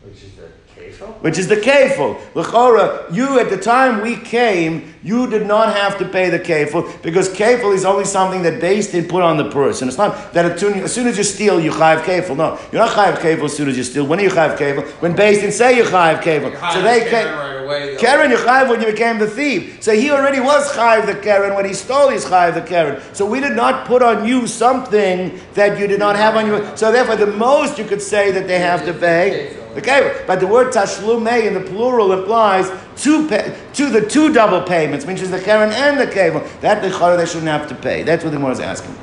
Which 0.03 0.21
is 0.23 0.31
the 0.33 0.49
kefil? 0.75 1.08
Which 1.21 1.37
is 1.37 1.49
the 1.49 1.57
kefil. 1.57 2.17
L'chora, 2.33 3.13
you 3.13 3.39
at 3.39 3.49
the 3.49 3.57
time 3.57 4.01
we 4.01 4.15
came, 4.15 4.93
you 5.03 5.29
did 5.29 5.45
not 5.45 5.73
have 5.75 5.97
to 5.97 6.05
pay 6.05 6.29
the 6.29 6.39
kefil 6.39 7.01
because 7.01 7.29
kefil 7.29 7.73
is 7.73 7.83
only 7.83 8.05
something 8.05 8.41
that 8.43 8.61
based 8.61 8.93
in 8.93 9.05
put 9.05 9.21
on 9.21 9.35
the 9.35 9.49
person. 9.49 9.89
It's 9.89 9.97
not 9.97 10.33
that 10.33 10.45
as 10.45 10.59
soon, 10.61 10.79
as 10.79 10.93
soon 10.93 11.07
as 11.07 11.17
you 11.17 11.25
steal, 11.25 11.59
you 11.59 11.71
chayiv 11.71 12.03
kefil. 12.03 12.37
No, 12.37 12.57
you're 12.71 12.81
not 12.81 12.91
chayiv 12.91 13.17
kefil 13.17 13.45
as 13.45 13.55
soon 13.55 13.67
as 13.67 13.75
you 13.75 13.83
steal. 13.83 14.07
When 14.07 14.19
are 14.19 14.23
you 14.23 14.29
chayiv 14.29 14.57
kefil? 14.57 14.85
When 15.01 15.13
based 15.13 15.43
in 15.43 15.51
say 15.51 15.75
you 15.75 15.83
chayiv 15.83 16.21
kefil. 16.21 16.73
So 16.73 16.81
they 16.81 17.09
came. 17.09 17.27
right 17.27 17.63
away. 17.63 17.97
Karen, 17.97 18.31
you 18.31 18.37
chayiv 18.37 18.69
when 18.69 18.79
you 18.79 18.87
became 18.87 19.19
the 19.19 19.27
thief. 19.27 19.83
So 19.83 19.93
he 19.93 20.11
already 20.11 20.39
was 20.39 20.71
chayiv 20.71 21.05
the 21.05 21.15
Karen 21.15 21.53
when 21.53 21.65
he 21.65 21.73
stole 21.73 22.09
his 22.09 22.23
chayiv 22.23 22.53
the 22.53 22.61
Karen. 22.61 23.01
So 23.13 23.25
we 23.25 23.41
did 23.41 23.57
not 23.57 23.85
put 23.85 24.01
on 24.01 24.25
you 24.25 24.47
something 24.47 25.37
that 25.53 25.77
you 25.77 25.87
did 25.87 25.99
not 25.99 26.15
have 26.15 26.37
on 26.37 26.47
you. 26.47 26.77
So 26.77 26.93
therefore, 26.93 27.17
the 27.17 27.27
most 27.27 27.77
you 27.77 27.83
could 27.83 28.01
say 28.01 28.31
that 28.31 28.47
they 28.47 28.59
have 28.59 28.85
to 28.85 28.93
pay 28.93 29.57
kefir. 29.81 30.25
But 30.27 30.39
the 30.39 30.47
word 30.47 30.73
tashlumei 30.73 31.45
in 31.45 31.53
the 31.53 31.61
plural 31.61 32.11
implies 32.13 32.69
two, 32.95 33.27
pa- 33.27 33.53
two 33.73 33.89
the 33.89 34.01
two 34.01 34.33
double 34.33 34.61
payments, 34.61 35.05
which 35.05 35.21
is 35.21 35.31
the 35.31 35.39
Karen 35.39 35.71
and 35.71 35.99
the 35.99 36.07
kefir. 36.07 36.61
That 36.61 36.81
the 36.81 36.89
chara 36.89 37.17
they 37.17 37.25
shouldn't 37.25 37.47
have 37.47 37.67
to 37.69 37.75
pay. 37.75 38.03
That's 38.03 38.23
what 38.23 38.31
the 38.31 38.37
Gemara 38.37 38.51
is 38.51 38.59
asking. 38.59 38.95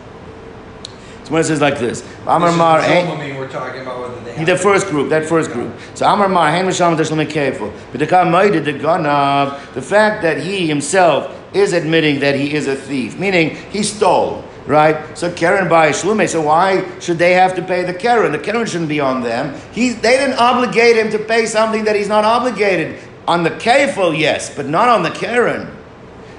So 1.25 1.33
when 1.33 1.41
it 1.41 1.45
says 1.45 1.61
like 1.61 1.81
this, 1.81 2.05
Amar 2.25 2.53
Mar. 2.53 2.81
the 2.81 3.35
we're 3.37 3.49
talking 3.49 3.83
about 3.83 4.01
whether 4.01 4.21
they 4.21 4.45
the 4.45 4.57
first 4.57 4.87
group, 4.87 5.11
that 5.11 5.27
first 5.27 5.51
group. 5.51 5.75
So 5.95 6.07
Amar 6.07 6.29
Mar, 6.29 6.51
Hein 6.51 6.67
Misham 6.67 6.97
Tashlume 6.97 7.27
Kefil. 7.27 7.73
But 7.91 7.99
the 7.99 8.07
Kamaida, 8.07 8.65
the 8.65 8.75
Ganav, 8.75 9.75
the 9.75 9.83
fact 9.83 10.23
that 10.23 10.39
he 10.39 10.69
himself 10.69 11.35
is 11.53 11.73
admitting 11.73 12.21
that 12.21 12.37
he 12.37 12.55
is 12.55 12.69
a 12.69 12.77
thief, 12.77 13.19
meaning 13.19 13.57
he 13.71 13.83
stole, 13.83 14.45
right? 14.67 15.17
So 15.17 15.33
Karen 15.33 15.69
by 15.69 15.91
Shlume, 15.91 16.29
so 16.29 16.43
why 16.43 16.85
should 17.01 17.19
they 17.19 17.33
have 17.35 17.55
to 17.57 17.63
pay 17.63 17.85
the 17.85 17.95
Karen? 17.95 18.33
The 18.33 18.39
Karen 18.39 18.67
shouldn't 18.67 18.89
be 18.89 19.01
on 19.01 19.23
them. 19.23 19.59
He, 19.73 19.91
they 19.91 20.17
didn't 20.17 20.39
obligate 20.39 20.97
him 20.97 21.11
to 21.11 21.19
pay 21.19 21.47
something 21.47 21.85
that 21.85 21.97
he's 21.97 22.09
not 22.09 22.25
obligated. 22.25 23.01
On 23.29 23.43
the 23.43 23.51
Kefil, 23.51 24.19
yes, 24.19 24.55
but 24.55 24.67
not 24.67 24.89
on 24.89 25.03
the 25.03 25.11
Karen. 25.11 25.69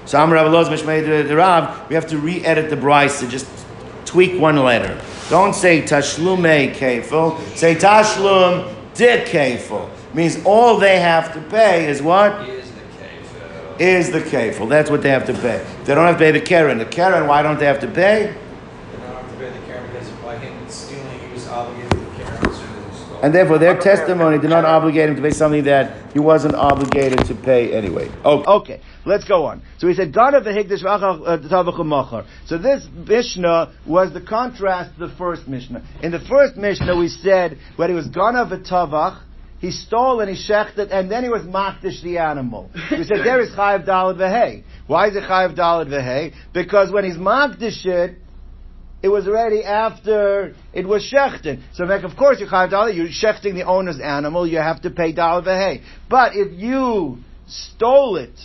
So 0.06 0.26
Rav 0.26 1.90
we 1.90 1.96
have 1.96 2.08
to 2.08 2.18
re-edit 2.18 2.70
the 2.70 2.78
Braisa 2.78 3.20
to 3.20 3.28
just 3.28 3.48
tweak 4.06 4.40
one 4.40 4.56
letter. 4.56 5.02
Don't 5.30 5.54
say 5.54 5.82
Tashlume 5.82 6.74
Kefil, 6.74 7.38
say 7.58 7.76
Tashlum 7.76 8.74
De. 8.94 9.90
Means 10.14 10.40
all 10.46 10.78
they 10.78 11.00
have 11.02 11.34
to 11.34 11.42
pay 11.50 11.90
is 11.90 12.02
what? 12.02 12.48
Is 13.80 14.12
the 14.12 14.20
kefil. 14.20 14.24
Is 14.24 14.30
the 14.30 14.64
Kefil. 14.66 14.70
That's 14.70 14.90
what 14.90 15.04
they 15.04 15.10
have 15.10 15.26
to 15.28 15.34
pay. 15.34 15.66
They 15.86 15.96
don't 15.96 16.06
have 16.06 16.16
to 16.16 16.20
pay 16.20 16.32
the 16.32 16.42
Karen. 16.42 16.78
The 16.78 16.86
Karen, 16.86 17.28
why 17.28 17.42
don't 17.42 17.60
they 17.60 17.66
have 17.66 17.80
to 17.82 17.88
pay? 17.88 18.34
They 18.92 18.98
don't 18.98 19.16
have 19.16 19.32
to 19.32 19.38
pay 19.38 19.50
the 19.52 19.66
Karen 19.66 19.92
because 19.92 20.10
by 20.24 20.38
him 20.38 20.70
stealing, 20.70 21.20
he 21.20 21.34
was 21.34 21.48
obligated 21.48 21.92
to 21.92 21.98
the 21.98 22.06
Karen. 22.16 22.42
So 22.42 22.50
it 22.50 22.88
was 22.88 22.98
stolen. 22.98 23.20
And 23.24 23.36
therefore, 23.36 23.58
their 23.60 23.78
testimony 23.80 24.40
did 24.40 24.50
not 24.50 24.66
obligate 24.66 25.10
him 25.10 25.16
to 25.16 25.22
pay 25.22 25.32
something 25.32 25.64
that 25.66 26.12
he 26.14 26.20
wasn't 26.20 26.56
obligated 26.56 27.26
to 27.26 27.36
pay 27.36 27.74
anyway. 27.74 28.10
Okay, 28.26 28.52
okay. 28.52 28.82
let's 29.06 29.26
go 29.26 29.46
on. 29.46 29.62
So 29.78 29.88
he 29.88 29.94
said, 29.94 30.14
God 30.14 30.34
of 30.34 30.44
the 30.44 30.52
Higdash 30.52 30.84
uh, 30.84 31.84
Machar. 31.84 32.26
So 32.46 32.58
this 32.58 32.88
Mishnah 32.92 33.74
was 33.86 34.14
the 34.14 34.22
contrast 34.22 34.96
to 34.98 35.08
the 35.08 35.16
first 35.16 35.48
Mishnah. 35.48 35.84
In 36.02 36.12
the 36.12 36.20
first 36.20 36.58
Mishnah, 36.58 36.98
we 36.98 37.10
said, 37.10 37.60
when 37.76 37.90
he 37.90 37.96
was 37.96 38.08
Ganav 38.08 38.50
Tavach, 38.68 39.22
he 39.60 39.72
stole 39.72 40.20
and 40.20 40.30
he 40.30 40.36
shechted, 40.36 40.90
and 40.92 41.10
then 41.10 41.24
he 41.24 41.30
was 41.30 41.42
makdish 41.44 42.04
the 42.04 42.20
animal. 42.20 42.70
We 42.92 43.04
said 43.04 43.20
there 43.26 43.42
is 43.42 43.50
chayav 43.50 43.86
dalad 43.88 44.18
v'hei. 44.18 44.64
Why 44.86 45.08
is 45.08 45.16
it 45.16 45.24
chayav 45.24 45.56
dalad 45.58 45.88
v'hei? 45.88 46.34
Because 46.54 46.92
when 46.92 47.06
he's 47.06 47.18
makdish 47.18 47.86
it, 47.86 48.18
it 49.02 49.10
was 49.10 49.28
already 49.28 49.64
after 49.64 50.56
it 50.74 50.88
was 50.88 51.04
shechted. 51.12 51.62
So, 51.74 51.86
like, 51.86 52.04
of 52.04 52.16
course, 52.16 52.40
you're 52.40 52.50
chayav 52.50 52.72
dalad. 52.72 52.96
You're 52.96 53.08
shechting 53.08 53.56
the 53.56 53.64
owner's 53.64 54.00
animal. 54.00 54.46
You 54.46 54.58
have 54.60 54.82
to 54.84 54.92
pay 54.92 55.14
dalad 55.14 55.46
v'hei. 55.46 55.82
But 56.10 56.36
if 56.36 56.54
you 56.54 57.18
stole 57.48 58.18
it 58.18 58.40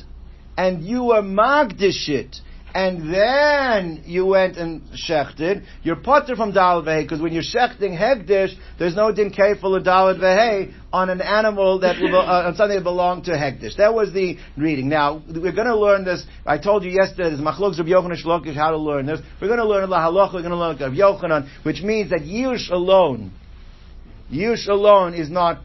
and 0.56 0.82
you 0.82 1.04
were 1.04 1.22
magdish 1.22 2.08
it, 2.08 2.36
and 2.74 3.12
then 3.12 4.02
you 4.06 4.24
went 4.24 4.56
and 4.56 4.82
shechted, 4.92 5.64
you're 5.82 5.96
potter 5.96 6.36
from 6.36 6.52
dalad 6.52 6.84
v'hei, 6.86 7.02
because 7.02 7.20
when 7.20 7.32
you're 7.32 7.42
shechting 7.42 7.98
hegdish, 7.98 8.54
there's 8.78 8.96
no 8.96 9.12
din 9.12 9.30
kefil 9.30 9.76
of 9.76 9.84
dalad 9.84 10.18
v'hei 10.18 10.72
on 10.92 11.10
an 11.10 11.20
animal 11.20 11.80
that 11.80 11.96
uh, 11.96 12.48
on 12.48 12.54
something 12.54 12.76
that 12.76 12.82
belonged 12.82 13.24
to 13.24 13.32
hegdish. 13.32 13.76
That 13.76 13.94
was 13.94 14.12
the 14.12 14.38
reading. 14.56 14.88
Now, 14.88 15.22
we're 15.28 15.52
going 15.52 15.66
to 15.66 15.76
learn 15.76 16.04
this, 16.04 16.24
I 16.46 16.58
told 16.58 16.84
you 16.84 16.90
yesterday, 16.90 17.30
there's 17.30 17.40
machlok 17.40 17.78
of 17.78 17.86
Yochanan 17.86 18.22
Shlokish, 18.24 18.54
how 18.54 18.70
to 18.70 18.78
learn 18.78 19.06
this. 19.06 19.20
We're 19.40 19.48
going 19.48 19.60
to 19.60 19.66
learn 19.66 19.88
la 19.90 19.98
halacha, 19.98 20.34
we're 20.34 20.42
going 20.42 20.50
to 20.50 20.56
learn 20.56 20.82
of 20.82 20.92
Yochanan, 20.92 21.48
which 21.64 21.82
means 21.82 22.10
that 22.10 22.20
yush 22.20 22.70
alone, 22.70 23.32
yush 24.32 24.66
alone 24.68 25.14
is 25.14 25.30
not 25.30 25.58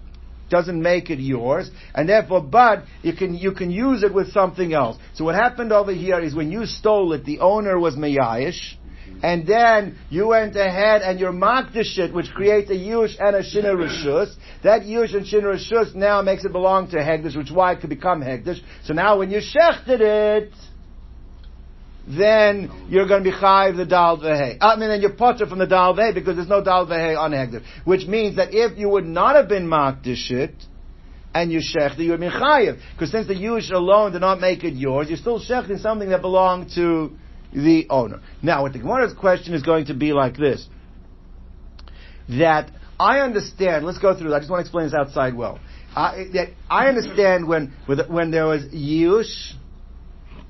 doesn't 0.50 0.82
make 0.82 1.10
it 1.10 1.20
yours, 1.20 1.70
and 1.94 2.08
therefore, 2.08 2.42
but 2.42 2.84
you 3.02 3.14
can 3.14 3.34
you 3.34 3.52
can 3.52 3.72
use 3.72 4.04
it 4.04 4.14
with 4.14 4.32
something 4.32 4.74
else. 4.74 4.98
So 5.14 5.26
what 5.26 5.36
happened 5.36 5.72
over 5.72 5.94
here 5.94 6.20
is 6.20 6.36
when 6.36 6.52
you 6.52 6.66
stole 6.66 7.14
it, 7.14 7.26
the 7.26 7.40
owner 7.40 7.80
was 7.80 7.96
mayayish, 7.96 8.76
and 9.24 9.48
then 9.48 9.98
you 10.10 10.28
went 10.28 10.56
ahead 10.56 11.02
and 11.02 11.20
you're 11.20 11.32
makdish 11.32 11.98
it, 11.98 12.14
which 12.14 12.30
creates 12.32 12.70
a 12.70 12.74
yush 12.74 13.16
and 13.20 13.36
a 13.36 13.42
shina 13.42 13.76
rishus. 13.76 14.34
That 14.64 14.84
yush 14.84 15.16
and 15.16 15.26
shina 15.26 15.56
rishus 15.56 15.96
now 15.96 16.22
makes 16.22 16.46
it 16.46 16.52
belong 16.52 16.90
to 16.92 16.98
hegdish, 16.98 17.36
which 17.36 17.52
why 17.52 17.74
it 17.74 17.82
could 17.82 17.90
become 17.90 18.22
hegdish. 18.22 18.60
So 18.84 18.94
now 18.94 19.18
when 19.20 19.32
you 19.32 19.40
shechted 19.40 20.02
it, 20.02 20.54
then 22.08 22.72
you're 22.90 23.08
going 23.08 23.24
to 23.24 23.30
be 23.30 23.36
chayiv 23.36 23.76
the 23.76 23.86
dal 23.86 24.18
v'hei. 24.18 24.58
I 24.62 24.78
mean, 24.78 24.90
then 24.90 25.02
you're 25.02 25.14
potter 25.14 25.46
from 25.46 25.60
the 25.60 25.68
dal 25.68 25.94
v'hei 25.94 26.14
because 26.14 26.38
there's 26.38 26.48
no 26.48 26.64
dal 26.64 26.88
v'hei 26.88 27.18
on 27.18 27.32
hegdish. 27.32 27.64
Which 27.84 28.08
means 28.08 28.38
that 28.38 28.54
if 28.54 28.78
you 28.78 28.90
would 28.90 29.06
not 29.06 29.36
have 29.36 29.50
been 29.50 29.68
makdish 29.68 30.54
and 31.34 31.52
you 31.52 31.60
shechted, 31.60 32.00
you 32.00 32.12
would 32.12 32.22
been 32.22 32.32
chayiv. 32.32 32.80
Because 32.94 33.12
since 33.12 33.28
the 33.28 33.34
yush 33.34 33.72
alone 33.72 34.14
did 34.14 34.22
not 34.22 34.40
make 34.40 34.64
it 34.64 34.74
yours, 34.74 35.10
you're 35.10 35.18
still 35.18 35.40
shechting 35.40 35.82
something 35.82 36.10
that 36.10 36.22
belonged 36.22 36.72
to 36.76 37.12
the 37.54 37.88
owner. 37.90 38.22
Now, 38.42 38.64
what 38.64 38.74
the 38.74 38.80
Gemara's 38.80 39.14
question 39.14 39.54
is 39.54 39.64
going 39.64 39.88
to 39.88 39.94
be 39.94 40.14
like 40.14 40.38
this. 40.38 40.68
That 42.30 42.72
I 43.00 43.20
understand, 43.20 43.86
let's 43.86 44.00
go 44.00 44.18
through, 44.18 44.34
I 44.34 44.40
just 44.40 44.50
want 44.50 44.62
to 44.62 44.66
explain 44.66 44.86
this 44.86 44.94
outside 44.94 45.36
well. 45.36 45.60
I, 45.96 46.26
that 46.34 46.50
I 46.70 46.88
understand 46.88 47.48
when, 47.48 47.74
when 47.86 48.32
there 48.32 48.46
was 48.46 48.64
yush, 48.66 49.54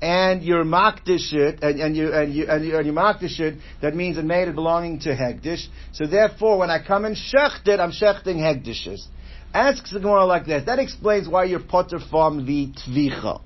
and 0.00 0.42
you're 0.42 0.64
makdish 0.64 1.32
it, 1.32 1.62
and, 1.62 1.80
and 1.80 1.96
you 1.96 2.12
and 2.12 2.32
you 2.32 2.46
and 2.48 2.64
you 2.64 2.76
and 2.76 2.86
you 2.86 2.92
makdish 2.92 3.40
it, 3.40 3.58
that 3.82 3.94
means 3.94 4.16
it 4.16 4.24
made 4.24 4.48
it 4.48 4.54
belonging 4.54 5.00
to 5.00 5.10
hegdish. 5.10 5.66
So 5.92 6.06
therefore, 6.06 6.58
when 6.58 6.70
I 6.70 6.84
come 6.84 7.04
and 7.04 7.16
shecht 7.16 7.66
it, 7.66 7.80
I'm 7.80 7.90
shechting 7.90 8.36
hegdishes. 8.36 9.06
Asks 9.52 9.90
the 9.90 9.98
Gemara 9.98 10.24
like 10.26 10.46
this. 10.46 10.64
That 10.66 10.78
explains 10.78 11.28
why 11.28 11.44
you're 11.44 11.60
potter 11.60 11.98
from 12.10 12.46
the 12.46 12.72
tvicha, 12.86 13.40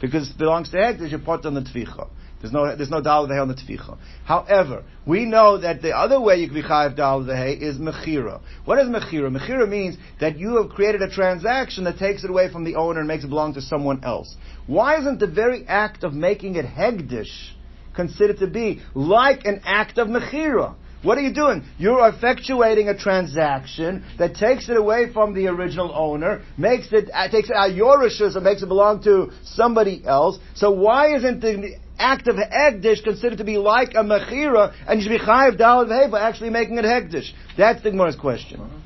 because 0.00 0.30
it 0.30 0.38
belongs 0.38 0.70
to 0.70 0.76
hegdish. 0.76 1.10
You're 1.10 1.20
potter 1.20 1.48
on 1.48 1.54
the 1.54 1.62
tvicha. 1.62 2.08
There's 2.40 2.52
no 2.52 2.76
there's 2.76 2.90
no 2.90 3.00
dal 3.00 3.22
on 3.32 3.48
the 3.48 3.54
tvicha. 3.54 3.96
However, 4.24 4.84
we 5.06 5.24
know 5.24 5.58
that 5.58 5.80
the 5.80 5.96
other 5.96 6.20
way 6.20 6.36
you 6.36 6.48
can 6.48 6.54
be 6.54 6.62
chayiv 6.62 6.94
dal 6.94 7.28
is 7.28 7.78
mechira. 7.78 8.40
What 8.66 8.78
is 8.78 8.88
mechira? 8.88 9.34
Mechira 9.34 9.66
means 9.66 9.96
that 10.20 10.38
you 10.38 10.56
have 10.62 10.68
created 10.70 11.00
a 11.00 11.08
transaction 11.08 11.84
that 11.84 11.98
takes 11.98 12.24
it 12.24 12.30
away 12.30 12.52
from 12.52 12.64
the 12.64 12.74
owner 12.74 13.00
and 13.00 13.08
makes 13.08 13.24
it 13.24 13.28
belong 13.28 13.54
to 13.54 13.62
someone 13.62 14.04
else. 14.04 14.36
Why 14.66 14.98
isn't 14.98 15.18
the 15.18 15.26
very 15.26 15.66
act 15.66 16.04
of 16.04 16.12
making 16.12 16.56
it 16.56 16.66
hegdish 16.66 17.52
considered 17.94 18.38
to 18.40 18.46
be 18.46 18.82
like 18.94 19.46
an 19.46 19.62
act 19.64 19.96
of 19.96 20.08
mechira? 20.08 20.74
What 21.02 21.18
are 21.18 21.22
you 21.22 21.32
doing? 21.32 21.64
You're 21.78 22.10
effectuating 22.10 22.88
a 22.88 22.98
transaction 22.98 24.04
that 24.18 24.34
takes 24.34 24.68
it 24.68 24.76
away 24.76 25.12
from 25.12 25.34
the 25.34 25.46
original 25.46 25.92
owner, 25.94 26.42
makes 26.58 26.92
it 26.92 27.10
uh, 27.14 27.28
takes 27.28 27.48
it 27.48 27.56
out 27.56 27.74
your 27.74 27.98
rishus 27.98 28.34
and 28.34 28.44
makes 28.44 28.62
it 28.62 28.66
belong 28.66 29.02
to 29.04 29.30
somebody 29.44 30.02
else. 30.04 30.38
So 30.54 30.70
why 30.72 31.14
isn't 31.14 31.40
the 31.40 31.76
act 31.98 32.28
of 32.28 32.36
hegdish 32.36 33.02
considered 33.02 33.38
to 33.38 33.44
be 33.44 33.58
like 33.58 33.90
a 33.90 34.02
mechira, 34.02 34.74
and 34.86 35.00
you 35.00 35.08
should 35.08 35.18
be 35.18 35.24
chayiv 35.24 35.58
dalad 35.58 35.88
v'hei 35.88 36.10
by 36.10 36.20
actually 36.20 36.50
making 36.50 36.78
it 36.78 36.84
hegdish? 36.84 37.30
That's 37.56 37.82
the 37.82 37.90
Gemara's 37.90 38.16
question. 38.16 38.60
Uh-huh. 38.60 38.76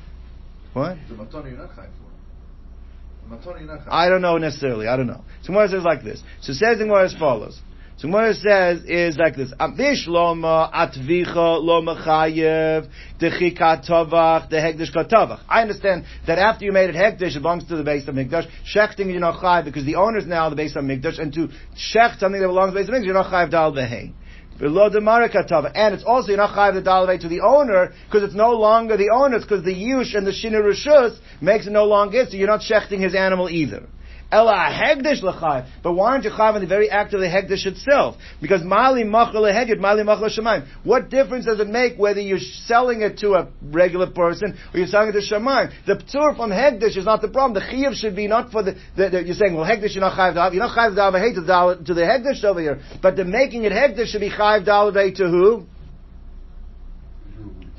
What? 0.73 0.97
The 1.09 1.15
matana 1.15 1.49
you're 1.49 1.57
not 1.57 1.69
chayiv 1.71 1.89
for. 1.97 3.29
The 3.29 3.35
matana 3.35 3.59
you're 3.59 3.67
not 3.67 3.79
chayiv. 3.81 3.89
I 3.89 4.09
don't 4.09 4.21
know 4.21 4.37
necessarily. 4.37 4.87
I 4.87 4.95
don't 4.95 5.07
know. 5.07 5.21
So 5.41 5.47
Gemara 5.47 5.69
says 5.69 5.83
like 5.83 6.03
this. 6.03 6.23
So 6.41 6.53
says 6.53 6.77
the 6.77 6.85
Gemara 6.85 7.05
as 7.05 7.13
follows. 7.15 7.59
So 8.01 8.07
Gemara 8.07 8.33
says 8.33 8.83
is 8.85 9.15
like 9.17 9.35
this: 9.35 9.53
Avish 9.59 10.07
loma 10.07 10.71
atvicha 10.73 11.61
loma 11.61 12.03
chayev 12.03 12.89
dechikat 13.19 13.87
tovach 13.87 14.49
dehegdish 14.49 14.91
katavach. 14.91 15.41
I 15.47 15.61
understand 15.61 16.05
that 16.25 16.39
after 16.39 16.65
you 16.65 16.71
made 16.71 16.89
it 16.89 16.95
hegdish, 16.95 17.35
it 17.35 17.43
belongs 17.43 17.65
to 17.65 17.75
the 17.75 17.83
Beis 17.83 18.09
HaMikdash. 18.09 18.49
Shechting 18.75 19.11
you're 19.11 19.19
not 19.19 19.39
chayiv 19.39 19.65
because 19.65 19.85
the 19.85 19.97
owner 19.97 20.17
is 20.17 20.25
now 20.25 20.49
the 20.49 20.55
Beis 20.55 20.75
HaMikdash, 20.75 21.19
and 21.19 21.31
to 21.33 21.49
shecht 21.93 22.17
something 22.17 22.41
that 22.41 22.47
belongs 22.47 22.73
to 22.73 22.83
the 22.83 22.83
Beis 22.83 22.89
HaMikdash, 22.89 23.05
you're 23.05 23.13
not 23.13 23.31
chayiv 23.31 23.51
dal 23.51 23.71
vehein. 23.71 24.13
And 24.59 25.93
it's 25.93 26.03
also 26.03 26.29
you're 26.29 26.37
not 26.37 26.55
chayiv 26.55 26.73
the 26.73 26.89
dalvei 26.89 27.19
to 27.19 27.27
the 27.27 27.41
owner 27.41 27.93
because 28.05 28.23
it's 28.23 28.35
no 28.35 28.51
longer 28.51 28.97
the 28.97 29.11
owner's 29.13 29.43
because 29.43 29.63
the 29.63 29.73
yush 29.73 30.15
and 30.15 30.25
the 30.25 30.31
shinarushus 30.31 31.19
makes 31.39 31.67
it 31.67 31.71
no 31.71 31.85
longer 31.85 32.25
so 32.27 32.35
you're 32.35 32.47
not 32.47 32.61
shechting 32.61 32.99
his 32.99 33.13
animal 33.13 33.47
either. 33.47 33.87
Ella 34.31 34.69
hegdish 34.71 35.21
l'chayv. 35.21 35.67
But 35.83 35.93
why 35.93 36.11
aren't 36.11 36.23
you 36.23 36.31
chayiv 36.31 36.55
in 36.55 36.61
the 36.61 36.67
very 36.67 36.89
act 36.89 37.13
of 37.13 37.19
the 37.19 37.27
hegdish 37.27 37.65
itself? 37.65 38.15
Because 38.41 38.63
mali 38.63 39.03
machal 39.03 39.43
heged, 39.43 39.77
mali 39.79 40.03
machal 40.03 40.29
shemaim. 40.29 40.65
What 40.85 41.09
difference 41.09 41.45
does 41.45 41.59
it 41.59 41.67
make 41.67 41.97
whether 41.97 42.21
you're 42.21 42.39
selling 42.39 43.01
it 43.01 43.17
to 43.19 43.33
a 43.33 43.49
regular 43.61 44.09
person 44.09 44.57
or 44.73 44.79
you're 44.79 44.87
selling 44.87 45.09
it 45.09 45.11
to 45.13 45.19
shemaim? 45.19 45.73
The 45.85 45.95
ptur 45.95 46.37
from 46.37 46.49
hegdish 46.49 46.95
is 46.95 47.05
not 47.05 47.21
the 47.21 47.27
problem. 47.27 47.61
The 47.61 47.67
chiyuv 47.67 47.95
should 47.95 48.15
be 48.15 48.27
not 48.27 48.51
for 48.51 48.63
the, 48.63 48.75
the, 48.95 49.09
the 49.09 49.23
you're 49.23 49.35
saying, 49.35 49.53
well, 49.53 49.65
hegdish 49.65 49.95
you're 49.95 50.01
not 50.01 50.17
chayiv 50.17 50.35
dal, 50.35 50.53
you're 50.53 50.65
not 50.65 50.77
chayiv 50.77 50.95
dal 50.95 51.11
hate 51.11 51.35
to, 51.35 51.45
dal- 51.45 51.83
to 51.83 51.93
the 51.93 52.01
hegdish 52.01 52.43
over 52.45 52.61
here. 52.61 52.79
But 53.01 53.17
the 53.17 53.25
making 53.25 53.65
it 53.65 53.73
hegdish 53.73 54.07
should 54.07 54.21
be 54.21 54.29
chayiv 54.31 54.65
dal 54.65 54.93
to 54.93 55.27
who? 55.27 55.65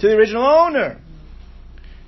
To 0.01 0.07
the 0.07 0.17
original 0.17 0.45
owner. 0.45 1.01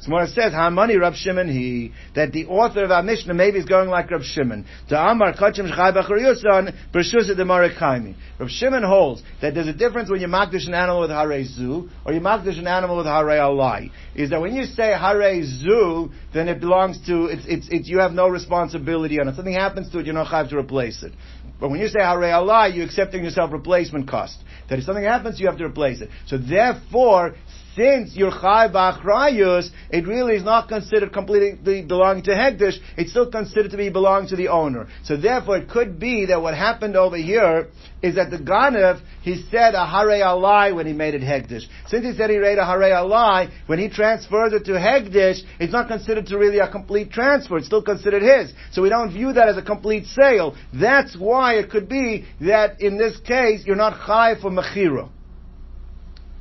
It 0.07 0.29
says 0.31 0.53
Hamani 0.53 1.01
Rav 1.01 1.15
Shimon 1.15 1.49
he 1.49 1.93
that 2.15 2.33
the 2.33 2.47
author 2.47 2.85
of 2.85 2.91
our 2.91 3.03
Mishnah 3.03 3.35
maybe 3.35 3.59
is 3.59 3.65
going 3.65 3.89
like 3.89 4.11
Rav 4.11 4.23
Shimon. 4.23 4.67
To 4.89 5.01
Amar 5.01 5.35
Kachim 5.35 5.71
Shchai 5.71 5.95
Bachariyusan 5.95 6.75
Bershusa 6.93 7.37
de 7.37 7.45
Marakaimi. 7.45 8.15
Rab 8.39 8.49
Shimon 8.49 8.83
holds 8.83 9.23
that 9.41 9.55
there's 9.55 9.69
a 9.69 9.73
difference 9.73 10.11
when 10.11 10.21
you 10.21 10.27
makdish 10.27 10.67
an 10.67 10.75
animal 10.75 11.01
with 11.01 11.11
Hare 11.11 11.45
Zu 11.45 11.89
or 12.05 12.13
you 12.13 12.21
makdish 12.21 12.59
an 12.59 12.67
animal 12.67 12.97
with 12.97 13.07
Hare 13.07 13.25
Alai. 13.25 13.91
Is 14.15 14.31
that 14.31 14.41
when 14.41 14.55
you 14.55 14.65
say 14.65 14.93
Hare 14.93 15.43
Zu, 15.43 16.11
then 16.33 16.49
it 16.49 16.61
belongs 16.61 17.05
to 17.07 17.27
it's 17.27 17.45
it's 17.47 17.69
it's 17.71 17.89
you 17.89 17.99
have 17.99 18.13
no 18.13 18.29
responsibility 18.29 19.21
on 19.21 19.29
it. 19.29 19.37
Something 19.37 19.55
happens 19.55 19.91
to 19.91 20.01
it, 20.01 20.07
you're 20.07 20.15
not 20.15 20.29
have 20.29 20.51
to 20.51 20.59
replace 20.59 21.03
it. 21.03 21.13
But 21.61 21.71
when 21.71 21.81
you 21.81 21.89
say 21.89 22.01
Hare 22.01 22.35
Allah, 22.35 22.69
you're 22.69 22.85
accepting 22.85 23.25
yourself 23.25 23.53
replacement 23.53 24.09
cost. 24.09 24.39
That 24.69 24.79
if 24.79 24.85
something 24.85 25.05
happens, 25.05 25.39
you 25.39 25.47
have 25.47 25.59
to 25.59 25.65
replace 25.65 26.01
it. 26.01 26.11
So 26.27 26.39
therefore, 26.39 27.37
since 27.77 28.15
you're 28.15 28.31
chai 28.31 28.69
ba'achrayus, 28.69 29.71
it 29.91 30.07
really 30.07 30.37
is 30.37 30.45
not 30.45 30.69
considered 30.69 31.13
completely 31.13 31.83
belonging 31.83 32.23
to 32.25 32.31
Hegdish, 32.31 32.79
it's 32.97 33.11
still 33.11 33.31
considered 33.31 33.71
to 33.73 33.77
be 33.77 33.89
belonging 33.89 34.29
to 34.29 34.37
the 34.37 34.49
owner. 34.49 34.89
So 35.05 35.17
therefore 35.17 35.59
it 35.59 35.69
could 35.69 35.99
be 35.99 36.27
that 36.27 36.41
what 36.41 36.55
happened 36.55 36.97
over 36.97 37.17
here 37.17 37.69
is 38.03 38.15
that 38.17 38.31
the 38.31 38.39
Ganev, 38.39 39.01
he 39.23 39.43
said 39.51 39.75
a 39.75 39.87
hare 39.87 40.23
alai 40.23 40.75
when 40.75 40.87
he 40.87 40.93
made 40.93 41.15
it 41.15 41.23
Hegdish. 41.23 41.67
Since 41.89 42.05
he 42.05 42.15
said 42.15 42.31
he 42.31 42.39
made 42.39 42.59
a 42.59 42.67
hare 42.67 42.81
alai, 42.81 43.51
when 43.67 43.79
he 43.79 43.89
transfers 43.89 44.53
it 44.53 44.65
to 44.67 44.73
Hegdish, 44.73 45.41
it's 45.59 45.73
not 45.73 45.89
considered 45.89 46.27
to 46.27 46.39
really 46.39 46.59
a 46.59 46.71
complete 46.71 47.11
transfer, 47.11 47.57
it's 47.57 47.67
still 47.67 47.83
considered 47.83 48.23
his. 48.23 48.53
So 48.73 48.83
we 48.83 48.89
don't 48.89 49.13
view 49.13 49.33
that 49.33 49.49
as 49.49 49.57
a 49.57 49.63
complete 49.63 50.07
sale. 50.07 50.55
That's 50.73 51.17
why 51.17 51.55
it 51.55 51.71
could 51.71 51.89
be 51.89 52.27
that 52.43 52.81
in 52.81 52.99
this 52.99 53.19
case, 53.21 53.65
you're 53.65 53.77
not 53.77 54.07
chai 54.07 54.35
for 54.41 54.51
mechira. 54.51 55.09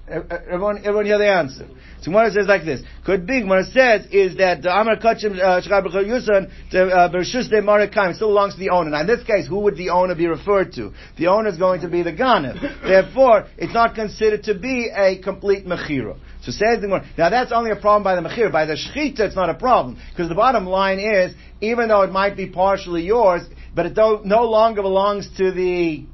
Everyone, 0.05 0.79
everyone 0.79 1.05
hear 1.05 1.17
the 1.17 1.31
answer. 1.31 1.65
So 2.01 2.11
Gemara 2.11 2.29
says 2.31 2.45
like 2.45 2.65
this. 2.65 2.81
Could 3.05 3.25
be, 3.25 3.39
Gemara 3.39 3.63
says, 3.63 4.05
is 4.11 4.35
that 4.35 4.61
the 4.61 4.69
Amar 4.69 4.97
Kachim 4.97 5.39
uh, 5.39 5.61
Shechar 5.61 5.81
B'chol 5.81 6.05
Yusan, 6.05 6.51
uh, 6.73 7.09
Bershus 7.09 7.49
De 7.49 7.61
Marikaim, 7.61 8.13
still 8.13 8.27
belongs 8.27 8.55
to 8.55 8.59
the 8.59 8.69
owner. 8.69 8.89
Now 8.89 9.01
in 9.01 9.07
this 9.07 9.23
case, 9.23 9.47
who 9.47 9.59
would 9.59 9.77
the 9.77 9.91
owner 9.91 10.13
be 10.13 10.27
referred 10.27 10.73
to? 10.73 10.91
The 11.17 11.27
owner 11.27 11.47
is 11.47 11.57
going 11.57 11.81
to 11.81 11.87
be 11.87 12.03
the 12.03 12.11
Ganev. 12.11 12.59
Therefore, 12.83 13.47
it's 13.57 13.73
not 13.73 13.95
considered 13.95 14.43
to 14.43 14.55
be 14.55 14.91
a 14.93 15.19
complete 15.19 15.65
Mechira. 15.65 16.17
So 16.41 16.51
says 16.51 16.81
the 16.81 16.87
Gemara, 16.87 17.07
now 17.17 17.29
that's 17.29 17.53
only 17.53 17.71
a 17.71 17.77
problem 17.77 18.03
by 18.03 18.15
the 18.15 18.27
Mechir. 18.27 18.51
By 18.51 18.65
the 18.65 18.73
Shechita, 18.73 19.21
it's 19.21 19.37
not 19.37 19.49
a 19.49 19.55
problem. 19.55 19.97
Because 20.09 20.27
the 20.27 20.35
bottom 20.35 20.65
line 20.65 20.99
is, 20.99 21.33
even 21.61 21.87
though 21.87 22.01
it 22.01 22.11
might 22.11 22.35
be 22.35 22.49
partially 22.49 23.03
yours, 23.03 23.43
but 23.73 23.85
it 23.85 23.95
no 23.95 24.43
longer 24.43 24.81
belongs 24.81 25.29
to 25.37 25.51
the 25.53 26.05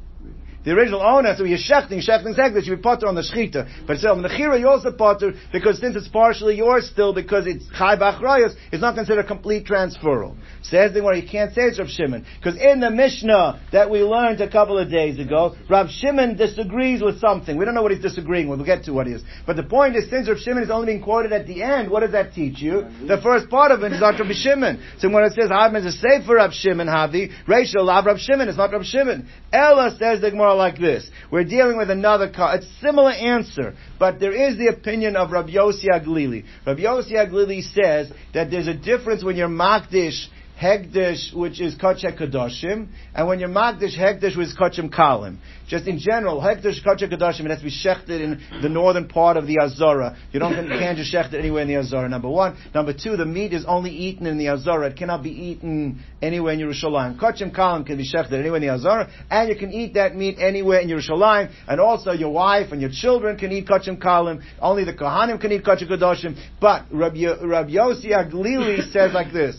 the 0.66 0.72
original 0.72 1.02
owner, 1.02 1.36
so 1.38 1.46
you're 1.46 1.58
shechting, 1.58 2.06
shechting 2.06 2.36
segdus, 2.38 2.66
you 2.66 2.74
would 2.74 2.84
potter 2.84 3.08
on 3.08 3.16
the 3.16 3.22
shechita. 3.22 3.88
But 3.88 3.98
still, 3.98 4.12
on 4.12 4.22
the 4.22 4.30
chira, 4.30 4.60
you 4.60 4.68
also 4.68 4.92
potter, 4.92 5.34
because 5.54 5.80
since 5.80 5.96
it's 5.96 6.08
partially 6.10 6.56
yours 6.56 6.90
still, 6.90 7.14
because 7.14 7.48
it's 7.48 7.66
chai 7.78 7.96
b'achrayos, 7.96 8.56
it's 8.72 8.82
not 8.82 8.96
considered 8.96 9.28
complete 9.28 9.66
transferal. 9.66 10.36
Says 10.70 10.94
the 10.94 11.02
where 11.02 11.16
you 11.16 11.28
can't 11.28 11.54
say 11.54 11.64
it's 11.64 11.80
Rav 11.80 11.90
Shimon. 11.90 12.26
Because 12.38 12.60
in 12.60 12.80
the 12.80 12.92
Mishnah 12.92 13.62
that 13.72 13.90
we 13.90 14.02
learned 14.02 14.40
a 14.42 14.50
couple 14.50 14.78
of 14.78 14.90
days 14.90 15.20
ago, 15.20 15.56
Rav 15.70 15.90
Shimon 15.90 16.38
disagrees 16.38 17.02
with 17.02 17.20
something. 17.20 17.58
We 17.58 17.66
don't 17.66 17.74
know 17.74 17.82
what 17.82 17.92
he's 17.92 18.02
disagreeing 18.02 18.48
with, 18.48 18.60
we'll 18.60 18.66
get 18.66 18.84
to 18.86 18.94
what 18.94 19.08
he 19.08 19.14
is. 19.14 19.24
But 19.48 19.56
the 19.56 19.64
point 19.64 19.96
is, 19.96 20.10
since 20.10 20.30
Rav 20.30 20.38
Shimon 20.38 20.64
is 20.64 20.70
only 20.70 20.88
being 20.88 21.04
quoted 21.04 21.34
at 21.34 21.48
the 21.48 21.64
end, 21.64 21.90
what 21.90 22.02
does 22.02 22.12
that 22.12 22.34
teach 22.34 22.62
you? 22.62 22.86
The 23.08 23.20
first 23.24 23.50
part 23.50 23.72
of 23.72 23.84
it 23.84 23.94
is 23.94 24.00
not 24.00 24.20
Rav 24.20 24.32
Shimon. 24.32 24.82
So 25.00 25.10
when 25.10 25.24
it 25.24 25.34
says, 25.34 25.50
Hadman 25.50 25.86
is 25.86 25.96
a 25.96 25.98
safer 25.98 26.36
Rav 26.36 26.54
Shimon, 26.54 26.88
Havi, 26.88 27.32
Rachel, 27.48 27.86
Lav 27.86 28.06
Rav 28.06 28.20
Shimon, 28.20 28.48
it's 28.48 28.58
not 28.58 28.72
Rav 28.72 28.84
Shimon. 28.84 29.28
Ella 29.52 29.96
says 29.98 30.22
the 30.22 30.30
Gemara 30.30 30.54
like 30.54 30.78
this. 30.78 31.10
We're 31.32 31.44
dealing 31.44 31.78
with 31.78 31.90
another 31.90 32.30
car. 32.30 32.56
It's 32.56 32.68
similar 32.82 33.12
answer, 33.12 33.76
but 33.98 34.20
there 34.20 34.34
is 34.34 34.58
the 34.58 34.68
opinion 34.68 35.16
of 35.16 35.32
Rabbi 35.32 35.52
Yossi 35.52 35.86
HaGlili. 35.92 36.46
Rabbi 36.66 36.82
Yossi 36.82 37.14
HaGlili 37.14 37.64
says 37.74 38.12
that 38.34 38.52
there's 38.52 38.68
a 38.68 38.74
difference 38.74 39.24
when 39.24 39.36
you're 39.36 39.48
makdish 39.48 40.28
Hegdish, 40.60 41.34
which 41.34 41.62
is 41.62 41.76
Kachek 41.76 42.20
Kadoshim, 42.20 42.90
and 43.16 43.28
when 43.28 43.40
you're 43.40 43.48
Magdish, 43.48 43.98
Hegdish, 43.98 44.38
is 44.38 44.54
Kachim 44.60 44.94
Kalim. 44.94 45.38
Just 45.70 45.88
in 45.88 46.00
general, 46.00 46.42
Hegdish, 46.42 46.84
Kachek 46.86 47.14
Kadoshim, 47.14 47.46
it 47.46 47.52
has 47.52 47.60
to 47.60 47.64
be 47.64 47.72
shechted 47.72 48.22
in 48.22 48.62
the 48.62 48.68
northern 48.68 49.08
part 49.08 49.38
of 49.38 49.48
the 49.48 49.58
Azora. 49.62 50.18
You 50.34 50.40
don't 50.40 50.54
can't 50.54 50.98
just 50.98 51.16
anywhere 51.34 51.62
in 51.62 51.70
the 51.70 51.78
Azora, 51.78 52.10
number 52.10 52.28
one. 52.28 52.58
Number 52.74 52.92
two, 52.92 53.16
the 53.16 53.26
meat 53.26 53.54
is 53.54 53.64
only 53.66 53.92
eaten 53.92 54.26
in 54.26 54.38
the 54.38 54.50
Azora. 54.50 54.90
It 54.90 54.98
cannot 54.98 55.24
be 55.24 55.30
eaten 55.30 56.04
anywhere 56.22 56.54
in 56.54 56.60
Yerushalayim. 56.60 57.18
Kachim 57.18 57.56
Kalim 57.56 57.86
can 57.86 57.96
be 57.96 58.06
shechted 58.06 58.34
anywhere 58.34 58.58
in 58.58 58.64
the 58.64 58.74
Azora, 58.74 59.10
and 59.30 59.48
you 59.48 59.56
can 59.56 59.72
eat 59.72 59.94
that 59.94 60.14
meat 60.14 60.40
anywhere 60.40 60.82
in 60.82 60.90
Yerushalayim, 60.90 61.52
and 61.70 61.80
also 61.80 62.12
your 62.12 62.34
wife 62.34 62.74
and 62.74 62.82
your 62.82 62.92
children 62.92 63.38
can 63.38 63.54
eat 63.54 63.66
Kachim 63.66 63.98
Kalim. 63.98 64.44
Only 64.62 64.84
the 64.84 64.94
Kohanim 64.94 65.40
can 65.40 65.54
eat 65.54 65.64
Kachim 65.64 65.90
Kadoshim. 65.90 66.38
But 66.60 66.86
Rabbi, 66.92 67.24
Rabbi 67.42 67.72
Yossi 67.72 68.08
HaGlili 68.08 68.92
says 68.92 69.14
like 69.14 69.32
this, 69.32 69.58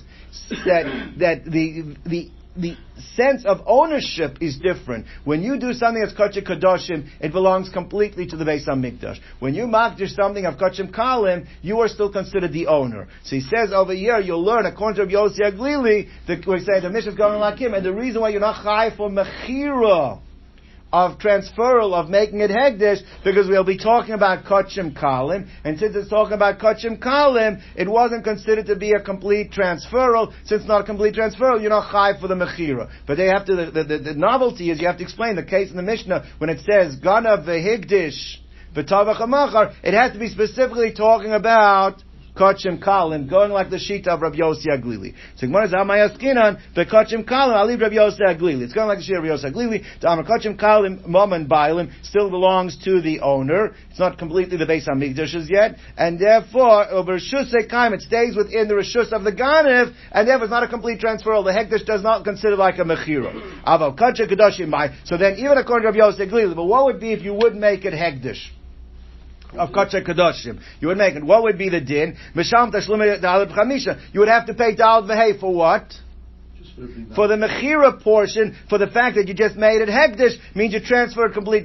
that 0.64 1.14
that 1.18 1.44
the 1.44 1.96
the 2.04 2.30
the 2.56 2.76
sense 3.14 3.44
of 3.44 3.62
ownership 3.66 4.38
is 4.40 4.58
different. 4.58 5.06
When 5.24 5.42
you 5.42 5.58
do 5.58 5.72
something 5.72 6.02
that's 6.02 6.14
Kachim 6.18 6.46
Kadoshim, 6.46 7.08
it 7.20 7.32
belongs 7.32 7.68
completely 7.68 8.26
to 8.26 8.36
the 8.36 8.44
Beis 8.44 8.66
HaMikdash. 8.66 9.18
When 9.38 9.54
you 9.54 9.64
makdish 9.64 10.14
something 10.14 10.44
of 10.44 10.56
Kachim 10.56 10.92
Kalim, 10.92 11.46
you 11.62 11.80
are 11.80 11.88
still 11.88 12.12
considered 12.12 12.52
the 12.52 12.66
owner. 12.66 13.08
So 13.24 13.36
he 13.36 13.42
says 13.42 13.72
over 13.72 13.94
here, 13.94 14.18
you'll 14.18 14.44
learn, 14.44 14.66
according 14.66 15.08
to 15.08 15.14
Yossi 15.14 15.40
HaGlili, 15.40 16.08
that 16.26 16.46
we 16.46 16.60
say 16.60 16.80
the 16.80 16.90
mission 16.90 17.10
is 17.10 17.16
going 17.16 17.38
like 17.38 17.58
him, 17.58 17.72
and 17.74 17.84
the 17.84 17.94
reason 17.94 18.20
why 18.20 18.30
you're 18.30 18.40
not 18.40 18.56
high 18.56 18.94
for 18.94 19.08
Mechira, 19.08 20.20
of 20.92 21.18
transferal, 21.18 21.94
of 21.94 22.08
making 22.08 22.40
it 22.40 22.50
Hegdish, 22.50 23.00
because 23.24 23.48
we'll 23.48 23.64
be 23.64 23.78
talking 23.78 24.14
about 24.14 24.44
Kachim 24.44 24.96
Kalim, 24.96 25.48
and 25.64 25.78
since 25.78 25.94
it's 25.94 26.08
talking 26.08 26.34
about 26.34 26.58
Kachim 26.58 26.98
Kalim, 26.98 27.60
it 27.76 27.88
wasn't 27.88 28.24
considered 28.24 28.66
to 28.66 28.76
be 28.76 28.92
a 28.92 29.00
complete 29.00 29.52
transferal, 29.52 30.32
since 30.44 30.66
not 30.66 30.82
a 30.82 30.84
complete 30.84 31.14
transferal, 31.14 31.60
you're 31.60 31.70
not 31.70 31.90
Chai 31.90 32.20
for 32.20 32.28
the 32.28 32.34
Mechira. 32.34 32.90
But 33.06 33.16
they 33.16 33.26
have 33.26 33.46
to, 33.46 33.56
the, 33.56 33.70
the, 33.70 33.98
the, 33.98 34.14
novelty 34.14 34.70
is 34.70 34.80
you 34.80 34.86
have 34.86 34.98
to 34.98 35.04
explain 35.04 35.36
the 35.36 35.44
case 35.44 35.70
in 35.70 35.76
the 35.76 35.82
Mishnah, 35.82 36.26
when 36.38 36.50
it 36.50 36.60
says, 36.60 36.96
Gana 36.96 37.38
vehigdish, 37.38 38.38
v'tavach 38.74 39.74
it 39.82 39.94
has 39.94 40.12
to 40.12 40.18
be 40.18 40.28
specifically 40.28 40.92
talking 40.92 41.32
about 41.32 42.02
Kachim 42.40 42.82
Kalim, 42.82 43.28
going 43.28 43.52
like 43.52 43.68
the 43.68 43.78
sheet 43.78 44.08
of 44.08 44.22
Rabbi 44.22 44.38
Yossi 44.38 44.66
HaGlili. 44.66 45.14
So 45.36 45.46
Gemara 45.46 45.68
says, 45.68 45.74
Amayaskinan, 45.74 46.58
the 46.74 46.86
Kachim 46.86 47.28
Kalim, 47.28 47.52
I 47.52 47.64
leave 47.64 47.80
Rabbi 47.80 47.96
Yossi 47.96 48.20
HaGlili. 48.20 48.62
It's 48.62 48.72
going 48.72 48.88
like 48.88 48.98
the 48.98 49.04
sheet 49.04 49.16
of 49.16 49.24
Rabbi 49.24 49.34
Yossi 49.34 49.52
HaGlili. 49.52 49.84
The 50.00 50.10
Amar 50.10 50.24
Kachim 50.24 50.58
Kalim, 50.58 51.06
Mom 51.06 51.34
and 51.34 51.48
Bailim, 51.48 51.92
still 52.02 52.30
belongs 52.30 52.82
to 52.84 53.02
the 53.02 53.20
owner. 53.20 53.74
It's 53.90 53.98
not 53.98 54.16
completely 54.16 54.56
the 54.56 54.64
Beis 54.64 54.88
HaMikdash 54.88 55.50
yet, 55.50 55.76
and 55.98 56.18
therefore, 56.18 56.88
over 56.90 57.18
Rishus 57.18 57.52
Kaim, 57.68 57.92
it 57.92 58.00
stays 58.00 58.34
within 58.34 58.68
the 58.68 58.74
Rishus 58.74 59.12
of 59.12 59.22
the 59.22 59.32
Ganev, 59.32 59.94
and 60.10 60.26
therefore 60.26 60.44
it's 60.44 60.50
not 60.50 60.62
a 60.62 60.68
complete 60.68 60.98
transfer. 60.98 61.30
The 61.42 61.50
Hekdesh 61.50 61.84
does 61.84 62.02
not 62.02 62.24
consider 62.24 62.56
like 62.56 62.78
a 62.78 62.84
Mechira. 62.84 63.64
Aval 63.64 63.98
Kachim 63.98 64.32
Kadashim 64.32 64.96
So 65.04 65.18
then, 65.18 65.34
even 65.34 65.58
according 65.58 65.92
to 65.92 65.98
Rabbi 65.98 66.16
Yossi 66.16 66.26
HaGlili, 66.26 66.56
but 66.56 66.64
what 66.64 66.86
would 66.86 67.00
be 67.00 67.12
if 67.12 67.22
you 67.22 67.34
would 67.34 67.54
make 67.54 67.84
it 67.84 67.92
Hekdesh? 67.92 68.40
Of 69.54 69.70
Kachay 69.70 70.06
Kadoshim. 70.06 70.60
You 70.80 70.88
would 70.88 70.98
make 70.98 71.14
it. 71.14 71.24
What 71.24 71.42
would 71.42 71.58
be 71.58 71.68
the 71.68 71.80
din? 71.80 72.16
Misham 72.34 72.72
Tashlum 72.72 73.20
Chamisha. 73.20 74.00
You 74.12 74.20
would 74.20 74.28
have 74.28 74.46
to 74.46 74.54
pay 74.54 74.74
Dal 74.74 75.02
Vehei 75.04 75.38
for 75.38 75.54
what? 75.54 75.92
For 77.14 77.28
the 77.28 77.34
Mechira 77.34 78.02
portion, 78.02 78.56
for 78.68 78.78
the 78.78 78.86
fact 78.86 79.16
that 79.16 79.28
you 79.28 79.34
just 79.34 79.56
made 79.56 79.80
it 79.82 79.88
Hegdish, 79.88 80.36
means 80.54 80.72
you 80.72 80.80
transferred 80.80 81.32
completely. 81.32 81.62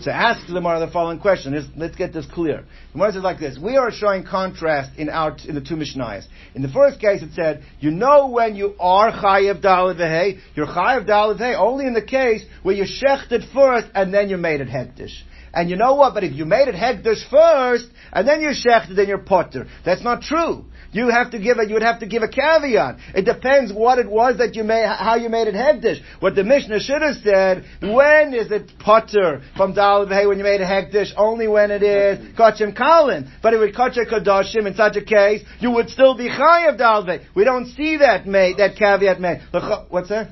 So 0.00 0.10
ask 0.10 0.46
the 0.46 0.54
Gemara 0.54 0.80
the 0.80 0.92
following 0.92 1.18
question. 1.18 1.54
Let's, 1.54 1.66
let's 1.76 1.96
get 1.96 2.12
this 2.12 2.26
clear. 2.26 2.58
The 2.58 2.92
Gemara 2.92 3.12
says 3.12 3.22
like 3.22 3.40
this. 3.40 3.58
We 3.58 3.76
are 3.76 3.90
showing 3.90 4.24
contrast 4.24 4.98
in 4.98 5.08
our, 5.08 5.36
in 5.46 5.54
the 5.54 5.60
two 5.60 5.76
Mishnayos. 5.76 6.26
In 6.54 6.62
the 6.62 6.68
first 6.68 7.00
case 7.00 7.22
it 7.22 7.32
said, 7.34 7.62
you 7.80 7.90
know 7.90 8.28
when 8.28 8.54
you 8.54 8.74
are 8.78 9.12
Chayev 9.12 9.62
Dalad 9.62 9.96
Vehei, 9.96 10.40
you're 10.54 10.66
Chayev 10.66 11.06
Dalad 11.06 11.38
Vehei 11.38 11.58
only 11.58 11.86
in 11.86 11.94
the 11.94 12.02
case 12.02 12.44
where 12.62 12.74
you 12.74 12.84
shechted 12.84 13.52
first 13.52 13.88
and 13.94 14.14
then 14.14 14.28
you 14.28 14.36
made 14.36 14.60
it 14.60 14.68
Hegdish. 14.68 15.22
And 15.52 15.70
you 15.70 15.76
know 15.76 15.94
what? 15.94 16.14
But 16.14 16.24
if 16.24 16.32
you 16.32 16.44
made 16.44 16.68
it 16.68 16.74
hegdish 16.74 17.28
first, 17.30 17.88
and 18.12 18.26
then 18.26 18.40
you 18.40 18.50
shechted, 18.50 18.96
then 18.96 19.08
you're 19.08 19.18
potter. 19.18 19.66
That's 19.84 20.02
not 20.02 20.22
true. 20.22 20.64
You 20.90 21.08
have 21.08 21.32
to 21.32 21.38
give 21.38 21.58
a, 21.58 21.66
you 21.66 21.74
would 21.74 21.82
have 21.82 22.00
to 22.00 22.06
give 22.06 22.22
a 22.22 22.28
caveat. 22.28 22.96
It 23.14 23.24
depends 23.24 23.72
what 23.72 23.98
it 23.98 24.08
was 24.08 24.38
that 24.38 24.54
you 24.54 24.64
made, 24.64 24.86
how 24.86 25.16
you 25.16 25.28
made 25.28 25.46
it 25.46 25.54
hegdish. 25.54 26.00
What 26.20 26.34
the 26.34 26.44
Mishnah 26.44 26.80
should 26.80 27.02
have 27.02 27.16
said, 27.16 27.64
when 27.82 28.32
is 28.32 28.50
it 28.50 28.72
potter 28.78 29.42
from 29.56 29.74
Dalad 29.74 30.08
Hey 30.08 30.26
when 30.26 30.38
you 30.38 30.44
made 30.44 30.62
it 30.62 30.64
hegdish? 30.64 31.12
Only 31.16 31.46
when 31.46 31.70
it 31.70 31.82
is 31.82 32.34
kachim 32.36 32.74
kalin. 32.76 33.30
But 33.42 33.52
if 33.52 33.60
it 33.60 33.74
kachim 33.74 34.10
kadoshim 34.10 34.66
in 34.66 34.74
such 34.74 34.96
a 34.96 35.04
case, 35.04 35.42
you 35.60 35.72
would 35.72 35.90
still 35.90 36.16
be 36.16 36.28
chayav 36.28 36.78
Dalad 36.78 37.22
We 37.34 37.44
don't 37.44 37.66
see 37.66 37.98
that 37.98 38.26
made, 38.26 38.56
that 38.56 38.76
caveat 38.76 39.20
made. 39.20 39.42
What's 39.90 40.08
that? 40.08 40.30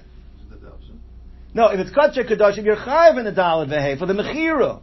No, 1.53 1.69
if 1.69 1.81
it's 1.81 1.91
kachim 1.91 2.31
kadoshim, 2.31 2.65
you're 2.65 2.77
chayav 2.77 3.19
in 3.19 3.27
the 3.27 3.33
Dalad 3.33 3.99
for 3.99 4.07
the 4.07 4.15
mechira. 4.15 4.81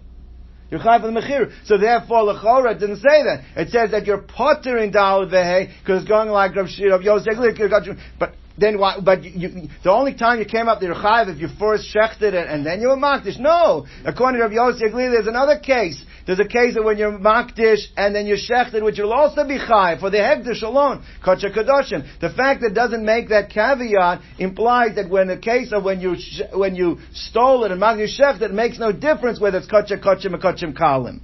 You're 0.73 0.81
chayav 0.81 1.01
for 1.01 1.11
the 1.11 1.19
mechir. 1.21 1.53
So 1.65 1.77
therefore, 1.77 2.33
lechora 2.33 2.73
didn't 2.73 2.95
say 2.95 3.21
that. 3.21 3.43
It 3.55 3.69
says 3.69 3.91
that 3.91 4.07
you're 4.07 4.17
potter 4.17 4.79
in 4.79 4.89
dal 4.89 5.27
because 5.27 6.01
it's 6.01 6.07
going 6.07 6.29
like 6.29 6.55
Rav 6.55 6.67
Yosef. 6.67 7.97
But 8.17 8.33
then 8.57 8.79
why, 8.79 8.99
but 9.03 9.23
you, 9.23 9.49
you, 9.49 9.67
the 9.83 9.91
only 9.91 10.13
time 10.13 10.39
you 10.39 10.45
came 10.45 10.67
up 10.67 10.79
to 10.79 10.87
Rechayev 10.87 11.33
if 11.33 11.39
you 11.39 11.47
first 11.59 11.93
shechted 11.93 12.33
it 12.33 12.47
and 12.47 12.65
then 12.65 12.81
you 12.81 12.89
were 12.89 12.97
makdish. 12.97 13.39
No! 13.39 13.87
According 14.05 14.39
to 14.39 14.43
Rav 14.43 14.53
Yosef 14.53 14.91
there's 14.93 15.27
another 15.27 15.57
case. 15.57 16.03
There's 16.27 16.39
a 16.39 16.47
case 16.47 16.77
of 16.77 16.85
when 16.85 16.97
you're 16.97 17.17
makdish 17.17 17.85
and 17.97 18.13
then 18.13 18.27
you're 18.27 18.37
shechted, 18.37 18.83
which 18.83 18.99
will 18.99 19.11
also 19.11 19.43
be 19.47 19.57
chayiv 19.57 19.99
for 19.99 20.11
the 20.11 20.17
hegdish 20.17 20.61
alone. 20.61 21.03
Kacha 21.23 21.49
kadoshim. 21.49 22.07
The 22.21 22.29
fact 22.29 22.61
that 22.61 22.73
doesn't 22.75 23.03
make 23.03 23.29
that 23.29 23.49
caveat 23.49 24.21
implies 24.37 24.95
that 24.95 25.09
when 25.09 25.27
the 25.27 25.37
case 25.37 25.73
of 25.73 25.83
when 25.83 25.99
you, 25.99 26.15
when 26.53 26.75
you 26.75 26.99
stole 27.13 27.63
it 27.63 27.71
and 27.71 27.81
makdish 27.81 28.19
shechted, 28.19 28.41
it 28.41 28.53
makes 28.53 28.77
no 28.77 28.91
difference 28.91 29.39
whether 29.39 29.57
it's 29.57 29.67
kacha 29.67 29.97
kachim 29.97 30.35
or 30.35 30.37
kachim 30.37 30.77
kalim. 30.77 31.21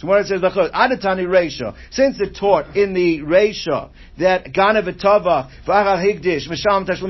It 0.00 0.26
says 0.26 0.40
Adatani 0.40 1.26
Reisha, 1.26 1.74
since 1.90 2.20
it 2.20 2.36
taught 2.38 2.76
in 2.76 2.94
the 2.94 3.20
Reisha 3.20 3.90
that 4.18 4.52
Gana 4.52 4.82
V'Tava 4.82 5.50
V'Achal 5.66 5.98
Higdish 5.98 6.48
Misham 6.48 6.86
Tashlim 6.86 7.08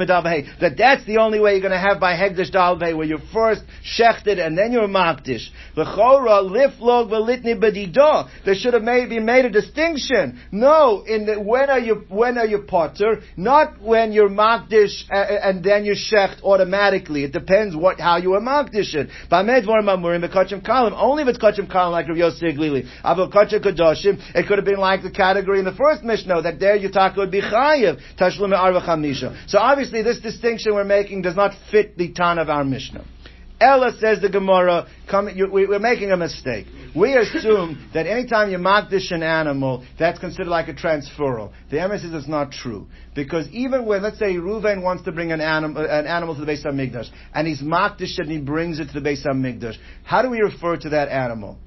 that 0.61 0.77
that's 0.77 1.05
the 1.05 1.19
only 1.19 1.39
way 1.41 1.53
you're 1.53 1.61
going 1.61 1.73
to 1.73 1.79
have 1.79 2.01
by 2.01 2.15
Hegdish 2.15 2.51
Dalvei, 2.53 2.97
where 2.97 3.07
you 3.07 3.19
first 3.33 3.63
shechted 3.85 4.45
and 4.45 4.57
then 4.57 4.73
you're 4.73 4.89
makdish. 4.89 5.49
L'chora 5.77 6.43
liflog 6.43 7.11
v'litni 7.11 7.61
b'didah. 7.61 8.29
There 8.45 8.55
should 8.55 8.75
have 8.75 8.83
maybe 8.83 9.21
made 9.21 9.45
a 9.45 9.51
distinction. 9.51 10.41
No, 10.51 11.05
in 11.07 11.27
the, 11.27 11.41
when 11.41 11.69
are 11.69 11.81
you, 11.81 12.07
when 12.09 12.39
are 12.39 12.47
you 12.47 12.61
potter? 12.61 13.21
Not 13.37 13.83
when 13.83 14.13
you're 14.13 14.31
makdish 14.31 15.05
uh, 15.11 15.15
and 15.15 15.63
then 15.63 15.85
you're 15.85 15.95
shecht 15.95 16.43
automatically. 16.43 17.25
It 17.25 17.33
depends 17.33 17.77
what, 17.77 18.01
how 18.01 18.17
you 18.17 18.35
are 18.35 18.41
makdish 18.41 18.95
it. 18.95 19.11
Only 19.31 21.23
if 21.23 21.29
it's 21.29 21.39
kachim 21.39 21.69
kalim 21.69 21.91
like 21.91 22.09
Rav 22.09 22.17
Yosef. 22.17 22.78
Kadoshim. 22.83 24.21
It 24.35 24.47
could 24.47 24.59
have 24.59 24.65
been 24.65 24.79
like 24.79 25.03
the 25.03 25.11
category 25.11 25.59
in 25.59 25.65
the 25.65 25.75
first 25.75 26.03
Mishnah 26.03 26.43
that 26.43 26.61
there 26.61 26.79
Yutaka 26.79 27.17
would 27.17 27.31
be 27.31 27.41
chayiv. 27.41 28.01
Tashlum 28.19 28.57
arva 28.57 28.81
chamisha. 28.81 29.49
So 29.49 29.59
obviously 29.59 30.03
this 30.03 30.21
distinction 30.21 30.75
we're 30.75 30.85
making 30.85 31.23
does 31.23 31.37
not 31.37 31.53
fit 31.71 31.97
the 31.97 32.13
ton 32.13 32.39
of 32.39 32.49
our 32.49 32.65
Mishnah. 32.65 33.05
Ella 33.61 33.93
says 33.99 34.21
the 34.21 34.29
Gemara, 34.29 34.87
come, 35.11 35.29
you, 35.35 35.51
we, 35.51 35.65
are 35.65 35.81
making 35.81 36.13
a 36.13 36.17
mistake. 36.17 36.67
We 36.95 37.15
assume 37.15 37.91
that 37.95 38.07
anytime 38.07 38.51
you 38.51 38.59
makdish 38.59 39.11
an 39.11 39.25
animal, 39.25 39.85
that's 39.99 40.19
considered 40.21 40.47
like 40.47 40.69
a 40.69 40.75
transferal. 40.75 41.53
The 41.71 41.79
emes 41.79 42.03
says 42.03 42.13
it's 42.13 42.29
not 42.29 42.53
true. 42.53 42.87
Because 43.17 43.49
even 43.49 43.85
when, 43.85 44.03
let's 44.03 44.19
say, 44.19 44.35
Reuven 44.35 44.83
wants 44.83 45.05
to 45.05 45.13
bring 45.13 45.33
an 45.33 45.41
animal, 45.41 45.85
an 45.85 46.07
animal 46.07 46.37
to 46.37 46.45
the 46.45 46.47
Beis 46.47 46.65
HaMikdash, 46.65 47.11
and 47.35 47.49
he's 47.49 47.61
makdish 47.61 48.19
and 48.19 48.31
he 48.31 48.39
brings 48.39 48.79
it 48.79 48.89
to 48.93 49.01
the 49.01 49.09
Beis 49.09 49.27
HaMikdash, 49.27 49.77
how 50.05 50.23
do 50.23 50.31
we 50.31 50.41
refer 50.41 50.77
to 50.77 50.91
that 50.91 51.09
animal? 51.09 51.59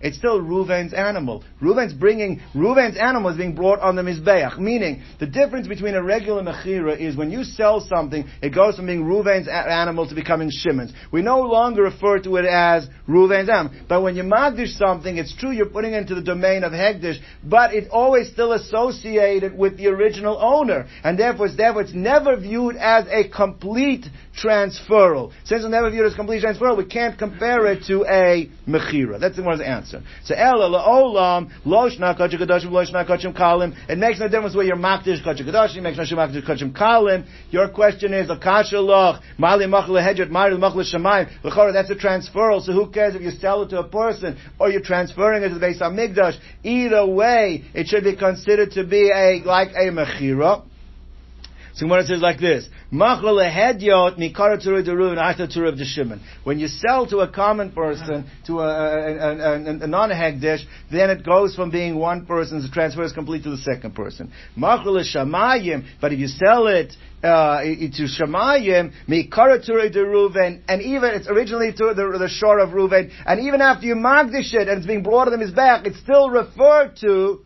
It's 0.00 0.16
still 0.16 0.40
Reuven's 0.40 0.94
animal. 0.94 1.44
Reuven's 1.60 1.92
bringing, 1.92 2.40
Reuven's 2.54 2.96
animal 2.96 3.30
is 3.30 3.36
being 3.36 3.54
brought 3.54 3.80
on 3.80 3.96
the 3.96 4.02
Mizbeach. 4.02 4.58
Meaning, 4.58 5.02
the 5.18 5.26
difference 5.26 5.68
between 5.68 5.94
a 5.94 6.02
regular 6.02 6.42
Mechira 6.42 6.98
is 6.98 7.16
when 7.16 7.30
you 7.30 7.44
sell 7.44 7.80
something, 7.80 8.26
it 8.40 8.54
goes 8.54 8.76
from 8.76 8.86
being 8.86 9.04
Reuven's 9.04 9.46
animal 9.46 10.08
to 10.08 10.14
becoming 10.14 10.50
Shimon's. 10.50 10.92
We 11.12 11.20
no 11.20 11.40
longer 11.40 11.82
refer 11.82 12.18
to 12.20 12.36
it 12.36 12.46
as 12.46 12.88
Reuven's 13.06 13.50
animal. 13.50 13.74
But 13.88 14.02
when 14.02 14.16
you 14.16 14.22
Magdish 14.22 14.78
something, 14.78 15.18
it's 15.18 15.36
true 15.36 15.50
you're 15.50 15.66
putting 15.66 15.92
it 15.92 15.98
into 15.98 16.14
the 16.14 16.22
domain 16.22 16.64
of 16.64 16.72
Hegdish, 16.72 17.18
but 17.44 17.74
it's 17.74 17.88
always 17.90 18.30
still 18.32 18.52
associated 18.52 19.56
with 19.56 19.76
the 19.76 19.88
original 19.88 20.38
owner. 20.40 20.86
And 21.04 21.18
therefore, 21.18 21.48
therefore, 21.54 21.82
it's 21.82 21.94
never 21.94 22.36
viewed 22.36 22.76
as 22.76 23.04
a 23.08 23.28
complete 23.28 24.06
transferal. 24.40 25.32
Since 25.44 25.64
never 25.66 25.90
viewed 25.90 26.06
as 26.06 26.14
complete 26.14 26.42
transferal, 26.42 26.76
we 26.76 26.84
can't 26.84 27.18
compare 27.18 27.66
it 27.66 27.84
to 27.84 28.04
a 28.04 28.50
Mechira. 28.66 29.20
That's 29.20 29.36
the 29.36 29.42
one 29.42 29.60
answer. 29.60 30.02
So 30.24 30.34
Ella 30.34 30.68
la'olam 30.68 31.50
lo 31.64 31.88
shna 31.90 32.18
kachim 32.18 32.40
kadashim 32.40 32.70
lo 32.70 32.84
shna 32.84 33.06
kachim 33.06 33.36
kalim. 33.36 33.74
It 33.88 33.98
makes 33.98 34.18
no 34.18 34.28
difference 34.28 34.54
whether 34.54 34.68
you're 34.68 34.76
makdish 34.76 35.24
kachim 35.24 35.46
kadashim, 35.46 35.82
makes 35.82 35.98
no 35.98 36.04
difference 36.04 36.34
makdish 36.34 36.46
kachim 36.46 36.72
kalim. 36.72 37.26
Your 37.50 37.68
question 37.68 38.14
is 38.14 38.30
akasha 38.30 38.80
loch 38.80 39.22
mali 39.38 39.66
machal 39.66 40.00
hedget 40.00 40.30
mali 40.30 40.56
machal 40.56 40.82
shemayim. 40.82 41.28
L'chora 41.44 41.72
that's 41.72 41.90
a 41.90 41.94
transferal. 41.94 42.62
So 42.62 42.72
who 42.72 42.90
cares 42.90 43.14
if 43.14 43.22
you 43.22 43.30
sell 43.30 43.62
it 43.62 43.68
to 43.70 43.80
a 43.80 43.88
person 43.88 44.38
or 44.58 44.70
you're 44.70 44.80
transferring 44.80 45.42
it 45.42 45.48
to 45.48 45.58
the 45.58 45.66
Beis 45.66 45.80
HaMikdash? 45.80 46.38
Either 46.62 47.06
way, 47.06 47.64
it 47.74 47.88
should 47.88 48.04
be 48.04 48.16
considered 48.16 48.72
to 48.72 48.84
be 48.84 49.10
a 49.10 49.42
like 49.44 49.70
a 49.70 49.90
mechira. 49.90 50.64
So 51.80 51.86
Gemara 51.86 52.04
says 52.04 52.20
like 52.20 52.38
this: 52.38 52.68
When 52.90 53.08
you 56.58 56.68
sell 56.68 57.06
to 57.06 57.18
a 57.20 57.28
common 57.28 57.72
person 57.72 58.30
to 58.46 58.60
a, 58.60 58.68
a, 58.68 59.16
a, 59.16 59.54
a 59.54 59.86
non-hegdish, 59.86 60.60
then 60.92 61.08
it 61.08 61.24
goes 61.24 61.56
from 61.56 61.70
being 61.70 61.96
one 61.96 62.26
person's 62.26 62.70
transfers 62.70 63.14
complete 63.14 63.44
to 63.44 63.50
the 63.50 63.56
second 63.56 63.94
person. 63.94 64.30
But 64.58 64.82
if 64.84 66.18
you 66.18 66.26
sell 66.26 66.66
it 66.66 66.94
uh, 67.22 67.62
to 67.62 68.02
Shemayim, 68.02 68.92
Mikara 69.08 69.64
Ture 69.64 69.88
de 69.88 70.04
Reuven, 70.04 70.60
and 70.68 70.82
even 70.82 71.14
it's 71.14 71.28
originally 71.28 71.72
to 71.72 71.94
the, 71.96 72.18
the 72.18 72.28
shore 72.28 72.58
of 72.58 72.74
Reuven, 72.74 73.10
and 73.24 73.40
even 73.40 73.62
after 73.62 73.86
you 73.86 73.94
magdish 73.94 74.52
it 74.52 74.68
and 74.68 74.76
it's 74.78 74.86
being 74.86 75.02
brought 75.02 75.30
to 75.30 75.38
his 75.38 75.52
back, 75.52 75.86
it's 75.86 76.00
still 76.00 76.28
referred 76.28 76.96
to 77.00 77.42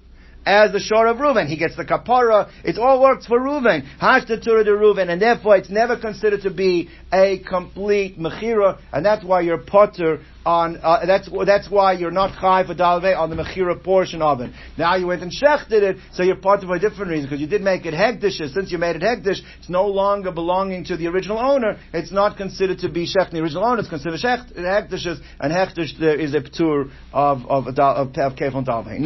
as 0.46 0.72
the 0.72 0.80
shore 0.80 1.06
of 1.06 1.18
Reuven. 1.18 1.46
He 1.46 1.56
gets 1.56 1.76
the 1.76 1.84
kapara. 1.84 2.50
It 2.64 2.78
all 2.78 3.00
works 3.00 3.26
for 3.26 3.38
Reuven. 3.38 3.84
Hash 3.98 4.26
the 4.26 4.38
Torah 4.38 4.64
de 4.64 4.70
Reuven, 4.70 5.08
and 5.08 5.20
therefore 5.20 5.56
it's 5.56 5.70
never 5.70 5.96
considered 5.96 6.42
to 6.42 6.50
be 6.50 6.88
a 7.12 7.38
complete 7.48 8.18
mechira, 8.18 8.78
and 8.92 9.04
that's 9.04 9.24
why 9.24 9.40
you're 9.40 9.58
potter 9.58 10.20
on. 10.44 10.78
Uh, 10.82 11.06
that's 11.06 11.28
that's 11.46 11.70
why 11.70 11.92
you're 11.92 12.10
not 12.10 12.38
chai 12.40 12.66
for 12.66 12.74
dalve 12.74 13.16
on 13.16 13.30
the 13.30 13.36
mechira 13.36 13.82
portion 13.82 14.22
of 14.22 14.40
it. 14.40 14.52
Now 14.76 14.96
you 14.96 15.06
went 15.06 15.22
and 15.22 15.32
shechted 15.32 15.82
it, 15.82 15.96
so 16.12 16.22
you're 16.22 16.36
potter 16.36 16.66
for 16.66 16.76
a 16.76 16.80
different 16.80 17.10
reason 17.10 17.26
because 17.26 17.40
you 17.40 17.46
did 17.46 17.62
make 17.62 17.86
it 17.86 17.94
hegdish. 17.94 18.38
Since 18.52 18.70
you 18.70 18.78
made 18.78 18.96
it 18.96 19.02
hegdish, 19.02 19.40
it's 19.58 19.68
no 19.68 19.86
longer 19.86 20.32
belonging 20.32 20.84
to 20.86 20.96
the 20.96 21.06
original 21.06 21.38
owner. 21.38 21.78
It's 21.92 22.12
not 22.12 22.36
considered 22.36 22.80
to 22.80 22.88
be 22.88 23.06
shech. 23.06 23.30
The 23.30 23.40
original 23.40 23.64
owner 23.64 23.80
is 23.80 23.88
considered 23.88 24.20
shecht, 24.20 24.56
hegdishes, 24.56 25.20
and 25.40 25.52
hegdish 25.52 26.00
is 26.00 26.34
a 26.34 26.40
ptur 26.40 26.90
of 27.12 27.44
of 27.46 27.66
of, 27.68 27.78
of, 27.78 28.08
of 28.16 28.32
kefon 28.34 28.66
dalve. 28.66 29.00